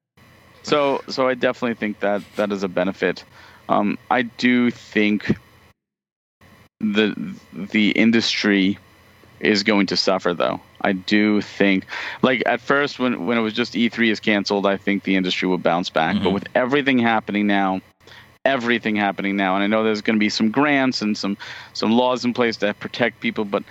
[0.64, 3.24] so so I definitely think that that is a benefit.
[3.68, 5.36] Um, I do think
[6.80, 7.14] the
[7.52, 8.78] the industry
[9.38, 10.60] is going to suffer though.
[10.80, 11.84] I do think
[12.22, 15.48] like at first when when it was just E3 is canceled, I think the industry
[15.48, 16.16] would bounce back.
[16.16, 16.34] But Mhm.
[16.34, 17.80] with everything happening now,
[18.44, 21.36] everything happening now, and I know there's going to be some grants and some
[21.72, 23.62] some laws in place that protect people, but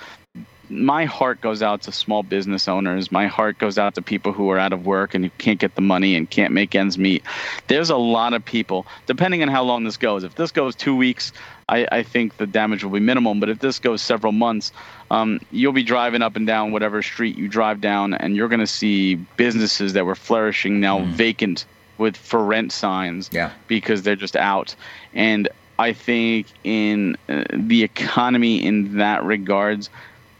[0.69, 3.11] my heart goes out to small business owners.
[3.11, 5.75] My heart goes out to people who are out of work and who can't get
[5.75, 7.23] the money and can't make ends meet.
[7.67, 10.23] There's a lot of people, depending on how long this goes.
[10.23, 11.33] If this goes two weeks,
[11.67, 13.35] I, I think the damage will be minimal.
[13.35, 14.71] But if this goes several months,
[15.09, 18.61] um, you'll be driving up and down whatever street you drive down, and you're going
[18.61, 21.65] to see businesses that were flourishing now vacant
[22.01, 23.51] with for rent signs Yeah.
[23.67, 24.75] because they're just out.
[25.13, 25.47] And
[25.79, 29.89] I think in uh, the economy, in that regards,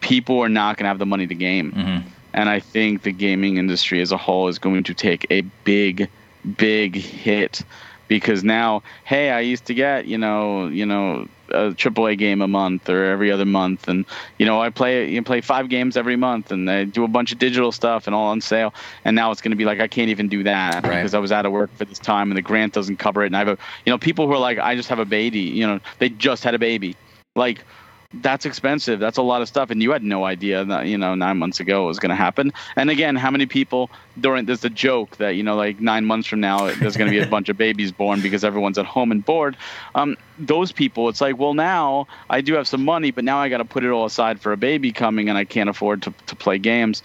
[0.01, 1.71] people are not going to have the money to game.
[1.71, 1.97] hmm
[2.33, 6.09] And I think the gaming industry as a whole is going to take a big,
[6.57, 7.61] big hit
[8.11, 12.47] because now, hey, I used to get you know, you know, a AAA game a
[12.47, 14.05] month or every other month, and
[14.37, 17.31] you know, I play you play five games every month, and I do a bunch
[17.31, 18.73] of digital stuff and all on sale.
[19.05, 20.97] And now it's going to be like I can't even do that Right.
[20.97, 23.27] because I was out of work for this time, and the grant doesn't cover it.
[23.27, 25.39] And I have a, you know, people who are like, I just have a baby,
[25.39, 26.97] you know, they just had a baby,
[27.37, 27.63] like
[28.13, 28.99] that's expensive.
[28.99, 31.59] That's a lot of stuff, and you had no idea that you know nine months
[31.59, 32.51] ago it was going to happen.
[32.75, 33.89] And again, how many people
[34.19, 37.17] during there's a joke that you know like nine months from now there's going to
[37.17, 39.55] be a bunch of babies born because everyone's at home and bored.
[39.95, 43.49] Um, those people, it's like, well, now I do have some money, but now I
[43.49, 46.13] got to put it all aside for a baby coming, and I can't afford to
[46.27, 47.03] to play games.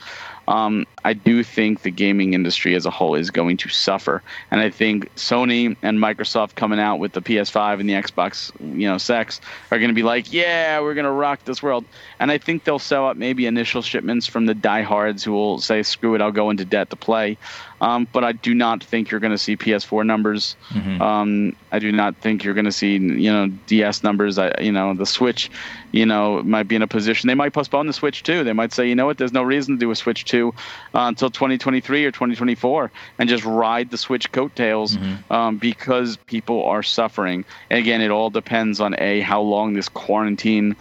[0.49, 4.23] Um, I do think the gaming industry as a whole is going to suffer.
[4.51, 8.89] And I think Sony and Microsoft coming out with the PS5 and the Xbox, you
[8.89, 9.41] know, Sex
[9.71, 11.85] are going to be like, yeah, we're going to rock this world.
[12.19, 15.83] And I think they'll sell out maybe initial shipments from the diehards who will say,
[15.83, 17.39] screw it, I'll go into debt to play.
[17.81, 20.57] Um, but I do not think you're going to see PS4 numbers.
[20.71, 21.03] Mm-hmm.
[21.03, 24.39] Um, I do not think you're going to see, you know, DS numbers.
[24.39, 25.51] I, you know, the Switch,
[25.93, 27.27] you know, might be in a position.
[27.27, 28.45] They might postpone the Switch too.
[28.45, 30.53] They might say, you know what, there's no reason to do a Switch 2 uh,
[30.95, 35.33] until 2023 or 2024 and just ride the Switch coattails mm-hmm.
[35.33, 37.45] um, because people are suffering.
[37.71, 40.77] And again, it all depends on A, how long this quarantine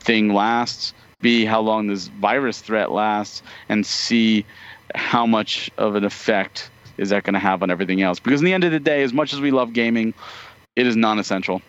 [0.00, 4.44] thing lasts, B, how long this virus threat lasts, and C,
[4.94, 8.18] how much of an effect is that going to have on everything else?
[8.18, 10.14] Because in the end of the day, as much as we love gaming,
[10.76, 11.62] it is non-essential.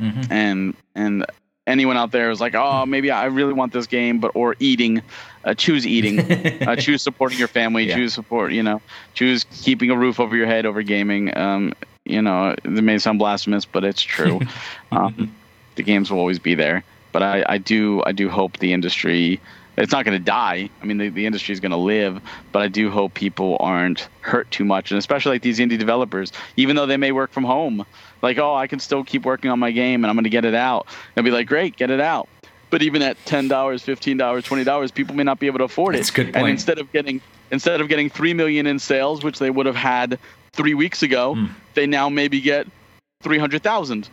[0.00, 0.32] Mm-hmm.
[0.32, 1.26] And and
[1.68, 5.02] anyone out there is like, oh, maybe I really want this game, but or eating,
[5.44, 6.20] uh, choose eating,
[6.62, 7.94] uh, choose supporting your family, yeah.
[7.94, 8.80] choose support, you know,
[9.14, 11.36] choose keeping a roof over your head over gaming.
[11.36, 11.74] Um,
[12.04, 14.40] you know, it may sound blasphemous, but it's true.
[14.92, 15.34] um,
[15.76, 16.82] the games will always be there,
[17.12, 19.40] but I, I do I do hope the industry
[19.82, 20.68] it's not going to die.
[20.82, 22.20] I mean, the, the industry is going to live,
[22.52, 26.32] but I do hope people aren't hurt too much, and especially like these indie developers,
[26.56, 27.86] even though they may work from home,
[28.20, 30.44] like, oh, I can still keep working on my game and I'm going to get
[30.44, 30.86] it out.
[31.14, 32.28] They'll be like, great, get it out.
[32.70, 35.64] But even at ten dollars, fifteen dollars, twenty dollars, people may not be able to
[35.64, 35.98] afford it.
[35.98, 36.36] That's good point.
[36.36, 39.74] And instead of getting instead of getting three million in sales, which they would have
[39.74, 40.18] had
[40.52, 41.48] three weeks ago, mm.
[41.72, 42.66] they now maybe get
[43.22, 44.10] three hundred thousand,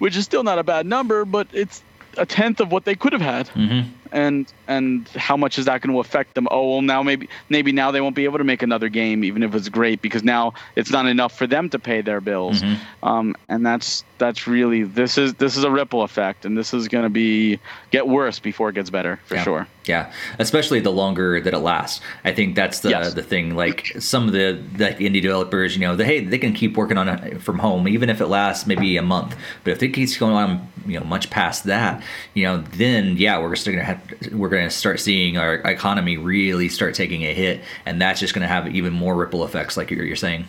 [0.00, 1.82] which is still not a bad number, but it's
[2.18, 3.48] a tenth of what they could have had.
[3.48, 6.46] Mm-hmm and and how much is that going to affect them?
[6.50, 9.42] Oh well, now maybe maybe now they won't be able to make another game, even
[9.42, 12.62] if it's great, because now it's not enough for them to pay their bills.
[12.62, 13.06] Mm-hmm.
[13.06, 16.88] Um, and that's that's really this is this is a ripple effect, and this is
[16.88, 17.58] going to be
[17.90, 19.42] get worse before it gets better for yeah.
[19.42, 19.68] sure.
[19.86, 22.00] Yeah, especially the longer that it lasts.
[22.24, 23.12] I think that's the yes.
[23.14, 23.54] the thing.
[23.54, 26.96] Like some of the the indie developers, you know, they, hey, they can keep working
[26.96, 29.36] on it from home, even if it lasts maybe a month.
[29.64, 32.02] But if it keeps going on, you know, much past that,
[32.32, 36.68] you know, then yeah, we're still gonna have we're gonna start seeing our economy really
[36.68, 40.04] start taking a hit, and that's just gonna have even more ripple effects, like you're,
[40.04, 40.46] you're saying,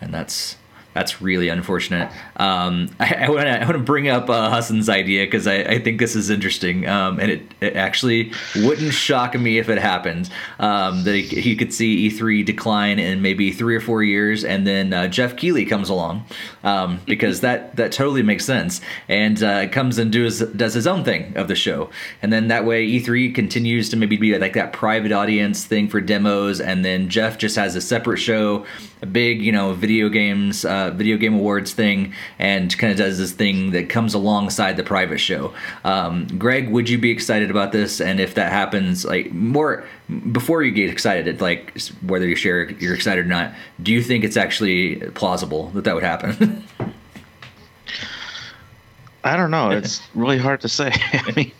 [0.00, 0.56] and that's
[0.94, 2.10] that's really unfortunate.
[2.36, 5.78] Um, I, want to I want to bring up uh, Hassan's idea because I, I
[5.80, 10.30] think this is interesting, um, and it, it actually wouldn't shock me if it happened
[10.60, 14.66] um, that he, he, could see E3 decline in maybe three or four years, and
[14.66, 16.24] then uh, Geoff Keighley comes along
[16.62, 21.04] um, because that that totally makes sense, and uh, comes and does does his own
[21.04, 21.90] thing of the show,
[22.22, 26.00] and then that way E3 continues to maybe be like that private audience thing for
[26.00, 28.64] demos, and then Geoff just has a separate show
[29.04, 33.18] a big, you know, video games, uh, video game awards thing, and kind of does
[33.18, 35.52] this thing that comes alongside the private show.
[35.84, 38.00] Um, Greg, would you be excited about this?
[38.00, 39.84] And if that happens, like more
[40.32, 44.02] before you get excited, it's like whether you share you're excited or not, do you
[44.02, 46.64] think it's actually plausible that that would happen?
[49.24, 49.70] I don't know.
[49.70, 50.92] It's really hard to say.
[51.12, 51.52] I mean,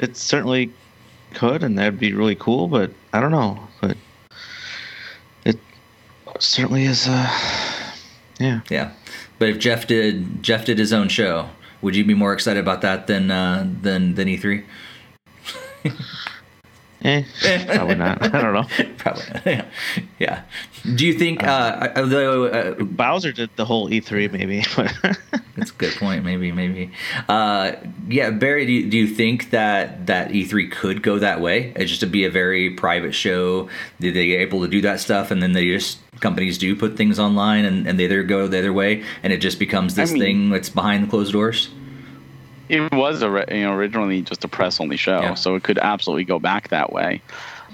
[0.00, 0.72] it certainly
[1.34, 2.66] could, and that'd be really cool.
[2.66, 3.60] But I don't know.
[3.80, 3.96] But
[5.44, 5.58] it
[6.40, 7.06] certainly is.
[7.08, 7.85] Uh,
[8.38, 8.60] yeah.
[8.68, 8.92] Yeah,
[9.38, 11.50] but if Geoff did Geoff did his own show,
[11.82, 14.64] would you be more excited about that than uh, than than E3?
[17.02, 17.22] Eh,
[17.66, 18.22] probably not.
[18.22, 18.66] I don't know.
[18.98, 19.24] probably.
[19.46, 19.64] Yeah.
[20.18, 20.42] yeah.
[20.94, 21.42] Do you think?
[21.42, 24.64] Uh, although uh, Bowser did the whole E3, maybe.
[25.56, 26.24] that's a good point.
[26.24, 26.90] Maybe, maybe.
[27.28, 27.72] Uh,
[28.08, 28.66] yeah, Barry.
[28.66, 31.72] Do you, do you think that that E3 could go that way?
[31.76, 33.68] It's just to be a very private show.
[34.00, 36.96] Did they get able to do that stuff, and then they just companies do put
[36.96, 40.10] things online, and, and they either go the other way, and it just becomes this
[40.10, 41.68] I mean, thing that's behind closed doors.
[42.68, 45.34] It was a, you know originally just a press only show, yeah.
[45.34, 47.22] so it could absolutely go back that way.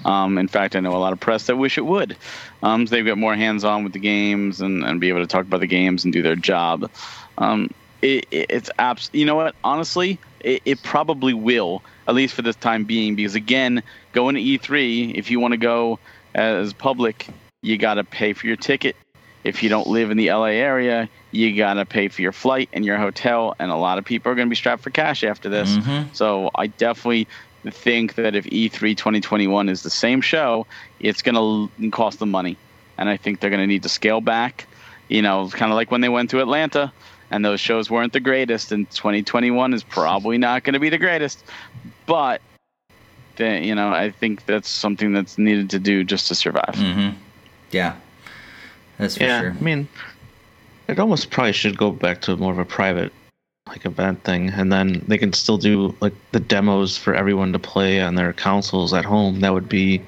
[0.05, 2.17] Um, in fact, I know a lot of press that wish it would.
[2.61, 5.27] Um, so they get more hands on with the games and, and be able to
[5.27, 6.89] talk about the games and do their job.
[7.37, 7.69] Um,
[8.01, 9.55] it, it, it's abs- You know what?
[9.63, 13.81] Honestly, it, it, probably will, at least for this time being, because again,
[14.11, 15.99] going to E3, if you want to go
[16.35, 17.27] as public,
[17.61, 18.95] you got to pay for your ticket.
[19.43, 22.69] If you don't live in the LA area, you got to pay for your flight
[22.73, 23.55] and your hotel.
[23.59, 25.69] And a lot of people are going to be strapped for cash after this.
[25.75, 26.13] Mm-hmm.
[26.13, 27.27] So I definitely
[27.65, 30.65] think that if E3 2021 is the same show,
[30.99, 32.57] it's going to cost them money.
[32.97, 34.67] And I think they're going to need to scale back.
[35.09, 36.93] You know, kind of like when they went to Atlanta
[37.29, 40.97] and those shows weren't the greatest, and 2021 is probably not going to be the
[40.97, 41.43] greatest.
[42.05, 42.41] But,
[43.37, 46.75] you know, I think that's something that's needed to do just to survive.
[46.75, 47.17] Mm-hmm.
[47.71, 47.95] Yeah,
[48.97, 49.51] that's for yeah, sure.
[49.51, 49.87] I mean,
[50.87, 53.11] it almost probably should go back to more of a private
[53.67, 57.59] like event thing, and then they can still do like the demos for everyone to
[57.59, 59.39] play on their consoles at home.
[59.39, 60.01] That would be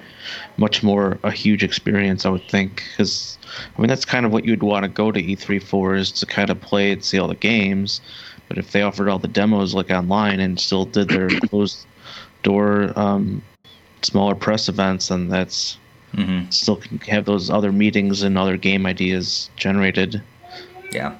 [0.57, 3.37] much more a huge experience, I would think, because
[3.77, 6.25] I mean that's kind of what you'd want to go to E3 for is to
[6.25, 8.01] kind of play and see all the games.
[8.47, 11.85] But if they offered all the demos like online and still did their closed
[12.43, 13.41] door um,
[14.01, 15.77] smaller press events, then that's
[16.13, 16.49] Mm-hmm.
[16.49, 20.21] still can have those other meetings and other game ideas generated.
[20.91, 21.15] Yeah,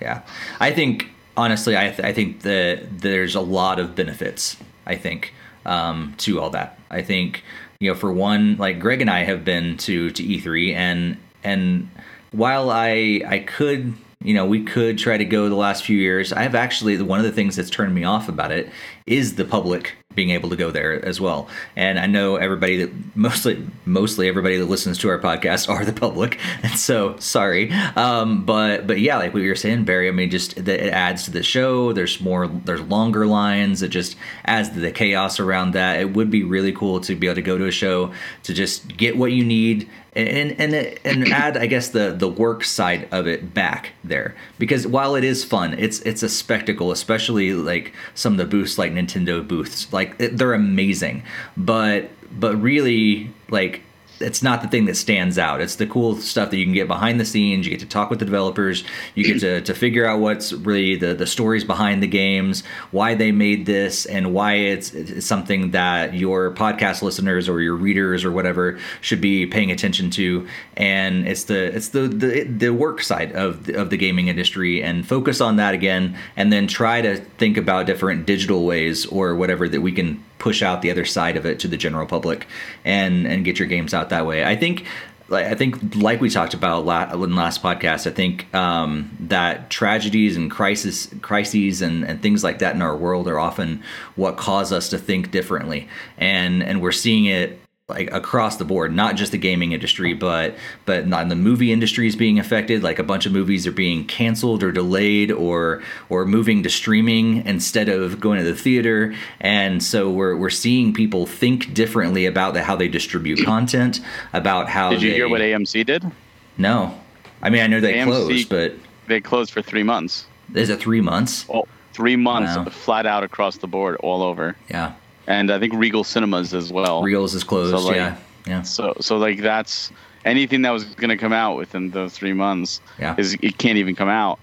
[0.00, 0.22] yeah.
[0.60, 4.56] I think honestly, I, th- I think that there's a lot of benefits.
[4.86, 5.32] I think
[5.64, 6.78] um, to all that.
[6.90, 7.42] I think
[7.80, 11.88] you know, for one, like Greg and I have been to to E3, and and
[12.32, 13.94] while I I could.
[14.22, 16.32] You know, we could try to go the last few years.
[16.32, 18.70] I've actually one of the things that's turned me off about it
[19.04, 21.48] is the public being able to go there as well.
[21.76, 25.92] And I know everybody that mostly mostly everybody that listens to our podcast are the
[25.92, 27.72] public, and so sorry.
[27.72, 30.08] Um, but but yeah, like what you were saying, Barry.
[30.08, 31.92] I mean, just that it adds to the show.
[31.92, 32.46] There's more.
[32.48, 33.82] There's longer lines.
[33.82, 36.00] It just adds to the chaos around that.
[36.00, 38.12] It would be really cool to be able to go to a show
[38.44, 40.74] to just get what you need and and
[41.04, 45.24] and add I guess the the work side of it back there because while it
[45.24, 49.92] is fun, it's it's a spectacle, especially like some of the booths like Nintendo booths,
[49.92, 51.22] like it- they're amazing,
[51.56, 53.82] but but really like
[54.24, 55.60] it's not the thing that stands out.
[55.60, 57.66] It's the cool stuff that you can get behind the scenes.
[57.66, 58.82] You get to talk with the developers.
[59.14, 63.14] You get to, to figure out what's really the, the stories behind the games, why
[63.14, 68.24] they made this, and why it's, it's something that your podcast listeners or your readers
[68.24, 70.46] or whatever should be paying attention to.
[70.76, 74.82] And it's the it's the the, the work side of the, of the gaming industry,
[74.82, 79.34] and focus on that again, and then try to think about different digital ways or
[79.34, 82.46] whatever that we can push out the other side of it to the general public
[82.84, 84.44] and and get your games out that way.
[84.44, 84.86] I think
[85.28, 90.36] like I think like we talked about in last podcast, I think um, that tragedies
[90.36, 93.82] and crisis crises and, and things like that in our world are often
[94.16, 95.88] what cause us to think differently.
[96.18, 97.58] And and we're seeing it
[97.88, 100.54] like across the board, not just the gaming industry, but
[100.86, 102.82] but not in the movie industry is being affected.
[102.82, 107.44] Like a bunch of movies are being canceled or delayed or or moving to streaming
[107.46, 109.14] instead of going to the theater.
[109.38, 114.00] And so we're we're seeing people think differently about the, how they distribute content,
[114.32, 116.10] about how Did you they, hear what AMC did?
[116.56, 116.98] No,
[117.42, 118.72] I mean I know they AMC closed, but
[119.08, 120.26] They closed for three months.
[120.54, 121.46] is it three months?
[121.92, 122.64] Three months Wow.
[122.64, 124.56] flat out across the board, all over.
[124.70, 124.94] Yeah,
[125.26, 127.02] And I think Regal Cinemas as well.
[127.02, 127.70] Reels is closed.
[127.70, 129.90] So, like, yeah, yeah, So, so like that's
[130.24, 133.14] anything that was going to come out within those three months Yeah.
[133.18, 134.38] is it can't even come out.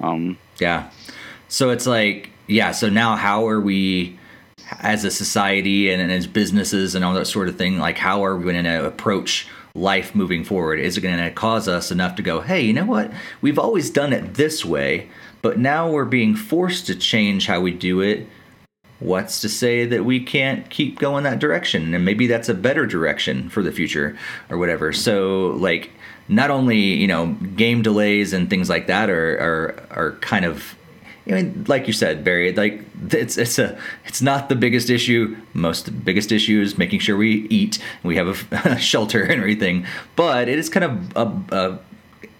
[0.00, 0.90] Um, yeah.
[1.48, 2.72] So it's like yeah.
[2.72, 4.18] So now how are we?
[4.80, 8.24] As a society and, and as businesses and all that sort of thing, like how
[8.24, 10.80] are we going to approach life moving forward?
[10.80, 13.10] Is it going to cause us enough to go, hey, you know what?
[13.42, 15.10] We've always done it this way,
[15.42, 18.26] but now we're being forced to change how we do it.
[19.02, 21.94] What's to say that we can't keep going that direction?
[21.94, 24.16] And maybe that's a better direction for the future
[24.48, 24.92] or whatever.
[24.92, 25.90] So, like,
[26.28, 30.76] not only, you know, game delays and things like that are, are, are kind of
[31.26, 35.36] I mean, like you said, Barry, like it's it's a it's not the biggest issue.
[35.54, 39.86] Most biggest issue is making sure we eat, we have a, shelter and everything.
[40.16, 41.78] But it is kind of a, a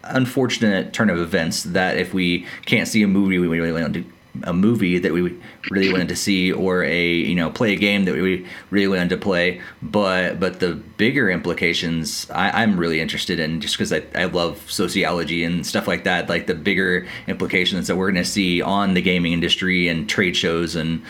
[0.05, 4.03] unfortunate turn of events that if we can't see a movie we really
[4.45, 5.39] a movie that we
[5.71, 9.11] really wanted to see or a you know play a game that we really wanted
[9.11, 9.61] to play.
[9.83, 14.71] But but the bigger implications I, i'm really interested in just because I, I love
[14.71, 16.29] sociology and stuff like that.
[16.29, 20.37] Like the bigger implications that we're going to see on the gaming industry and trade
[20.37, 21.03] shows and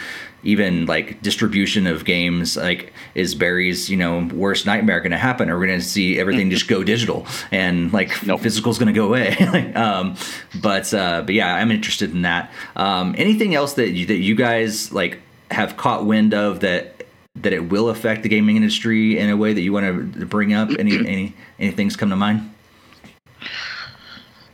[0.42, 5.48] even like distribution of games like is barry's you know worst nightmare going to happen?
[5.50, 7.26] Or we're going to see everything just go digital?
[7.50, 8.40] And like Nope.
[8.40, 9.72] physical's going to go away.
[9.82, 10.16] Um,
[10.60, 12.52] but uh, but yeah i'm interested in that.
[12.76, 15.20] Um, anything else that you, that you guys like
[15.50, 17.04] have caught wind of that
[17.36, 20.52] that it will affect the gaming industry in a way that you want to bring
[20.52, 20.70] up?
[20.78, 22.51] Any any any things come to mind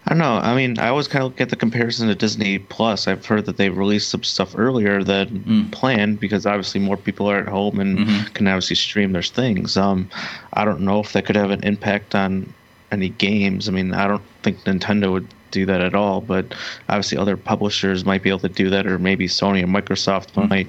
[0.09, 0.39] I don't know.
[0.39, 3.07] I mean, I always kind of get the comparison to Disney Plus.
[3.07, 5.71] I've heard that they released some stuff earlier than mm.
[5.71, 8.33] planned because obviously more people are at home and mm-hmm.
[8.33, 9.77] can obviously stream their things.
[9.77, 10.09] Um,
[10.55, 12.55] I don't know if that could have an impact on
[12.91, 13.69] any games.
[13.69, 16.55] I mean, I don't think Nintendo would do that at all, but
[16.89, 20.49] obviously other publishers might be able to do that, or maybe Sony and Microsoft mm-hmm.
[20.49, 20.69] might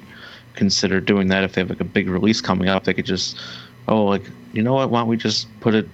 [0.56, 2.84] consider doing that if they have like a big release coming up.
[2.84, 3.40] They could just,
[3.88, 4.90] oh, like you know what?
[4.90, 5.88] Why don't we just put it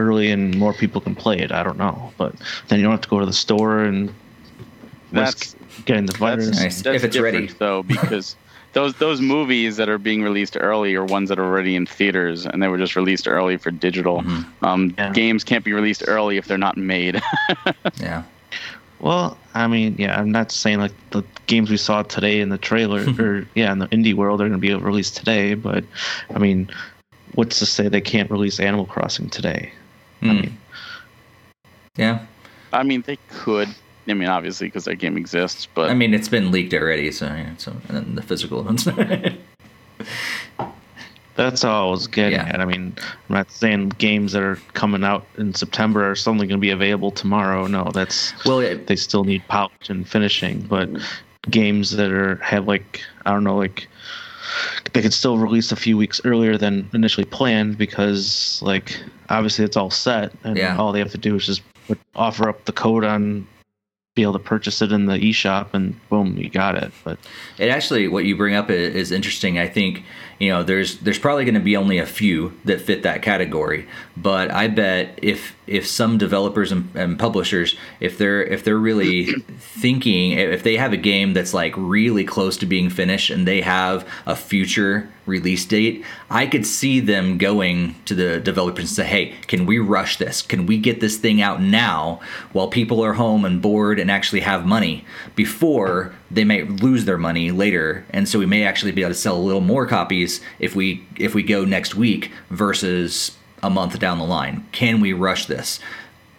[0.00, 1.52] early and more people can play it?
[1.52, 2.34] I don't know, but
[2.68, 4.12] then you don't have to go to the store and
[5.12, 6.46] that's risk getting the virus.
[6.46, 6.82] that's, Nice.
[6.82, 7.46] that's If it's ready.
[7.58, 8.36] though because
[8.72, 12.46] those those movies that are being released early are ones that are already in theaters
[12.46, 14.22] and they were just released early for digital.
[14.22, 14.64] Mm-hmm.
[14.64, 15.12] Um, Yeah.
[15.12, 17.20] Games can't be released early if they're not made.
[18.00, 18.22] yeah
[19.00, 22.58] Well, I mean, yeah, I'm not saying like the games we saw today in the
[22.58, 25.82] trailer or yeah, in the indie world are going to be released today, but
[26.34, 26.70] I mean,
[27.34, 29.72] what's to say they can't release Animal Crossing today?
[30.20, 30.30] Hmm.
[30.30, 30.58] I mean,
[31.96, 32.24] Yeah.
[32.72, 33.68] I mean, they could.
[34.08, 37.26] I mean, obviously, because that game exists, but I mean, it's been leaked already, so
[37.26, 38.84] yeah, so and then the physical ones.
[41.36, 42.46] that's all I was getting Yeah.
[42.48, 42.60] at.
[42.60, 46.58] I mean, I'm not saying games that are coming out in September are suddenly going
[46.58, 47.66] to be available tomorrow.
[47.66, 50.88] No, that's well, it, they still need polish and finishing, but
[51.50, 53.88] games that are have like I don't know like
[54.92, 59.76] they could still release a few weeks earlier than initially planned because like obviously it's
[59.76, 60.76] all set and Yeah.
[60.76, 63.46] all they have to do is just put, offer up the code on
[64.16, 67.16] be able to purchase it in the eShop and boom you got it but
[67.58, 69.58] It actually, what you bring up is interesting.
[69.58, 70.02] I think
[70.40, 73.86] you know there's there's probably going to be only a few that fit that category,
[74.16, 79.32] but I bet if if some developers and, and publishers, if they're if they're really
[79.58, 83.60] thinking, if they have a game that's like really close to being finished and they
[83.60, 89.04] have a future release date, I could see them going to the developers and say,
[89.04, 90.40] "Hey, can we rush this?
[90.40, 92.20] Can we get this thing out now
[92.52, 95.04] while people are home and bored and actually have money
[95.36, 99.14] before they may lose their money later?" And so we may actually be able to
[99.14, 103.98] sell a little more copies if we if we go next week versus a month
[103.98, 104.66] down the line.
[104.72, 105.80] Can we rush this?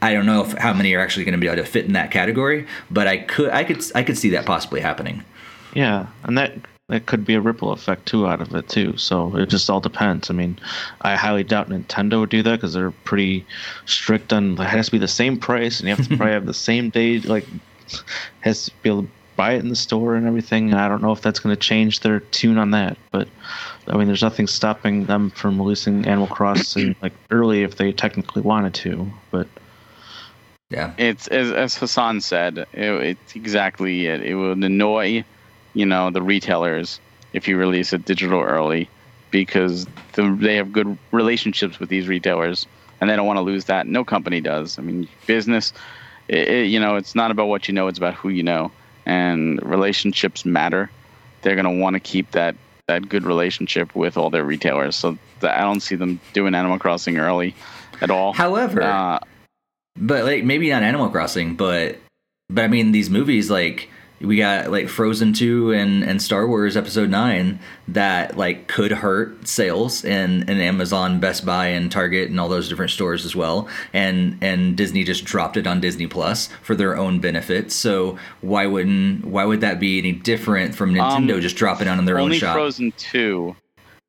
[0.02, 1.94] I don't know if how many are actually going to be able to fit in
[1.94, 5.24] that category, but I could I could I could see that possibly happening.
[5.74, 6.54] yeah and that
[6.92, 9.80] that could be a ripple effect too out of it too so it just all
[9.80, 10.60] depends i mean
[11.02, 13.46] i highly doubt nintendo would do that because they're pretty
[13.86, 16.46] strict on it has to be the same price and you have to probably have
[16.46, 17.48] the same day like
[18.42, 19.10] has to be able to
[19.42, 21.60] buy it in the store and everything and i don't know if that's going to
[21.60, 23.28] change their tune on that but
[23.88, 28.44] i mean there's nothing stopping them from releasing animal crossing like early if they technically
[28.44, 29.48] wanted to but
[30.70, 30.94] Yeah.
[30.98, 34.22] it's as, as Hassan said, it, it's exactly it.
[34.22, 35.24] It would annoy,
[35.74, 37.00] you know, the retailers
[37.34, 38.90] if you release it digital early,
[39.32, 42.66] because the, they have good relationships with these retailers,
[43.00, 43.88] and they don't want to lose that.
[43.88, 44.78] No company does.
[44.80, 45.74] I mean, business,
[46.28, 48.72] it, it, you know, it's not about what you know; it's about who you know,
[49.12, 50.90] and relationships matter.
[51.42, 52.56] They're gonna want to keep that
[52.88, 54.96] that good relationship with all their retailers.
[54.96, 57.54] So that, I don't see them doing Animal Crossing early
[58.02, 58.34] at all.
[58.34, 59.20] However, Uh,
[59.98, 61.98] but like maybe not Animal Crossing, but
[62.50, 63.90] but I mean these movies like
[64.24, 69.48] we got like Frozen 2 and and Star Wars episode 9 that like could hurt
[69.48, 73.68] sales in in Amazon, Best Buy and Target and all those different stores as well.
[73.94, 77.72] And and Disney just dropped it on Disney Plus for their own benefit.
[77.72, 81.92] So why wouldn't why would that be any different from Nintendo Um, just dropping it
[81.92, 82.54] on their own eShop?
[82.54, 83.56] Frozen 2.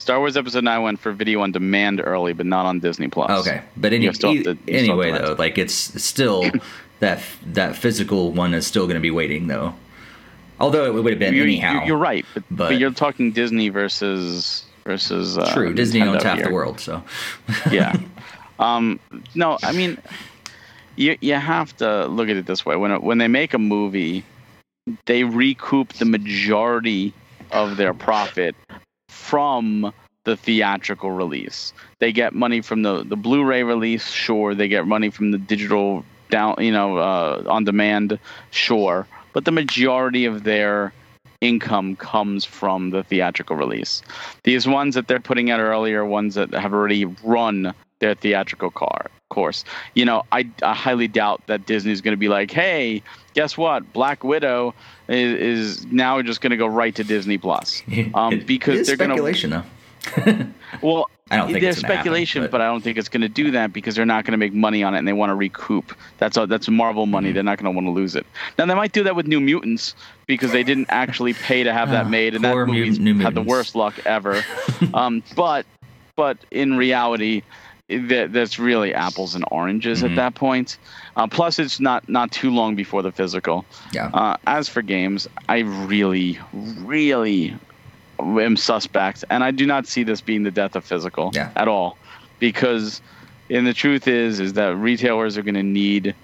[0.00, 3.46] Star Wars Episode 9 went for video on demand early, but not on Disney Plus.
[3.46, 6.44] Okay, but any, e- anyway though, like it's still
[6.98, 9.74] that that physical one is still going to be waiting though.
[10.60, 11.84] Although it would have been anyhow.
[11.84, 16.22] You're right, but, but, But- you're talking Disney versus versus uh, True, Disney Nintendo owns
[16.22, 16.46] half here.
[16.48, 17.02] the world, so
[17.70, 17.96] yeah.
[18.58, 19.00] Um,
[19.34, 19.98] no, I mean,
[20.96, 22.76] you you have to look at it this way.
[22.76, 24.24] When when they make a movie,
[25.06, 27.12] they recoup the majority
[27.50, 28.54] of their profit
[29.08, 29.92] from
[30.24, 31.72] the theatrical release.
[31.98, 34.54] They get money from the the Blu-ray release, sure.
[34.54, 38.18] They get money from the digital down, you know, uh, on demand,
[38.50, 39.06] sure.
[39.32, 40.92] But the majority of their
[41.40, 44.02] income comes from the theatrical release.
[44.44, 49.06] These ones that they're putting out earlier, ones that have already run their theatrical car
[49.32, 49.64] course.
[49.94, 53.02] You know, I, I highly doubt that Disney's going to be like, hey,
[53.34, 53.92] guess what?
[53.92, 54.74] Black Widow
[55.08, 57.82] is, is now just going to go right to Disney Plus.
[58.14, 60.46] Um, because they're gonna- speculation though.
[60.82, 62.60] Well, I don't think there's it's gonna happen, speculation, but- but...
[62.60, 64.82] I don't think it's going to do that because they're not going to make money
[64.84, 65.94] on it and they want to recoup.
[66.18, 67.28] That's all, that's Marvel money.
[67.28, 67.34] Mm-hmm.
[67.34, 68.26] They're not going to want to lose it.
[68.58, 69.94] Now they might do that with New Mutants
[70.26, 73.18] because they didn't actually pay to have that Ah, made, and that poor movie's Mutant-
[73.18, 74.44] New had the worst luck ever.
[74.94, 75.66] um, but
[76.16, 77.42] but in reality,
[77.88, 80.10] that that's really apples and oranges Mhm.
[80.10, 80.78] at that point.
[81.16, 83.64] Uh, plus, it's not not too long before the physical.
[83.92, 84.06] Yeah.
[84.12, 87.54] Uh, as for games, I really, really
[88.22, 91.50] am suspect, and I do not see this being the death of physical Yeah.
[91.56, 91.96] at all,
[92.38, 93.00] because,
[93.50, 96.14] and the truth is, is that retailers are going to need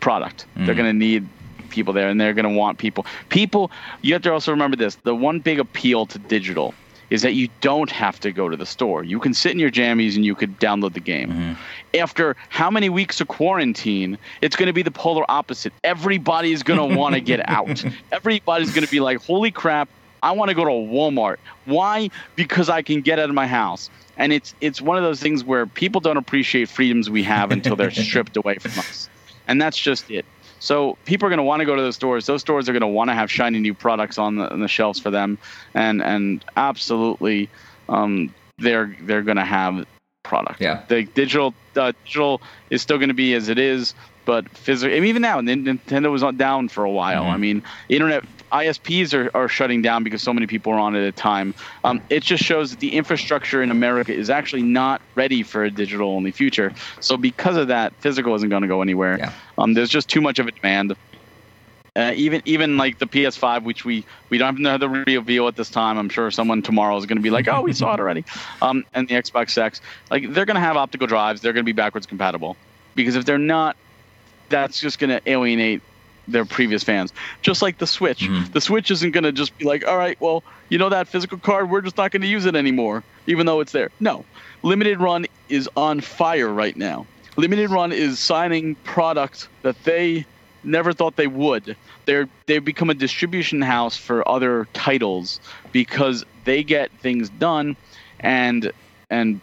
[0.00, 0.46] product.
[0.56, 0.78] They're Mhm.
[0.78, 1.26] going to need
[1.70, 3.04] people there, and they're going to want people.
[3.28, 3.70] People,
[4.02, 6.74] you have to also remember this: the one big appeal to digital
[7.10, 9.04] is that you don't have to go to the store.
[9.04, 12.00] You can sit in your jammies and you could download the game Mhm.
[12.00, 15.72] after how many weeks of quarantine, it's going to be the polar opposite.
[15.84, 17.84] Everybody's going to want to get out.
[18.12, 19.88] Everybody's going to be like, holy crap,
[20.22, 21.36] I want to go to Walmart.
[21.64, 22.10] Why?
[22.34, 23.90] Because I can get out of my house.
[24.16, 27.76] And it's it's one of those things where people don't appreciate freedoms we have until
[27.76, 29.08] they're stripped away from us.
[29.46, 30.24] And that's just it.
[30.58, 32.26] So people are going to want to go to those stores.
[32.26, 34.68] Those stores are going to want to have shiny new products on the, on the
[34.68, 35.38] shelves for them,
[35.74, 37.50] and and absolutely,
[37.88, 39.86] um, they're they're going to have
[40.22, 40.60] product.
[40.60, 40.82] Yeah.
[40.88, 42.40] The digital uh, digital
[42.70, 43.94] is still going to be as it is,
[44.26, 44.94] but physical.
[44.94, 47.24] Even now, Nintendo was not down for a while.
[47.24, 47.32] Mhm.
[47.32, 51.02] I mean, internet ISPs are, are shutting down because so many people are on at
[51.02, 51.54] a time.
[51.84, 55.70] Um, it just shows that the infrastructure in America is actually not ready for a
[55.70, 56.72] digital only future.
[57.00, 59.18] So because of that, physical isn't going to go anywhere.
[59.18, 59.32] Yeah.
[59.58, 60.94] Um, there's just too much of a demand.
[61.94, 65.70] Uh, even even like the PS5, which we we don't have the reveal at this
[65.70, 65.96] time.
[65.96, 68.22] I'm sure someone tomorrow is going to be like, "Oh, we saw it already."
[68.60, 69.80] Um, and the Xbox X,
[70.10, 71.40] like they're going to have optical drives.
[71.40, 72.54] They're going to be backwards compatible
[72.96, 73.76] because if they're not,
[74.48, 75.82] that's just going to alienate
[76.28, 77.12] their previous fans.
[77.42, 78.52] Just like the Switch, Mhm.
[78.52, 81.38] the Switch isn't going to just be like, "All right, well, you know that physical
[81.38, 84.24] card, we're just not going to use it anymore, even though it's there." No,
[84.62, 87.06] Limited Run is on fire right now.
[87.36, 90.24] Limited Run is signing product that they
[90.64, 91.76] never thought they would.
[92.06, 95.38] They're they've become a distribution house for other titles
[95.70, 97.76] because they get things done
[98.18, 98.72] and
[99.10, 99.40] and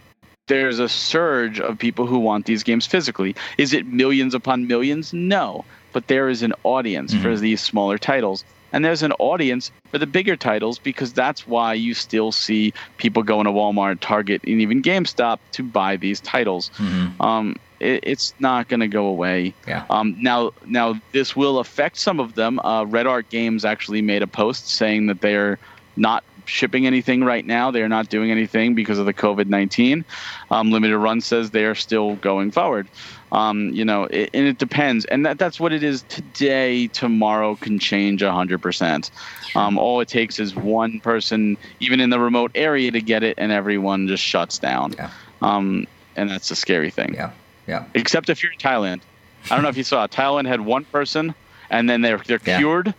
[0.47, 3.35] there's a surge of people who want these games physically.
[3.57, 5.13] Is it millions upon millions?
[5.13, 5.63] No.
[5.93, 7.39] But there is an audience for Mhm.
[7.39, 8.43] these smaller titles.
[8.73, 13.21] And there's an audience for the bigger titles because that's why you still see people
[13.21, 16.71] going to Walmart, Target, and even GameStop to buy these titles.
[16.77, 17.21] Mhm.
[17.23, 19.53] Um, it, it's not going to go away.
[19.67, 19.83] Yeah.
[19.91, 22.59] Um, now, now this will affect some of them.
[22.59, 25.59] Uh, Red Art Games actually made a post saying that they're
[25.95, 27.71] not shipping anything right now.
[27.71, 30.05] They are not doing anything because of the COVID nineteen.
[30.51, 32.87] Um, Limited Run says they are still going forward.
[33.31, 36.87] Um, you know, it, and it depends, and that, that's what it is today.
[36.87, 39.09] Tomorrow can change hundred percent.
[39.55, 43.35] Um, all it takes is one person, even in the remote area, to get it,
[43.39, 44.93] and everyone just shuts down.
[44.93, 45.09] Yeah.
[45.41, 47.31] Um, and that's a scary thing Yeah.
[47.67, 47.85] Yeah.
[47.95, 49.01] except if you're in Thailand.
[49.49, 50.05] I don't know if you saw.
[50.07, 51.33] Thailand had one person,
[51.71, 52.59] and then they're they're Yeah.
[52.59, 52.93] cured,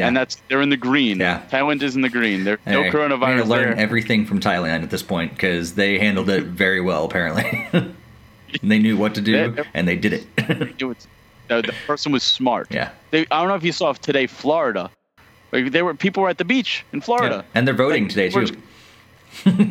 [0.00, 0.08] Yeah.
[0.08, 1.18] and that's they're in the green.
[1.20, 1.42] Yeah.
[1.50, 2.44] Thailand is in the green.
[2.44, 3.76] There's no gonna coronavirus learn there.
[3.78, 7.04] everything from Thailand at this point because they handled it very well.
[7.04, 7.66] Apparently,
[8.62, 10.26] they knew what to do They- and they did it.
[11.48, 12.68] The, the person was smart.
[12.70, 12.90] yeah.
[13.10, 14.88] They, I don't know if you saw today, Florida.
[15.50, 17.44] Like they were people were at the beach in Florida.
[17.56, 18.56] And they're voting Like, today too.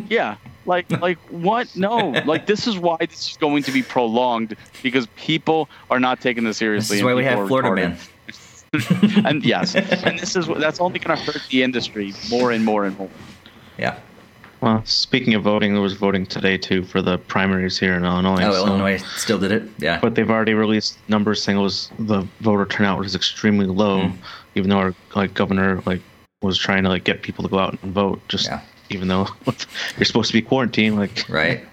[0.10, 0.36] Yeah,
[0.66, 1.74] like like what?
[1.78, 6.20] No, like this is why this is going to be prolonged because people are not
[6.20, 6.98] taking this This seriously.
[6.98, 7.76] is why we have Florida retarded.
[7.76, 7.98] man.
[9.26, 12.86] and yes, and this is that's only going to hurt the industry more and more
[12.86, 13.10] and more.
[13.78, 13.98] Yeah.
[14.62, 18.44] Well, speaking of voting, there was voting today too for the primaries here in Illinois.
[18.44, 19.64] Oh, so- Illinois still did it.
[19.78, 20.00] Yeah.
[20.02, 24.14] But they've already released numbers saying it was the voter turnout was extremely low, Mm.
[24.56, 26.02] even though our like governor like
[26.41, 28.22] was trying to like get people to go out and vote.
[28.28, 28.62] Just Yeah.
[28.90, 29.28] even though
[29.98, 31.66] you're supposed to be quarantined, like right.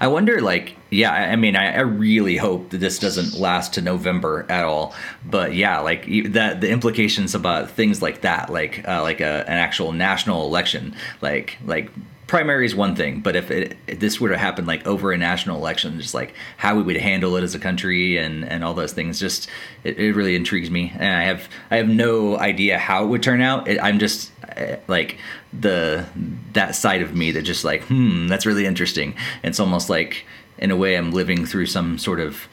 [0.00, 3.80] I wonder, like, yeah, I mean, I, I really hope that this doesn't last to
[3.80, 4.94] November at all.
[5.24, 9.56] But yeah, like that, the implications about things like that, like, uh, like a, an
[9.56, 11.90] actual national election, like, like
[12.26, 15.18] primary is one thing, but if it, if this were to happen like over a
[15.18, 18.72] national election, just like how we would handle it as a country and and all
[18.72, 19.50] those things, just
[19.84, 20.92] it, it really intrigues me.
[20.94, 23.68] And I have I have no idea how it would turn out.
[23.68, 25.18] It, I'm just uh, like
[25.52, 26.06] the
[26.54, 30.24] that side of me that just like hmm that's really interesting it's almost like
[30.62, 32.48] in a way i'm living through some sort of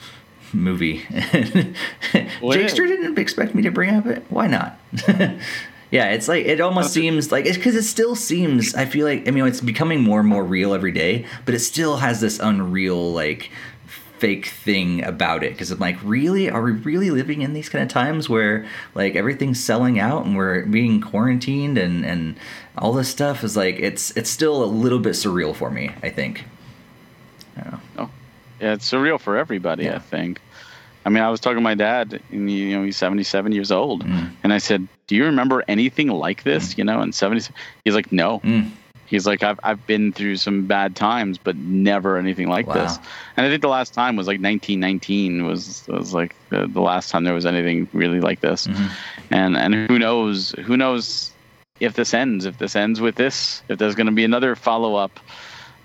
[0.52, 2.66] movie Well, yeah.
[2.66, 4.80] Jakester didn't expect me to bring up it why not
[5.92, 9.28] yeah it's like it almost seems like it's because it still seems i feel like
[9.28, 12.40] i mean it's becoming more and more real every day but it still has this
[12.40, 13.52] unreal like
[14.20, 16.50] fake thing about it because I'm like, really?
[16.50, 20.36] Are we really living in these kind of times where like everything's selling out and
[20.36, 22.38] we're being quarantined and and
[22.78, 25.92] all this stuff is like it's it's still a little bit surreal for me.
[26.04, 26.46] I think.
[27.66, 28.12] I don't.
[28.60, 29.86] Yeah, it's surreal for everybody.
[29.86, 29.96] Yeah.
[29.96, 30.40] I think.
[31.06, 34.04] I mean, I was talking to my dad, and you know, he's 77 years old,
[34.06, 34.32] Mm.
[34.44, 37.50] and I said, "Do you remember anything like this?" You know, and 70.
[37.86, 38.72] He's like, "No." Mm.
[39.06, 42.74] He's like, "I've I've been through some bad times, but never anything like Wow.
[42.76, 43.00] this."
[43.38, 47.10] And I think the last time was like 1919 was was like the, the last
[47.10, 48.68] time there was anything really like this.
[48.68, 48.90] Mhm.
[49.32, 50.52] And and who knows?
[50.66, 51.32] Who knows
[51.80, 52.46] if this ends?
[52.46, 53.64] If this ends with this?
[53.70, 55.18] If there's going to be another follow up?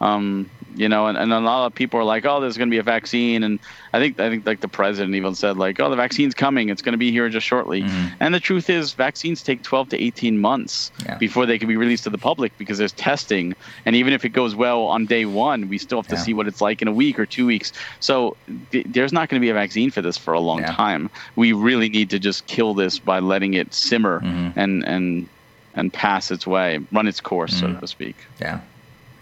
[0.00, 2.74] Um, you know, and, and a lot of people are like, "Oh, there's going to
[2.74, 3.60] be a vaccine," and
[3.92, 6.68] I think I think like the president even said like, "Oh, the vaccine's coming.
[6.68, 8.12] It's going to be here just shortly." Mhm.
[8.18, 11.16] And the truth is, vaccines take 12 to 18 months Yeah.
[11.18, 13.54] before they can be released to the public because there's testing,
[13.86, 16.22] and even if it goes well on day one, we still have to Yeah.
[16.22, 17.70] see what it's like in a week or two weeks.
[18.00, 18.36] So
[18.72, 20.72] th- there's not going to be a vaccine for this for a long Yeah.
[20.72, 21.08] time.
[21.36, 24.52] We really need to just kill this by letting it simmer Mhm.
[24.56, 25.28] and and
[25.76, 27.60] and pass its way, run its course, Mhm.
[27.60, 28.16] so to speak.
[28.40, 28.58] Yeah.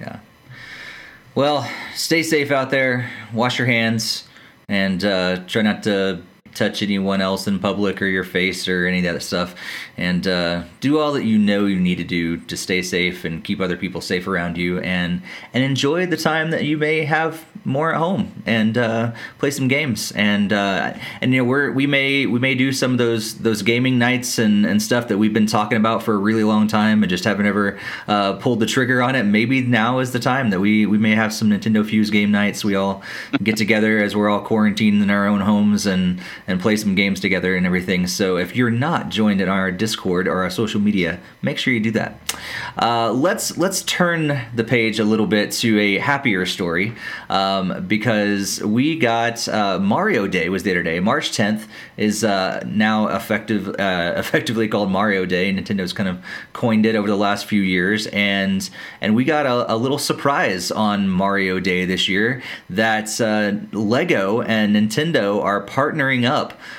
[0.01, 0.17] Yeah.
[1.35, 3.11] Well, stay safe out there.
[3.33, 4.29] Wash your hands
[4.69, 6.21] and uh, try not to
[6.55, 9.55] touch anyone else in public or your face or any of that stuff.
[9.97, 13.45] And uh, do all that you know you need to do to stay safe and
[13.45, 15.23] keep other people safe around you, and
[15.53, 19.69] and enjoy the time that you may have more at home and uh, play some
[19.69, 20.13] games.
[20.13, 23.63] And uh, and you know we're we may we may do some of those those
[23.63, 27.03] gaming nights and and stuff that we've been talking about for a really long time
[27.03, 29.25] and just haven't ever uh, pulled the trigger on it.
[29.25, 32.65] Maybe now is the time that we we may have some Nintendo Fuse game nights.
[32.65, 33.03] We all
[33.43, 37.21] get together as we're all quarantined in our own homes and and play some games
[37.21, 38.07] together and everything.
[38.07, 41.81] So if you're not joined in our Discord or our social media, make sure you
[41.81, 42.19] do that.
[42.81, 46.95] Uh, let's let's turn the page a little bit to a happier story
[47.29, 51.01] um, because we got uh, Mario Day was the other day.
[51.01, 51.67] March 10th
[51.97, 55.53] is uh, now effective uh, effectively called Mario Day.
[55.53, 58.69] Nintendo's kind of coined it over the last few years, and
[59.01, 64.43] and we got a, a little surprise on Mario Day this year that uh, Lego
[64.43, 66.32] and Nintendo are partnering up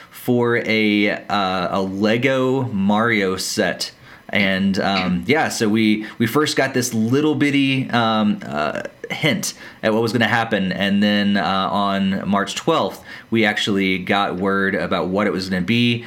[0.10, 3.92] for a uh, a Lego Mario set
[4.34, 8.82] and um, yeah, so we we first got this little bitty um, uh,
[9.12, 9.54] hint
[9.84, 13.00] at what was going to happen, and then uh, on March 12th,
[13.30, 16.04] we actually got word about what it was going to be.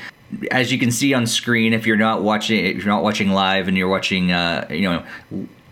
[0.51, 3.69] As you can see on screen, if you're not watching, if you're not watching live
[3.69, 5.05] and you're watching, uh, you know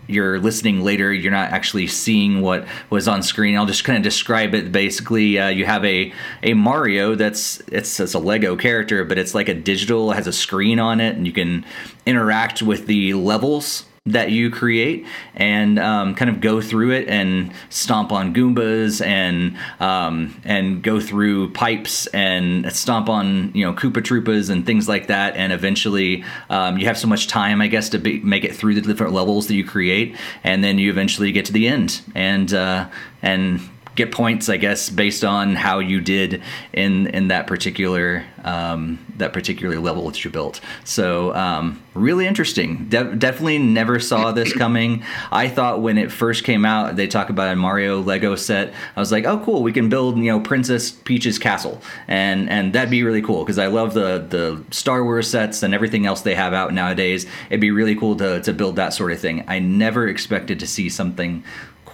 [0.07, 3.55] you're listening later, you're not actually seeing what was on screen.
[3.57, 4.71] I'll just kind of describe it.
[4.71, 6.13] Basically, uh, you have a
[6.43, 10.33] a Mario that's it's, it's a Lego character, but it's like a digital, has a
[10.33, 11.65] screen on it, and you can
[12.05, 15.03] interact with the levels that you create
[15.33, 20.99] and um, kind of go through it and stomp on Goombas and um, and go
[20.99, 25.35] through pipes and stomp on you know Koopa Troopas and things like that.
[25.35, 28.75] And eventually, um, you have so much time, I guess, to be, make it through
[28.75, 32.53] the different levels that you create, and then you eventually get to the end and
[32.53, 32.87] uh,
[33.23, 33.59] and
[33.95, 36.41] get points, I guess, based on how you did
[36.73, 40.61] in in that particular um, that particular level that you built.
[40.83, 42.87] So um, really interesting.
[42.89, 45.03] De- definitely never saw this coming.
[45.31, 48.73] I thought when it first came out, they talk about a Mario Lego set.
[48.95, 52.73] I was like, oh cool, we can build you know Princess Peach's castle, and and
[52.73, 56.21] that'd be really cool because I love the the Star Wars sets and everything else
[56.21, 57.25] they have out nowadays.
[57.49, 59.43] It'd be really cool to to build that sort of thing.
[59.47, 61.43] I never expected to see something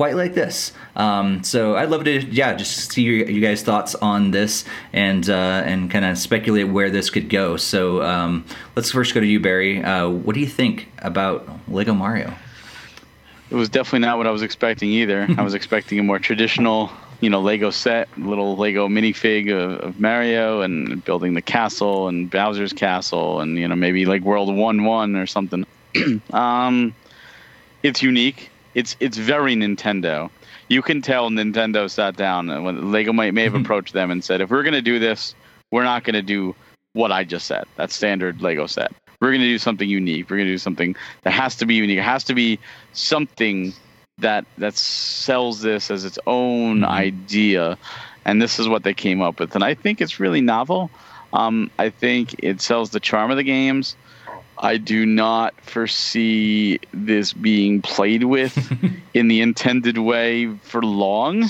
[0.01, 0.73] quite like this.
[0.95, 5.29] Um, so I'd love to, yeah, just see your, you guys' thoughts on this and
[5.29, 7.55] uh, and kind of speculate where this could go.
[7.55, 8.43] So um,
[8.75, 9.83] let's first go to you, Barry.
[9.83, 12.33] Uh, what do you think about Lego Mario?
[13.51, 15.27] It was definitely not what I was expecting either.
[15.37, 19.99] I was expecting a more traditional, you know, Lego set, little Lego minifig of, of
[19.99, 24.83] Mario and building the castle and Bowser's castle and you know maybe like World One
[24.83, 25.63] One or something.
[26.33, 26.95] um,
[27.83, 30.30] it's unique it's it's very Nintendo.
[30.68, 33.64] You can tell Nintendo sat down and when Lego might may have mm-hmm.
[33.64, 35.35] approached them and said, if we're gonna do this,
[35.72, 36.56] we're not gonna do
[36.93, 37.65] what I just said.
[37.76, 38.91] That standard Lego set.
[39.19, 40.30] We're gonna do something unique.
[40.30, 41.99] We're gonna do something that has to be unique.
[41.99, 42.60] It has to be
[42.93, 43.73] something
[44.18, 46.91] that that sells this as its own mm-hmm.
[46.91, 47.77] idea.
[48.23, 49.56] And this is what they came up with.
[49.56, 50.91] And I think it's really novel.
[51.34, 53.95] Um, I think it sells the charm of the games.
[54.61, 58.55] I do not foresee this being played with
[59.13, 61.49] in the intended way for long.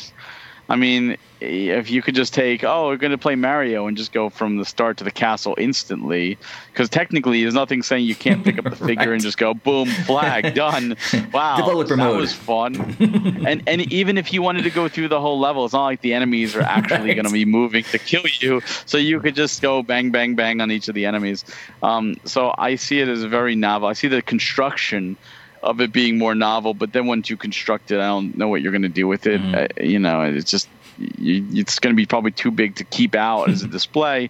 [0.69, 4.11] I mean, if you could just take, oh, we're going to play Mario and just
[4.11, 6.37] go from the start to the castle instantly,
[6.71, 9.13] because technically there's nothing saying you can't pick up the figure right.
[9.13, 10.95] and just go, boom, flag, done.
[11.33, 12.19] Wow, Developer that mode.
[12.19, 12.75] was fun.
[13.45, 16.01] and and even if you wanted to go through the whole level, it's not like
[16.01, 17.15] the enemies are actually right.
[17.15, 20.61] going to be moving to kill you, so you could just go bang, bang, bang
[20.61, 21.43] on each of the enemies.
[21.81, 23.87] Um, so I see it as very novel.
[23.87, 25.17] I see the construction
[25.63, 28.61] of it being more novel, but then once you construct it, I don't know what
[28.61, 29.41] you're going to do with it.
[29.41, 29.55] Mm.
[29.55, 30.67] Uh, you know, it's just
[31.17, 34.29] it's going to be probably too big to keep out as a display,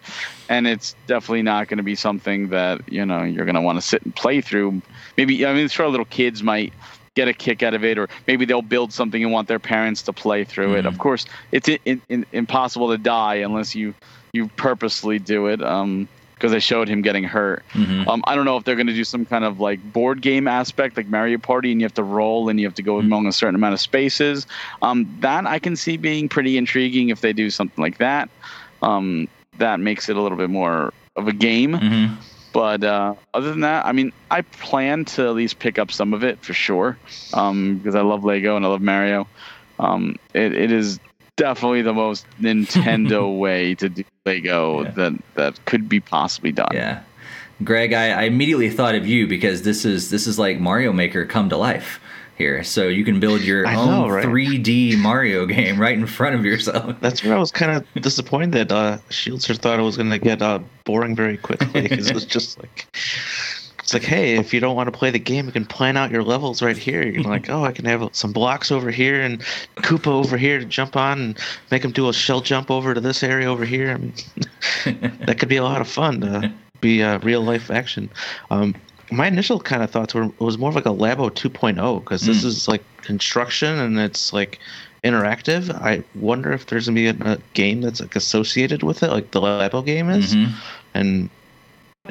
[0.50, 3.78] and it's definitely not going to be something that you know you're going to want
[3.78, 4.82] to sit and play through.
[5.18, 6.74] Maybe I mean, sure, little kids might
[7.16, 10.04] get a kick out of it, or maybe they'll build something and want their parents
[10.04, 10.78] to play through mm-hmm.
[10.78, 10.86] it.
[10.86, 13.94] Of course, it's in, in, impossible to die unless you
[14.34, 15.62] you purposely do it.
[15.62, 16.08] Um,
[16.42, 17.64] because they showed him getting hurt.
[17.74, 18.10] Mm-hmm.
[18.10, 20.48] Um, I don't know if they're going to do some kind of like board game
[20.48, 23.06] aspect, like Mario Party, and you have to roll and you have to go mm-hmm.
[23.06, 24.48] among a certain amount of spaces.
[24.82, 28.28] Um, that I can see being pretty intriguing if they do something like that.
[28.82, 29.28] Um,
[29.60, 31.74] that makes it a little bit more of a game.
[31.74, 32.16] Mm-hmm.
[32.54, 36.12] But uh, other than that, I mean, I plan to at least pick up some
[36.12, 36.98] of it for sure
[37.30, 39.28] because um, I love Lego and I love Mario.
[39.78, 41.00] Um, it, it is
[41.38, 44.92] definitely the most Nintendo way to do Lego yeah.
[44.92, 46.70] that that could be possibly done.
[46.74, 47.04] Yeah,
[47.64, 51.26] Greg, I, I, immediately thought of you because this is this is like Mario Maker
[51.26, 52.00] come to life.
[52.38, 52.64] here.
[52.64, 54.26] So you can build your I own know, right?
[54.26, 56.96] 3D Mario game right in front of yourself.
[57.00, 60.18] That's where I was kind of disappointed that uh, Shieldsir thought it was going to
[60.18, 62.88] get uh, boring very quickly because it was just like,
[63.94, 66.12] it's like, hey, if you don't want to play the game, you can plan out
[66.12, 67.06] your levels right here.
[67.06, 69.42] You're like, oh, I can have some blocks over here and
[69.78, 71.40] Koopa over here to jump on and
[71.72, 73.92] make him do a shell jump over to this area over here.
[73.92, 74.14] I mean,
[75.26, 78.10] that could be a lot of fun to be uh, real life action.
[78.50, 78.76] Um,
[79.12, 82.22] my initial kind of thoughts were it was more of like a Labo 2.0 because
[82.22, 82.46] this Mm.
[82.46, 84.60] is like construction and it's like
[85.04, 85.70] interactive.
[85.82, 89.32] I wonder if there's gonna be a, a game that's like associated with it, like
[89.32, 90.52] the Labo game is, Mhm.
[90.94, 91.30] and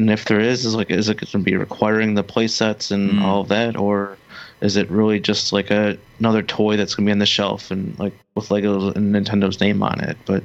[0.00, 3.12] and if there is, is like is it gonna be requiring the play sets and
[3.12, 3.22] Mm.
[3.22, 4.16] all of that, or
[4.62, 7.98] is it really just like a, another toy that's gonna be on the shelf and
[7.98, 10.16] like with Legos and Nintendo's name on it?
[10.24, 10.42] But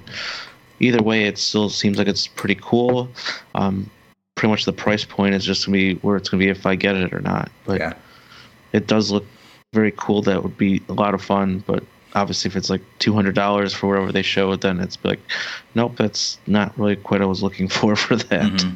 [0.80, 3.10] either way, it still seems like it's pretty cool.
[3.56, 3.90] Um,
[4.36, 6.76] pretty much the price point is just gonna be where it's gonna be if I
[6.76, 7.50] get it or not.
[7.66, 7.94] But Yeah.
[8.74, 9.26] it does look
[9.74, 10.22] very cool.
[10.22, 11.64] That would be a lot of fun.
[11.66, 11.84] But
[12.14, 15.20] obviously, if it's like two hundred dollars for whatever they show it, then it's like,
[15.76, 18.52] nope, that's not really quite what I was looking for for that.
[18.52, 18.76] Mhm.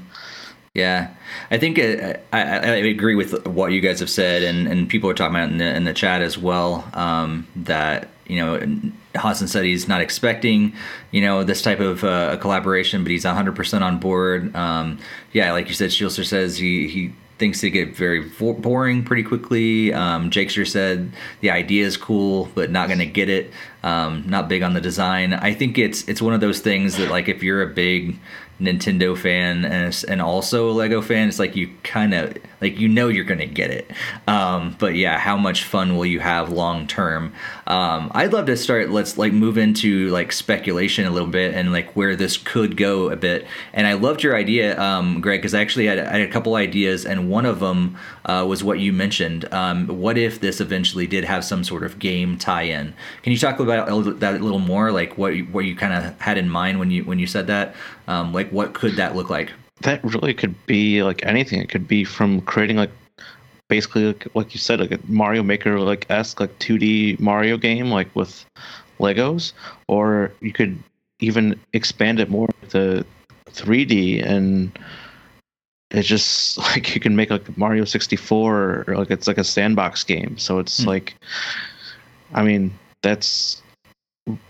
[0.73, 1.13] Yeah,
[1.49, 4.87] I think uh, I, I, I agree with what you guys have said, and, and
[4.87, 6.87] people are talking about in the, in the chat as well.
[6.93, 10.73] Um, that you know, Hassan said he's not expecting
[11.11, 14.55] you know this type of uh, collaboration, but he's 100 percent on board.
[14.55, 14.99] Um,
[15.33, 19.93] yeah, like you said, Shielster says he he thinks they get very boring pretty quickly.
[19.93, 23.51] Um, Jakester said the idea is cool, but not going to get it.
[23.81, 25.33] Um, not big on the design.
[25.33, 28.19] I think it's it's one of those things that like if you're a big
[28.59, 32.87] Nintendo fan and and also a Lego fan, it's like you kind of like you
[32.87, 33.89] know you're gonna get it.
[34.27, 37.33] Um, but yeah, how much fun will you have long term?
[37.67, 38.89] Um, I'd love to start.
[38.89, 43.09] Let's like move into like speculation a little bit and like where this could go
[43.09, 43.47] a bit.
[43.73, 46.55] And I loved your idea, um, Greg, because I actually had, I had a couple
[46.55, 49.51] ideas, and one of them uh, was what you mentioned.
[49.53, 52.93] Um, what if this eventually did have some sort of game tie-in?
[53.23, 53.87] Can you talk about
[54.19, 54.91] that a little more?
[54.91, 57.75] Like what what you kind of had in mind when you when you said that?
[58.09, 59.53] Um, like what could that look like?
[59.81, 61.61] That really could be like anything.
[61.61, 62.89] It could be from creating like
[63.67, 67.91] basically like, like you said, like a Mario Maker like esque like 2D Mario game
[67.91, 68.45] like with
[68.99, 69.53] Legos,
[69.87, 70.77] or you could
[71.19, 73.05] even expand it more to
[73.51, 74.77] 3D and
[75.91, 80.03] it's just like you can make like Mario 64 or like it's like a sandbox
[80.03, 80.37] game.
[80.39, 80.89] So it's Hmm.
[80.89, 81.15] like,
[82.33, 82.73] I mean,
[83.03, 83.61] that's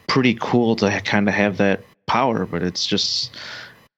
[0.08, 3.38] pretty cool to kind of have that power, but it's just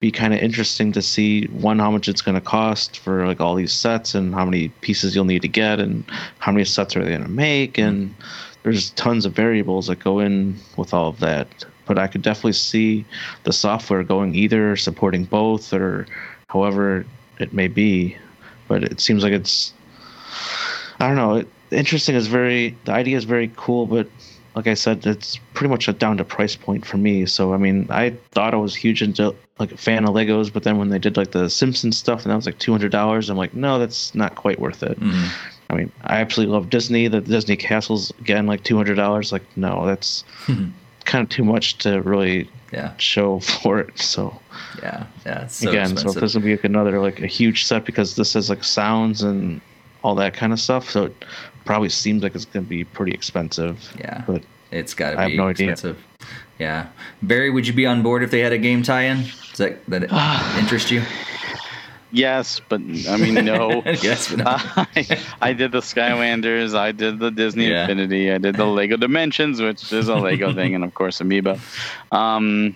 [0.01, 3.39] be kind of interesting to see one how much it's going to cost for like
[3.39, 6.03] all these sets and how many pieces you'll need to get and
[6.39, 8.21] how many sets are they going to make and mm-hmm.
[8.63, 11.47] there's tons of variables that go in with all of that.
[11.85, 13.05] But i could definitely see
[13.43, 16.07] the software going either supporting both or
[16.49, 17.05] however
[17.39, 18.17] it may be.
[18.67, 19.73] But it seems like it's
[20.99, 24.07] i don't know it, interesting is very the idea is very cool but
[24.55, 27.25] like I said, it's pretty much a down to price point for me.
[27.25, 30.63] So I mean, I thought I was huge into like a fan of Legos, but
[30.63, 33.29] then when they did like the Simpsons stuff and that was like two hundred dollars,
[33.29, 34.99] I'm like, no, that's not quite worth it.
[34.99, 35.29] Mhm.
[35.69, 37.07] I mean, I absolutely love Disney.
[37.07, 39.31] The Disney castles again, like two hundred dollars.
[39.31, 40.23] Like, no, that's
[41.05, 43.97] kind of too much to really Yeah, show for it.
[43.99, 44.37] So
[44.79, 45.43] yeah, yeah.
[45.43, 46.17] It's so again, so expensive.
[46.17, 49.21] if this will be like another like a huge set because this has like sounds
[49.21, 49.61] and
[50.03, 50.89] all that kind of stuff.
[50.89, 51.25] So it
[51.65, 53.91] probably seems like it's going to be pretty expensive.
[53.99, 54.23] Yeah.
[54.27, 54.41] but
[54.71, 55.71] It's got to be have no idea.
[55.71, 56.03] expensive.
[56.59, 56.87] Yeah,
[57.23, 59.23] Barry, would you be on board if they had a game tie-in?
[59.49, 61.01] Does that that interest you?
[62.11, 63.81] Yes, but I mean no.
[63.85, 64.45] yes, but no.
[64.95, 66.75] I, I did the Skylanders.
[66.75, 67.81] I did the Disney Yeah.
[67.83, 68.31] Infinity.
[68.31, 71.57] I did the Lego Dimensions, which is a Lego thing, and of course Amiibo.
[72.11, 72.75] Um,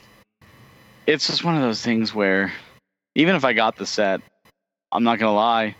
[1.06, 2.52] it's just one of those things where,
[3.14, 4.22] even if I got the set,
[4.92, 5.76] I'm not gonna lie,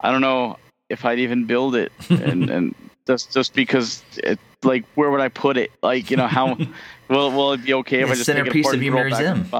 [0.00, 0.56] I don't know
[0.88, 2.74] if I'd even build it, and and
[3.06, 5.70] just just because it like where would I put it?
[5.82, 6.56] Like you know how
[7.08, 9.04] will will it be okay if The I just take it centerpiece apart of your
[9.04, 9.50] museum.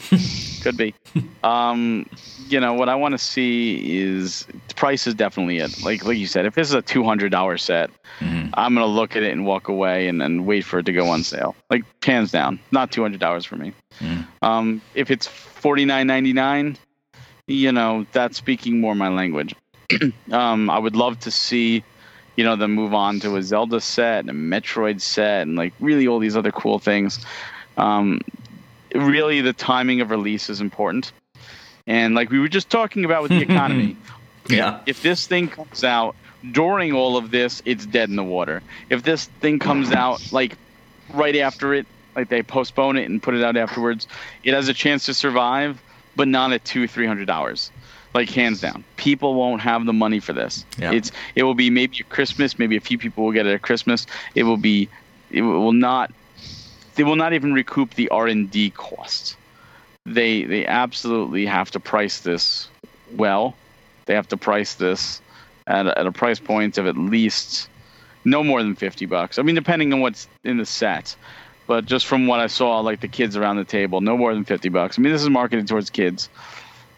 [0.62, 0.94] Could be.
[1.42, 2.06] Um,
[2.48, 4.46] you know what I want to see is
[4.76, 5.82] price is definitely it.
[5.82, 8.50] Like like you said, if this is a two hundred dollar set, Mhm.
[8.54, 11.06] I'm gonna look at it and walk away and, and wait for it to go
[11.08, 11.54] on sale.
[11.70, 13.72] Like hands down, not two hundred dollars for me.
[14.00, 14.26] Mm.
[14.42, 16.76] Um, if it's forty nine ninety nine,
[17.46, 19.54] you know that's speaking more my language.
[20.32, 21.82] um, I would love to see,
[22.36, 25.72] you know, them move on to a Zelda set and a Metroid set and like
[25.80, 27.24] really all these other cool things.
[27.76, 28.20] Um,
[28.94, 31.12] really, the timing of release is important.
[31.86, 33.96] And like we were just talking about with the economy,
[34.48, 34.80] Yeah.
[34.86, 36.14] if this thing comes out
[36.52, 38.62] during all of this, it's dead in the water.
[38.88, 40.56] If this thing comes out like
[41.12, 41.86] right after it,
[42.16, 44.06] like they postpone it and put it out afterwards,
[44.44, 45.80] it has a chance to survive,
[46.16, 47.70] but not at two, three hundred dollars.
[48.14, 48.84] Like hands down.
[48.96, 50.64] People won't have the money for this.
[50.78, 50.92] Yeah.
[50.92, 53.62] It's it will be maybe a Christmas, maybe a few people will get it at
[53.62, 54.06] Christmas.
[54.34, 54.88] It will be
[55.30, 56.12] it will not
[56.96, 59.36] they will not even recoup the R&D cost.
[60.06, 62.68] They they absolutely have to price this
[63.14, 63.54] well.
[64.06, 65.20] They have to price this
[65.66, 67.68] at a, at a price point of at least
[68.24, 69.38] no more than 50 bucks.
[69.38, 71.14] I mean depending on what's in the set.
[71.66, 74.44] But just from what I saw like the kids around the table, no more than
[74.44, 74.98] 50 bucks.
[74.98, 76.28] I mean this is marketed towards kids.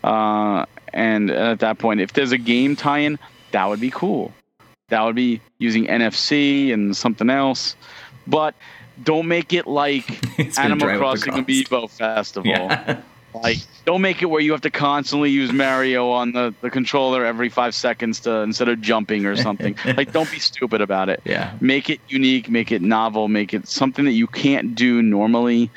[0.03, 3.19] Uh, and uh, at that point, if there's a game tie-in,
[3.53, 4.33] that would be cool.
[4.89, 7.77] That would be using NFC and something else.
[8.27, 8.55] But
[9.03, 10.21] don't make it like
[10.59, 11.47] Animal drive up the Crossing cost.
[11.47, 12.51] Amiibo Festival.
[12.51, 13.01] Yeah.
[13.35, 17.25] Like, don't make it where you have to constantly use Mario on the, the controller
[17.25, 19.75] every five seconds to instead of jumping or something.
[19.97, 21.23] like, don't be stupid about it.
[21.25, 21.57] yeah.
[21.61, 25.71] Make it unique, make it novel, make it something that you can't do normally.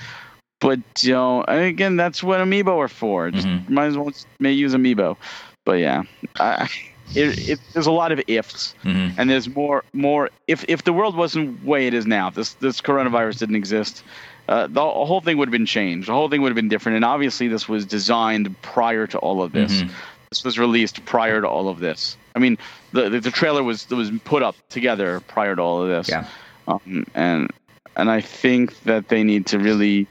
[0.59, 3.31] But you know, again, that's what Amiibo are for.
[3.31, 3.69] Just Mhm.
[3.69, 5.17] might as well may use Amiibo.
[5.65, 6.03] But yeah,
[6.39, 6.67] I,
[7.15, 10.91] it, it, there's a lot of ifs hmm and there's more more if if the
[10.91, 14.03] world wasn't the way it is now this this coronavirus didn't exist
[14.49, 16.97] uh, the whole thing would have been changed the whole thing would have been different
[16.97, 19.91] and obviously this was designed prior to all of this Mhm.
[20.31, 22.57] this was released prior to all of this i mean
[22.91, 26.25] the the, the trailer was was put up together prior to all of this Yeah.
[26.67, 27.49] um, and
[27.95, 30.07] and i think that they need to really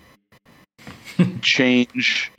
[1.42, 2.30] change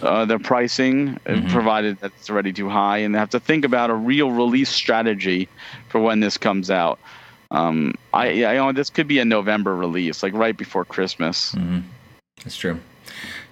[0.00, 1.50] uh, their pricing, uh Mhm.
[1.50, 4.70] provided that it's already too high, and they have to think about a real release
[4.70, 5.48] strategy
[5.90, 6.98] for when this comes out.
[7.50, 11.52] Um, I, I, you know, this could be a November release, like right before Christmas.
[11.52, 11.80] hmm
[12.42, 12.80] That's true.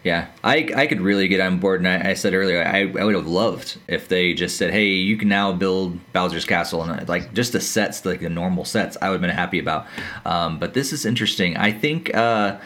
[0.02, 3.04] Yeah, I, I could really get on board, and I, I said earlier, I, I
[3.04, 7.06] would have loved if they just said, "Hey, you can now build Bowser's Castle," and
[7.06, 9.86] like just the sets, like the normal sets, I would have been happy about.
[10.24, 11.58] Um, but this is interesting.
[11.58, 12.56] I think uh,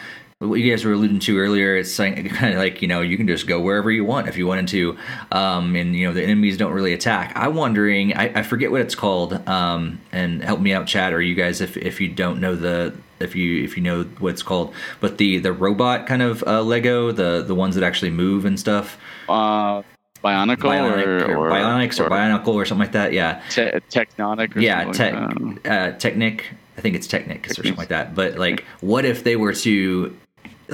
[0.49, 3.27] what you guys were alluding to earlier, it's kind of like you know you can
[3.27, 4.97] just go wherever you want if you wanted to,
[5.33, 7.33] um, and you know the enemies don't really attack.
[7.35, 11.21] I'm wondering, I, I forget what it's called, um, and help me out, chat, or
[11.21, 14.43] you guys if if you don't know the if you if you know what it's
[14.43, 18.45] called, but the the robot kind of uh, Lego, the the ones that actually move
[18.45, 18.99] and stuff,
[19.29, 19.83] Uh,
[20.23, 23.12] Bionicle Bionic or, or, Bionics or, Bionicle or something like that.
[23.12, 25.95] Yeah, Te- Technonic or yeah, something tech, like that.
[25.95, 26.45] uh, Technic.
[26.77, 28.15] I think it's Technic or something like that.
[28.15, 30.16] But like, what if they were to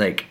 [0.00, 0.26] like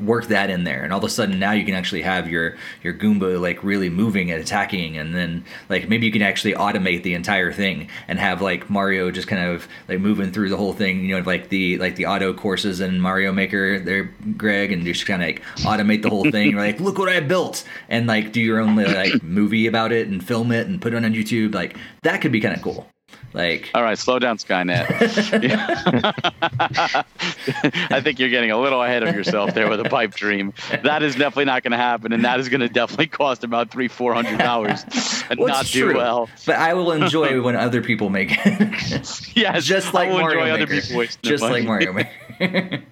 [0.00, 2.56] work that in there, and all of a sudden now you can actually have your
[2.82, 7.02] your Goomba like really moving and attacking, and then like maybe you can actually automate
[7.02, 10.72] the entire thing and have like Mario just kind of like moving through the whole
[10.72, 11.04] thing.
[11.04, 14.04] You know, like the like the auto courses in Mario Maker there,
[14.36, 16.52] Greg, and just kind of like automate the whole thing.
[16.52, 20.08] You're like, look what I built, and like do your own like movie about it
[20.08, 21.54] and film it and put it on YouTube.
[21.54, 22.86] Like that could be kind of cool.
[23.34, 24.86] Like All right, slow down, Skynet.
[27.90, 30.54] I think you're getting a little ahead of yourself there with a pipe dream.
[30.82, 33.70] That is definitely not going to happen, and that is going to definitely cost about
[33.70, 34.82] three, four hundred dollars,
[35.28, 36.28] and Well, not do true, well.
[36.46, 39.28] But I will enjoy when other people make it.
[39.34, 40.54] Yeah, just like Mario Maker.
[40.54, 41.64] other people just like.
[41.64, 41.92] Mario
[42.40, 42.82] Maker.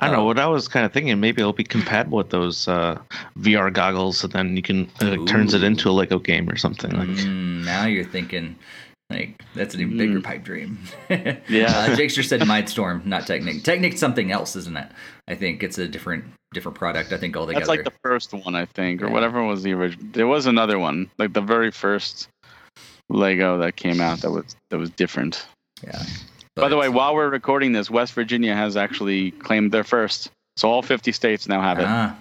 [0.00, 0.24] I don't know.
[0.24, 2.98] What I was kind of thinking, maybe it'll be compatible with those uh,
[3.38, 6.90] VR goggles, and then you can uh, turns it into a Lego game or something.
[6.92, 8.56] Like, Mm, now you're thinking
[9.10, 10.24] like that's an even bigger Mm.
[10.24, 10.78] pipe dream.
[11.08, 11.66] Yeah.
[11.66, 13.62] uh, Jakester said Mindstorm, not Technic.
[13.62, 14.88] Technic's something else, isn't it?
[15.28, 17.12] I think it's a different different product.
[17.12, 17.60] I think altogether.
[17.60, 19.12] That's like the first one, I think, or Yeah.
[19.12, 20.06] whatever was the original.
[20.12, 22.28] There was another one, like the very first
[23.08, 25.46] Lego that came out that was that was different.
[25.84, 26.02] yeah.
[26.56, 30.30] By the way, while we're recording this, West Virginia has actually claimed their first.
[30.56, 31.84] So all 50 states now have it.
[31.86, 32.16] ah,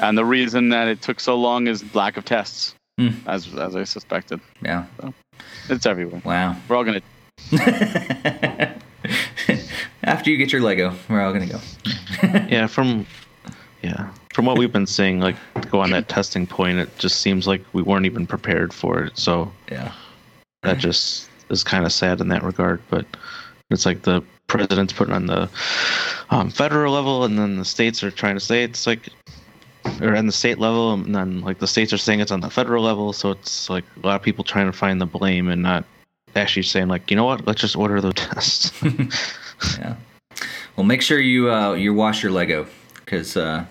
[0.00, 3.10] And the reason that it took so long is lack of tests, Hmm.
[3.26, 4.40] as as I suspected.
[4.62, 4.84] yeah.
[5.68, 6.20] It's everywhere.
[6.24, 6.56] Wow.
[6.68, 7.00] We're all gonna.
[10.04, 11.60] After you get your Lego, we're all gonna go.
[12.48, 13.06] yeah, from
[13.82, 15.36] yeah, from what we've been seeing, like
[15.70, 19.16] go on that testing point, it just seems like we weren't even prepared for it.
[19.16, 19.92] So Yeah.
[20.64, 22.80] that just is kind of sad in that regard.
[22.90, 23.06] But
[23.72, 25.48] it's like the president's putting on the
[26.30, 29.08] um, federal level, and then the states are trying to say it's like,
[30.00, 32.50] or on the state level, and then like the states are saying it's on the
[32.50, 33.12] federal level.
[33.12, 35.84] So it's like a lot of people trying to find the blame and not
[36.36, 38.72] actually saying like, you know what, let's just order the tests.
[39.78, 39.94] Yeah.
[40.76, 42.66] Well, make sure you uh, you wash your Lego
[42.96, 43.64] because uh,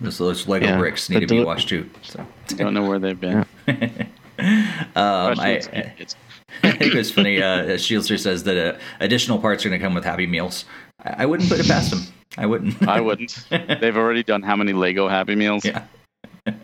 [0.00, 1.88] those, those Lego Yeah, bricks need the to be washed too.
[2.02, 2.24] So.
[2.48, 3.44] Don't know where they've been.
[3.66, 6.16] um, Especially I, with kids.
[6.62, 7.42] I think it was funny.
[7.42, 10.64] Uh, Shielster says that uh, additional parts are going to come with Happy Meals.
[11.04, 12.02] I, I wouldn't put it past them.
[12.36, 12.82] I wouldn't.
[12.88, 13.46] I wouldn't.
[13.50, 15.64] They've already done how many Lego Happy Meals?
[15.64, 15.84] Yeah.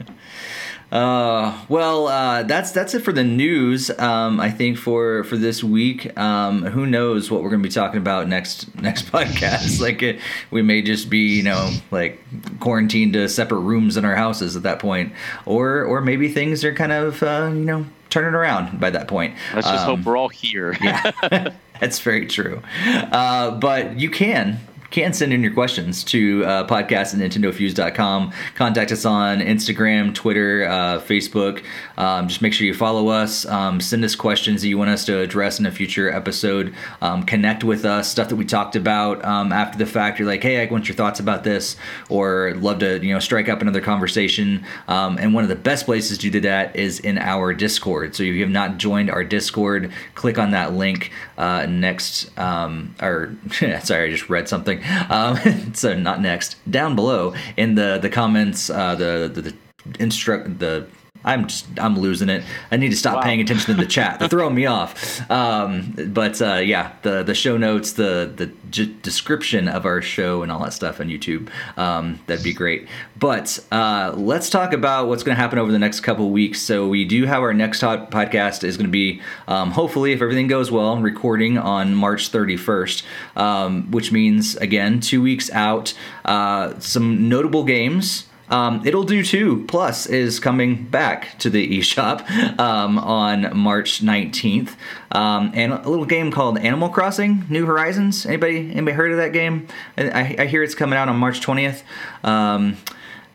[0.92, 3.90] Uh, well, uh, that's that's it for the news.
[3.96, 6.18] Um, I think for for this week.
[6.18, 9.80] Um, who knows what we're going to be talking about next next podcast?
[9.80, 10.18] like it,
[10.50, 12.20] we may just be you know like
[12.58, 15.12] quarantined to separate rooms in our houses at that point,
[15.46, 19.34] or or maybe things are kind of uh, you know turning around by that point.
[19.54, 20.76] Let's just Um, hope we're all here.
[20.82, 21.10] yeah,
[21.80, 22.62] that's very true.
[22.86, 24.58] Uh, but you can
[24.90, 28.32] can send in your questions to uh, podcast at nintendofuse.com.
[28.54, 31.64] Contact us on Instagram, Twitter, uh, Facebook.
[31.96, 33.46] Um, just make sure you follow us.
[33.46, 36.74] Um, send us questions that you want us to address in a future episode.
[37.00, 40.18] Um, connect with us, stuff that we talked about um, after the fact.
[40.18, 41.76] You're like, hey, I want your thoughts about this,
[42.08, 44.64] or love to you know strike up another conversation.
[44.88, 48.16] Um, and one of the best places to do that is in our Discord.
[48.16, 52.36] So if you have not joined our Discord, click on that link uh, next.
[52.38, 53.36] Um, or
[53.82, 54.79] sorry, I just read something.
[55.10, 55.36] Um,
[55.74, 56.56] so not next.
[56.70, 59.54] Down below in the the comments, uh, the the, the
[59.98, 60.86] instruct the.
[61.24, 62.42] I'm just I'm losing it.
[62.70, 63.22] I need to stop Wow.
[63.22, 64.18] paying attention to the chat.
[64.18, 65.20] They're throwing me off.
[65.30, 70.42] Um, but uh, yeah, the the show notes, the the j- description of our show,
[70.42, 71.48] and all that stuff on YouTube.
[71.78, 72.88] Um, that'd be great.
[73.18, 76.60] But uh, let's talk about what's going to happen over the next couple of weeks.
[76.60, 80.20] So we do have our next hot podcast is going to be um, hopefully, if
[80.22, 83.02] everything goes well, recording on March 31st,
[83.36, 85.94] um, which means again two weeks out.
[86.24, 88.26] Uh, some notable games.
[88.50, 92.28] Um, Ittle Dew 2+ is coming back to the eShop
[92.58, 94.74] um, on March 19th.
[95.12, 98.26] Um, and a little game called Animal Crossing New Horizons.
[98.26, 99.68] Anybody anybody heard of that game?
[99.96, 101.82] I, I hear it's coming out on March 20th.
[102.24, 102.76] Um,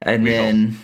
[0.01, 0.77] and then.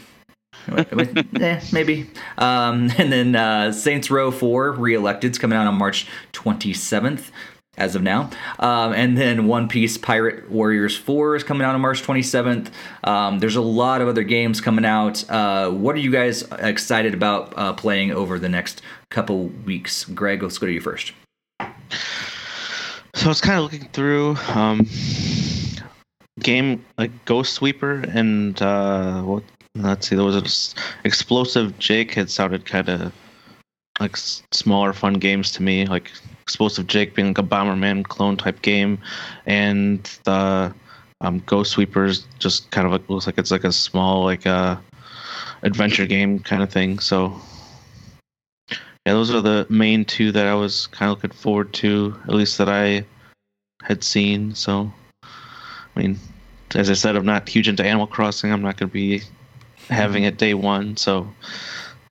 [1.40, 2.10] eh, maybe.
[2.38, 7.32] Um, and then uh, Saints Row 4 Reelected's coming out on March 27th
[7.78, 8.30] as of now.
[8.60, 12.70] Um, and then One Piece Pirate Warriors 4 is coming out on March 27th.
[13.04, 15.30] Um, there's a lot of other games coming out.
[15.30, 20.04] Uh, what are you guys excited about uh, playing over the next couple weeks?
[20.06, 21.14] Greg, let's go to you first.
[23.14, 24.88] So I was kind of looking through um,
[26.40, 29.44] game like Ghost Sweeper and uh, what?
[29.76, 30.18] Let's see.
[30.18, 30.76] There was
[31.06, 33.14] explosive Jake had sounded kind of
[34.02, 36.12] like smaller fun games to me, like
[36.52, 39.00] explosive Jake being like a Bomberman clone type game,
[39.46, 40.74] and the
[41.22, 44.76] um, Ghost Sweepers just kind of looks like it's like a small like uh,
[45.64, 47.00] adventure game kind of thing.
[47.00, 47.40] So
[48.70, 52.36] yeah, those are the main two that I was kind of looking forward to, at
[52.36, 53.06] least that I
[53.82, 54.54] had seen.
[54.54, 54.92] So,
[55.24, 56.20] I mean,
[56.76, 58.52] as I said, I'm not huge into Animal Crossing.
[58.52, 59.22] I'm not going to be
[59.90, 61.34] having it day one, so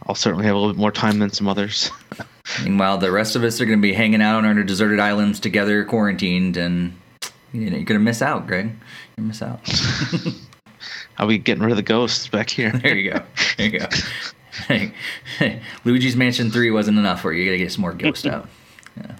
[0.06, 1.90] I'll certainly have a little bit more time than some others.
[2.64, 5.38] Meanwhile, the rest of us are going to be hanging out on our deserted islands
[5.40, 6.94] together, quarantined, and
[7.52, 8.66] you know, you're going to miss out, Greg.
[8.66, 10.34] You're going to miss out.
[11.18, 12.70] I'll be getting rid of the ghosts back here.
[12.72, 13.22] There you go.
[13.56, 13.86] There you go.
[14.66, 14.92] Hey,
[15.38, 17.42] hey, Luigi's Mansion 3 wasn't enough for you.
[17.42, 18.48] You got to get some more Ghost out.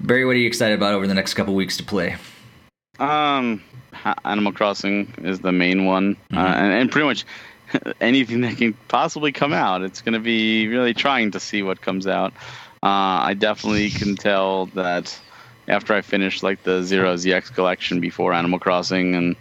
[0.00, 2.16] Barry, what are you excited about over the next couple weeks to play?
[2.98, 3.62] Um,
[4.24, 6.54] Animal Crossing is the main one, uh, Mhm.
[6.56, 7.24] and, and pretty much
[8.00, 9.82] anything that can possibly come out.
[9.82, 12.32] It's going to be really trying to see what comes out.
[12.82, 15.18] Uh, I definitely can tell that
[15.68, 19.36] after I finish like the Zero ZX collection before Animal Crossing and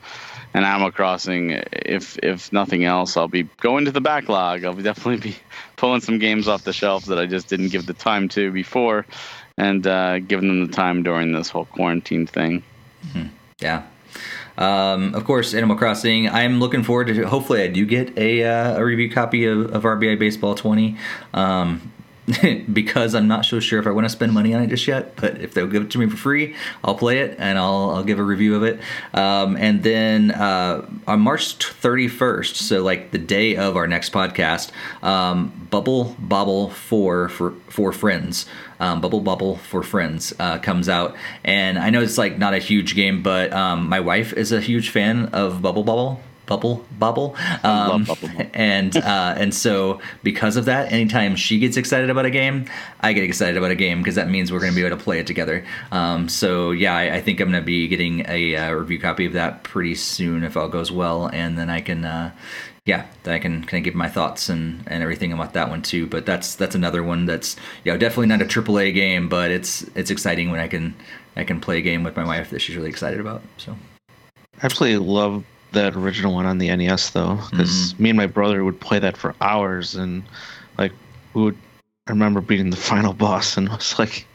[0.54, 4.64] and Animal Crossing, if if nothing else, I'll be going to the backlog.
[4.64, 5.38] I'll definitely be
[5.76, 9.06] pulling some games off the shelf that I just didn't give the time to before,
[9.58, 12.64] and uh, giving them the time during this whole quarantine thing.
[13.60, 13.84] Yeah.
[14.58, 16.30] Um, of course, Animal Crossing.
[16.30, 17.24] I'm looking forward to.
[17.24, 20.98] Hopefully, I do get a, uh, a review copy of, of RBI Baseball 20.
[21.34, 21.92] Um,
[22.74, 25.16] because I'm not so sure if I want to spend money on it just yet.
[25.16, 28.04] But if they'll give it to me for free, I'll play it and I'll, I'll
[28.04, 28.80] give a review of it.
[29.14, 34.72] Um, and then uh, on March 31st, so like the day of our next podcast,
[35.04, 38.46] um, Bubble Bobble 4 for, for Friends.
[38.80, 41.16] Um, Bubble Bubble for Friends uh, comes out,
[41.46, 44.60] and I know it's like not a huge game, but um, my wife is a
[44.60, 46.20] huge fan of Bubble Bubble.
[46.46, 48.50] Bubble Bubble, love um, Bubble Bubble.
[48.54, 52.66] and uh, and so because of that, anytime she gets excited about a game,
[53.02, 55.04] I get excited about a game because that means we're going to be able to
[55.04, 55.66] play it together.
[55.92, 59.26] Um, so yeah, I, I think I'm going to be getting a uh, review copy
[59.26, 62.06] of that pretty soon if all goes well, and then I can.
[62.06, 62.32] Uh,
[62.86, 65.82] yeah, then I can kind of give my thoughts and, and everything about that one
[65.82, 66.06] too.
[66.06, 69.82] But that's that's another one that's you know definitely not a AAA game, but it's
[69.96, 70.94] it's exciting when I can
[71.36, 73.42] I can play a game with my wife that she's really excited about.
[73.58, 73.76] So
[74.62, 75.44] I absolutely love
[75.76, 79.16] that original one on the NES though, because me and my brother would play that
[79.16, 80.24] for hours, and
[80.78, 80.92] like
[81.34, 81.58] we would.
[82.08, 84.26] I remember beating the final boss, and was like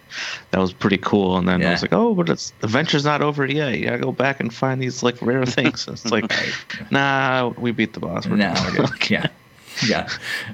[0.51, 1.37] that was pretty cool.
[1.37, 3.79] And then I was like, oh, but it's the adventure's not over yet.
[3.79, 5.87] You gotta go back and find these like rare things.
[5.89, 6.33] It's like,
[6.91, 8.27] nah, we beat the boss.
[8.27, 9.01] We're we're good.
[9.11, 9.27] yeah.
[9.87, 10.09] yeah,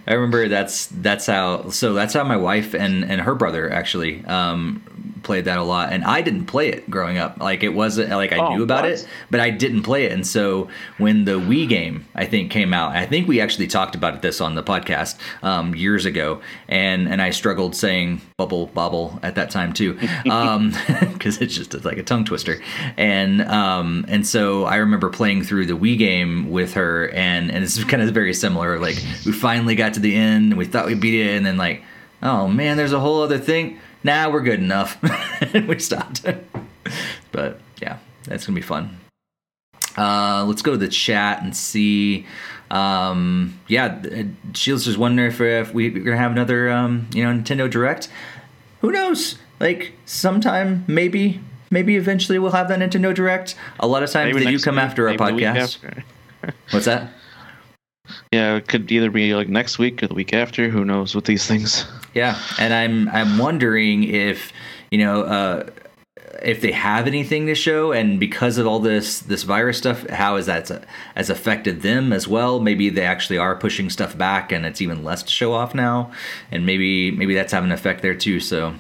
[0.07, 1.71] I remember that's that's how.
[1.71, 4.83] So that's how my wife and and her brother actually um,
[5.23, 7.39] played that a lot, and I didn't play it growing up.
[7.41, 8.93] Like it wasn't like I Oh, knew about what?
[8.93, 10.13] it, but I didn't play it.
[10.13, 10.69] And so
[10.99, 14.41] when the Wii game I think came out, I think we actually talked about this
[14.41, 19.51] on the podcast um, years ago, and and I struggled saying bubble bobble at that
[19.51, 22.61] time too, because it's just it's like a tongue twister,
[22.97, 27.65] and um, and so I remember playing through the Wii game with her, and and
[27.65, 28.79] it's kind of very similar.
[28.79, 31.57] Like we finally got to the end, and we thought we beat it, and then
[31.57, 31.83] like,
[32.23, 33.79] oh man, there's a whole other thing.
[34.07, 34.97] Nah, we're good enough.
[35.53, 36.25] we stopped.
[37.33, 39.01] but yeah, that's gonna be fun.
[39.99, 42.25] Uh, let's go to the chat and see.
[42.71, 44.23] Um, yeah, uh,
[44.55, 48.09] Shields just wondering if, if we- we're gonna have another, um, you know, Nintendo Direct.
[48.81, 49.39] Who knows?
[49.59, 51.41] Like sometime, maybe,
[51.73, 53.57] maybe eventually we'll have that Nintendo Direct.
[53.81, 55.85] A lot of times Maybe they do come week, after a maybe the week podcast.
[55.85, 56.05] after.
[56.71, 57.13] What's that?
[58.33, 60.69] Yeah, it could either be like next week or the week after.
[60.69, 61.85] Who knows with these things?
[62.17, 64.51] Yeah, and I'm I'm wondering if
[64.91, 65.69] you know uh,
[66.43, 70.37] if they have anything to show, and because of all this this virus stuff, how
[70.37, 70.71] is that
[71.15, 72.59] has affected them as well?
[72.59, 76.11] Maybe they actually are pushing stuff back, and it's even less to show off now,
[76.51, 78.41] and maybe maybe that's having an effect there too.
[78.41, 78.77] So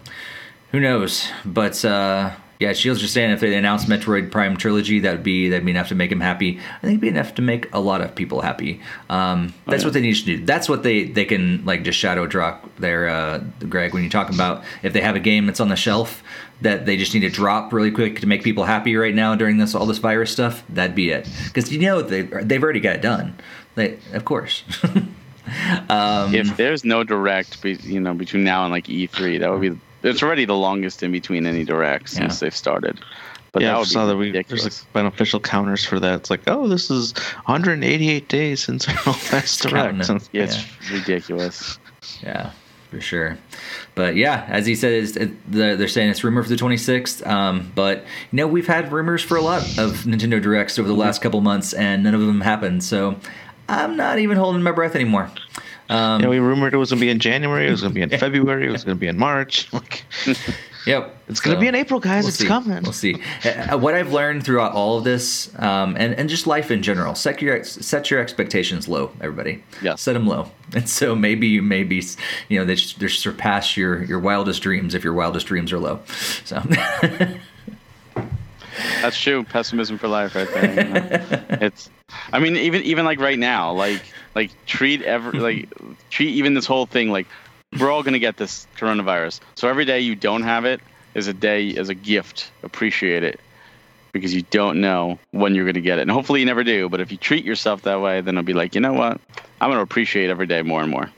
[0.72, 1.28] who knows?
[1.44, 5.48] But uh, yeah, Shields just saying if they announce Metroid Prime trilogy, that would be
[5.48, 6.58] that'd be enough to make them happy.
[6.58, 8.80] I think it'd be enough to make a lot of people happy.
[9.10, 10.44] Um, that's what they need to do.
[10.44, 13.38] That's what they they can like just shadow drop there, uh,
[13.68, 13.92] Greg.
[13.92, 16.22] When you talk about if they have a game that's on the shelf
[16.62, 19.58] that they just need to drop really quick to make people happy right now during
[19.58, 21.28] this all this virus stuff, that'd be it.
[21.46, 23.38] Because you know they they've already got it done.
[23.74, 24.64] They of course.
[25.88, 29.60] um, if there's no direct, be, you know, between now and like E3, that would
[29.60, 29.78] be.
[30.06, 33.00] It's already the longest in between any directs since they've started.
[33.52, 34.62] But yeah, that I saw that we ridiculous.
[34.64, 36.14] there's like beneficial counters for that.
[36.16, 37.12] It's like, oh, this is
[37.46, 38.94] 188 days since our
[39.32, 40.06] last direct.
[40.06, 40.20] them.
[40.32, 41.78] yeah, it's ridiculous.
[42.22, 42.50] Yeah,
[42.90, 43.38] for sure.
[43.94, 47.26] But yeah, as he said, it's, it, the, they're saying it's rumor for the 26th.
[47.26, 50.94] Um, but you know, we've had rumors for a lot of Nintendo Directs over the
[50.94, 52.84] last couple months, and none of them happened.
[52.84, 53.18] So
[53.70, 55.30] I'm not even holding my breath anymore.
[55.88, 57.66] Um, Yeah, we rumored it was gonna be in January.
[57.66, 58.66] It was gonna be in February.
[58.66, 59.68] It was gonna be in March.
[60.86, 61.16] Yep.
[61.28, 62.22] it's gonna So, be in April, guys.
[62.22, 62.46] we'll it's see.
[62.46, 62.80] coming.
[62.84, 63.20] We'll see.
[63.44, 67.16] Uh, What I've learned throughout all of this, um, and and just life in general,
[67.16, 69.64] set your set your expectations low, everybody.
[69.82, 72.00] Yeah, Set them low, and so maybe you maybe
[72.48, 75.98] you know they they surpass your your wildest dreams if your wildest dreams are low.
[76.44, 76.62] So.
[79.02, 79.44] That's true.
[79.44, 80.70] Pessimism for life, right there.
[80.70, 81.58] you know?
[81.60, 81.90] it's.
[82.32, 84.02] I mean, even even like right now, like
[84.34, 85.68] like treat every like
[86.10, 87.26] treat even this whole thing like
[87.80, 89.40] we're all gonna get this coronavirus.
[89.56, 90.80] So every day you don't have it
[91.14, 92.50] is a day as a gift.
[92.62, 93.40] Appreciate it
[94.12, 96.88] because you don't know when you're gonna get it, and hopefully you never do.
[96.88, 99.20] But if you treat yourself that way, then it'll be like, you know what?
[99.60, 101.10] I'm gonna appreciate every day more and more.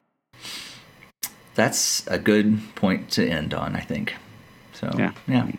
[1.55, 4.15] That's a good point to end on, I think.
[4.75, 5.13] So Yeah.
[5.27, 5.51] yeah.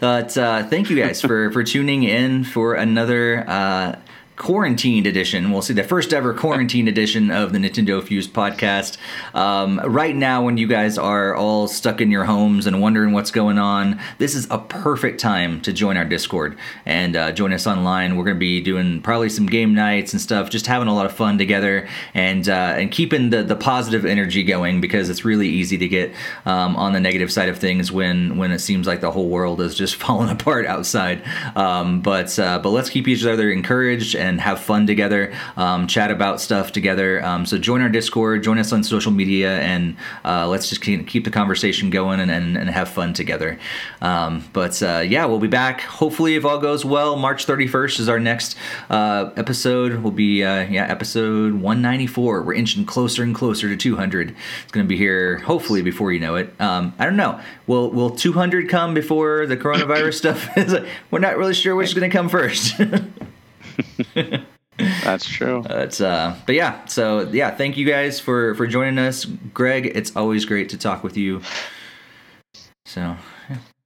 [0.00, 3.96] But uh, thank you guys for for tuning in for another uh,
[4.36, 5.52] quarantined edition.
[5.52, 8.96] We'll see the first ever quarantine edition of the Nintendo Fuse podcast.
[9.32, 13.30] Um, right now, when you guys are all stuck in your homes and wondering what's
[13.30, 17.66] going on, this is a perfect time to join our Discord and uh, join us
[17.66, 18.16] online.
[18.16, 21.06] We're going to be doing probably some game nights and stuff, just having a lot
[21.06, 25.48] of fun together and uh, and keeping the the positive energy going because it's really
[25.48, 26.12] easy to get
[26.44, 29.60] um, on the negative side of things when when it seems like the whole world
[29.60, 31.22] is just falling apart outside.
[31.54, 36.10] Um, but uh, but let's keep each other encouraged and have fun together, um, chat
[36.10, 37.24] about stuff together.
[37.24, 41.24] Um, so join our Discord, join us on social media, and uh, let's just keep,
[41.24, 43.58] the conversation going and, and, and have fun together.
[44.02, 45.80] Um, but uh, yeah, we'll be back.
[45.82, 48.56] Hopefully, if all goes well, March 31st is our next
[48.90, 50.02] uh, episode.
[50.02, 52.42] Will be uh, yeah episode 194.
[52.42, 54.34] We're inching closer and closer to 200.
[54.62, 56.52] It's going to be here hopefully before you know it.
[56.60, 57.40] Um, I don't know.
[57.66, 60.48] Will will 200 come before the coronavirus stuff?
[61.10, 62.74] We're not really sure which is going to come first.
[65.04, 65.62] That's true.
[65.66, 69.86] But uh, but yeah, so yeah, thank you guys for for joining us, Greg.
[69.94, 71.42] It's always great to talk with you.
[72.86, 73.16] So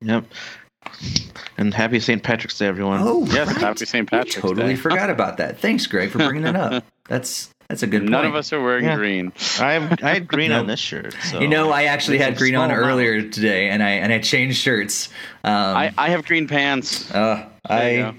[0.01, 0.25] Yep.
[1.59, 2.23] And happy St.
[2.23, 3.01] Patrick's Day, everyone.
[3.03, 3.57] oh Yes, right.
[3.59, 4.11] happy St.
[4.11, 4.81] We Patrick's totally Day.
[4.81, 5.59] forgot about that.
[5.59, 6.85] Thanks, Greg, for bringing that up.
[7.09, 8.27] That's that's a good None point.
[8.29, 8.97] of us are wearing Yeah.
[8.97, 9.31] green.
[9.61, 11.15] I have, I had green on this shirt.
[11.25, 12.91] So You know, I actually It's had green on small amount.
[12.93, 15.11] earlier today, and I and I changed shirts.
[15.45, 17.11] Um, I, I have green pants.
[17.15, 18.15] uh, There you I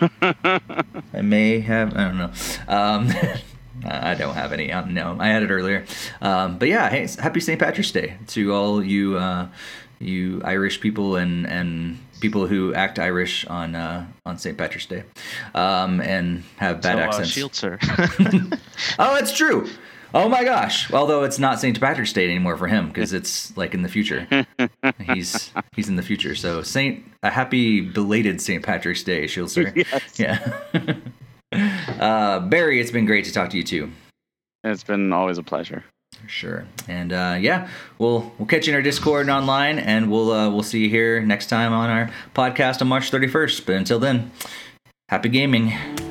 [0.22, 1.96] I may have.
[1.96, 2.32] I don't know.
[2.68, 3.10] Um,
[3.84, 4.72] I don't have any.
[4.72, 5.84] Um, no, I had it earlier.
[6.20, 7.58] Um, but yeah, hey, happy St.
[7.58, 9.48] Patrick's Day to all you uh,
[10.00, 14.56] you Irish people and and people who act Irish on uh, on St.
[14.56, 15.04] Patrick's Day,
[15.54, 17.30] um, and have bad so, uh, accents.
[17.30, 17.78] Shield, sir.
[18.98, 19.68] Oh, that's true.
[20.14, 20.90] Oh my gosh!
[20.92, 21.78] Although it's not St.
[21.78, 24.26] Patrick's Day anymore for him because it's like in the future.
[25.12, 26.34] he's he's in the future.
[26.34, 28.64] So Saint, a happy belated St.
[28.64, 29.72] Patrick's Day, Shield Sir.
[29.76, 30.18] Yes.
[30.18, 30.96] Yeah.
[32.00, 33.90] uh, Barry, it's been great to talk to you too.
[34.64, 35.84] It's been always a pleasure.
[36.26, 36.66] Sure.
[36.88, 37.68] And uh, yeah,
[37.98, 40.88] we'll we'll catch you in our Discord and online, and we'll uh, we'll see you
[40.88, 43.66] here next time on our podcast on March 31st.
[43.66, 44.30] But until then,
[45.10, 46.07] happy gaming.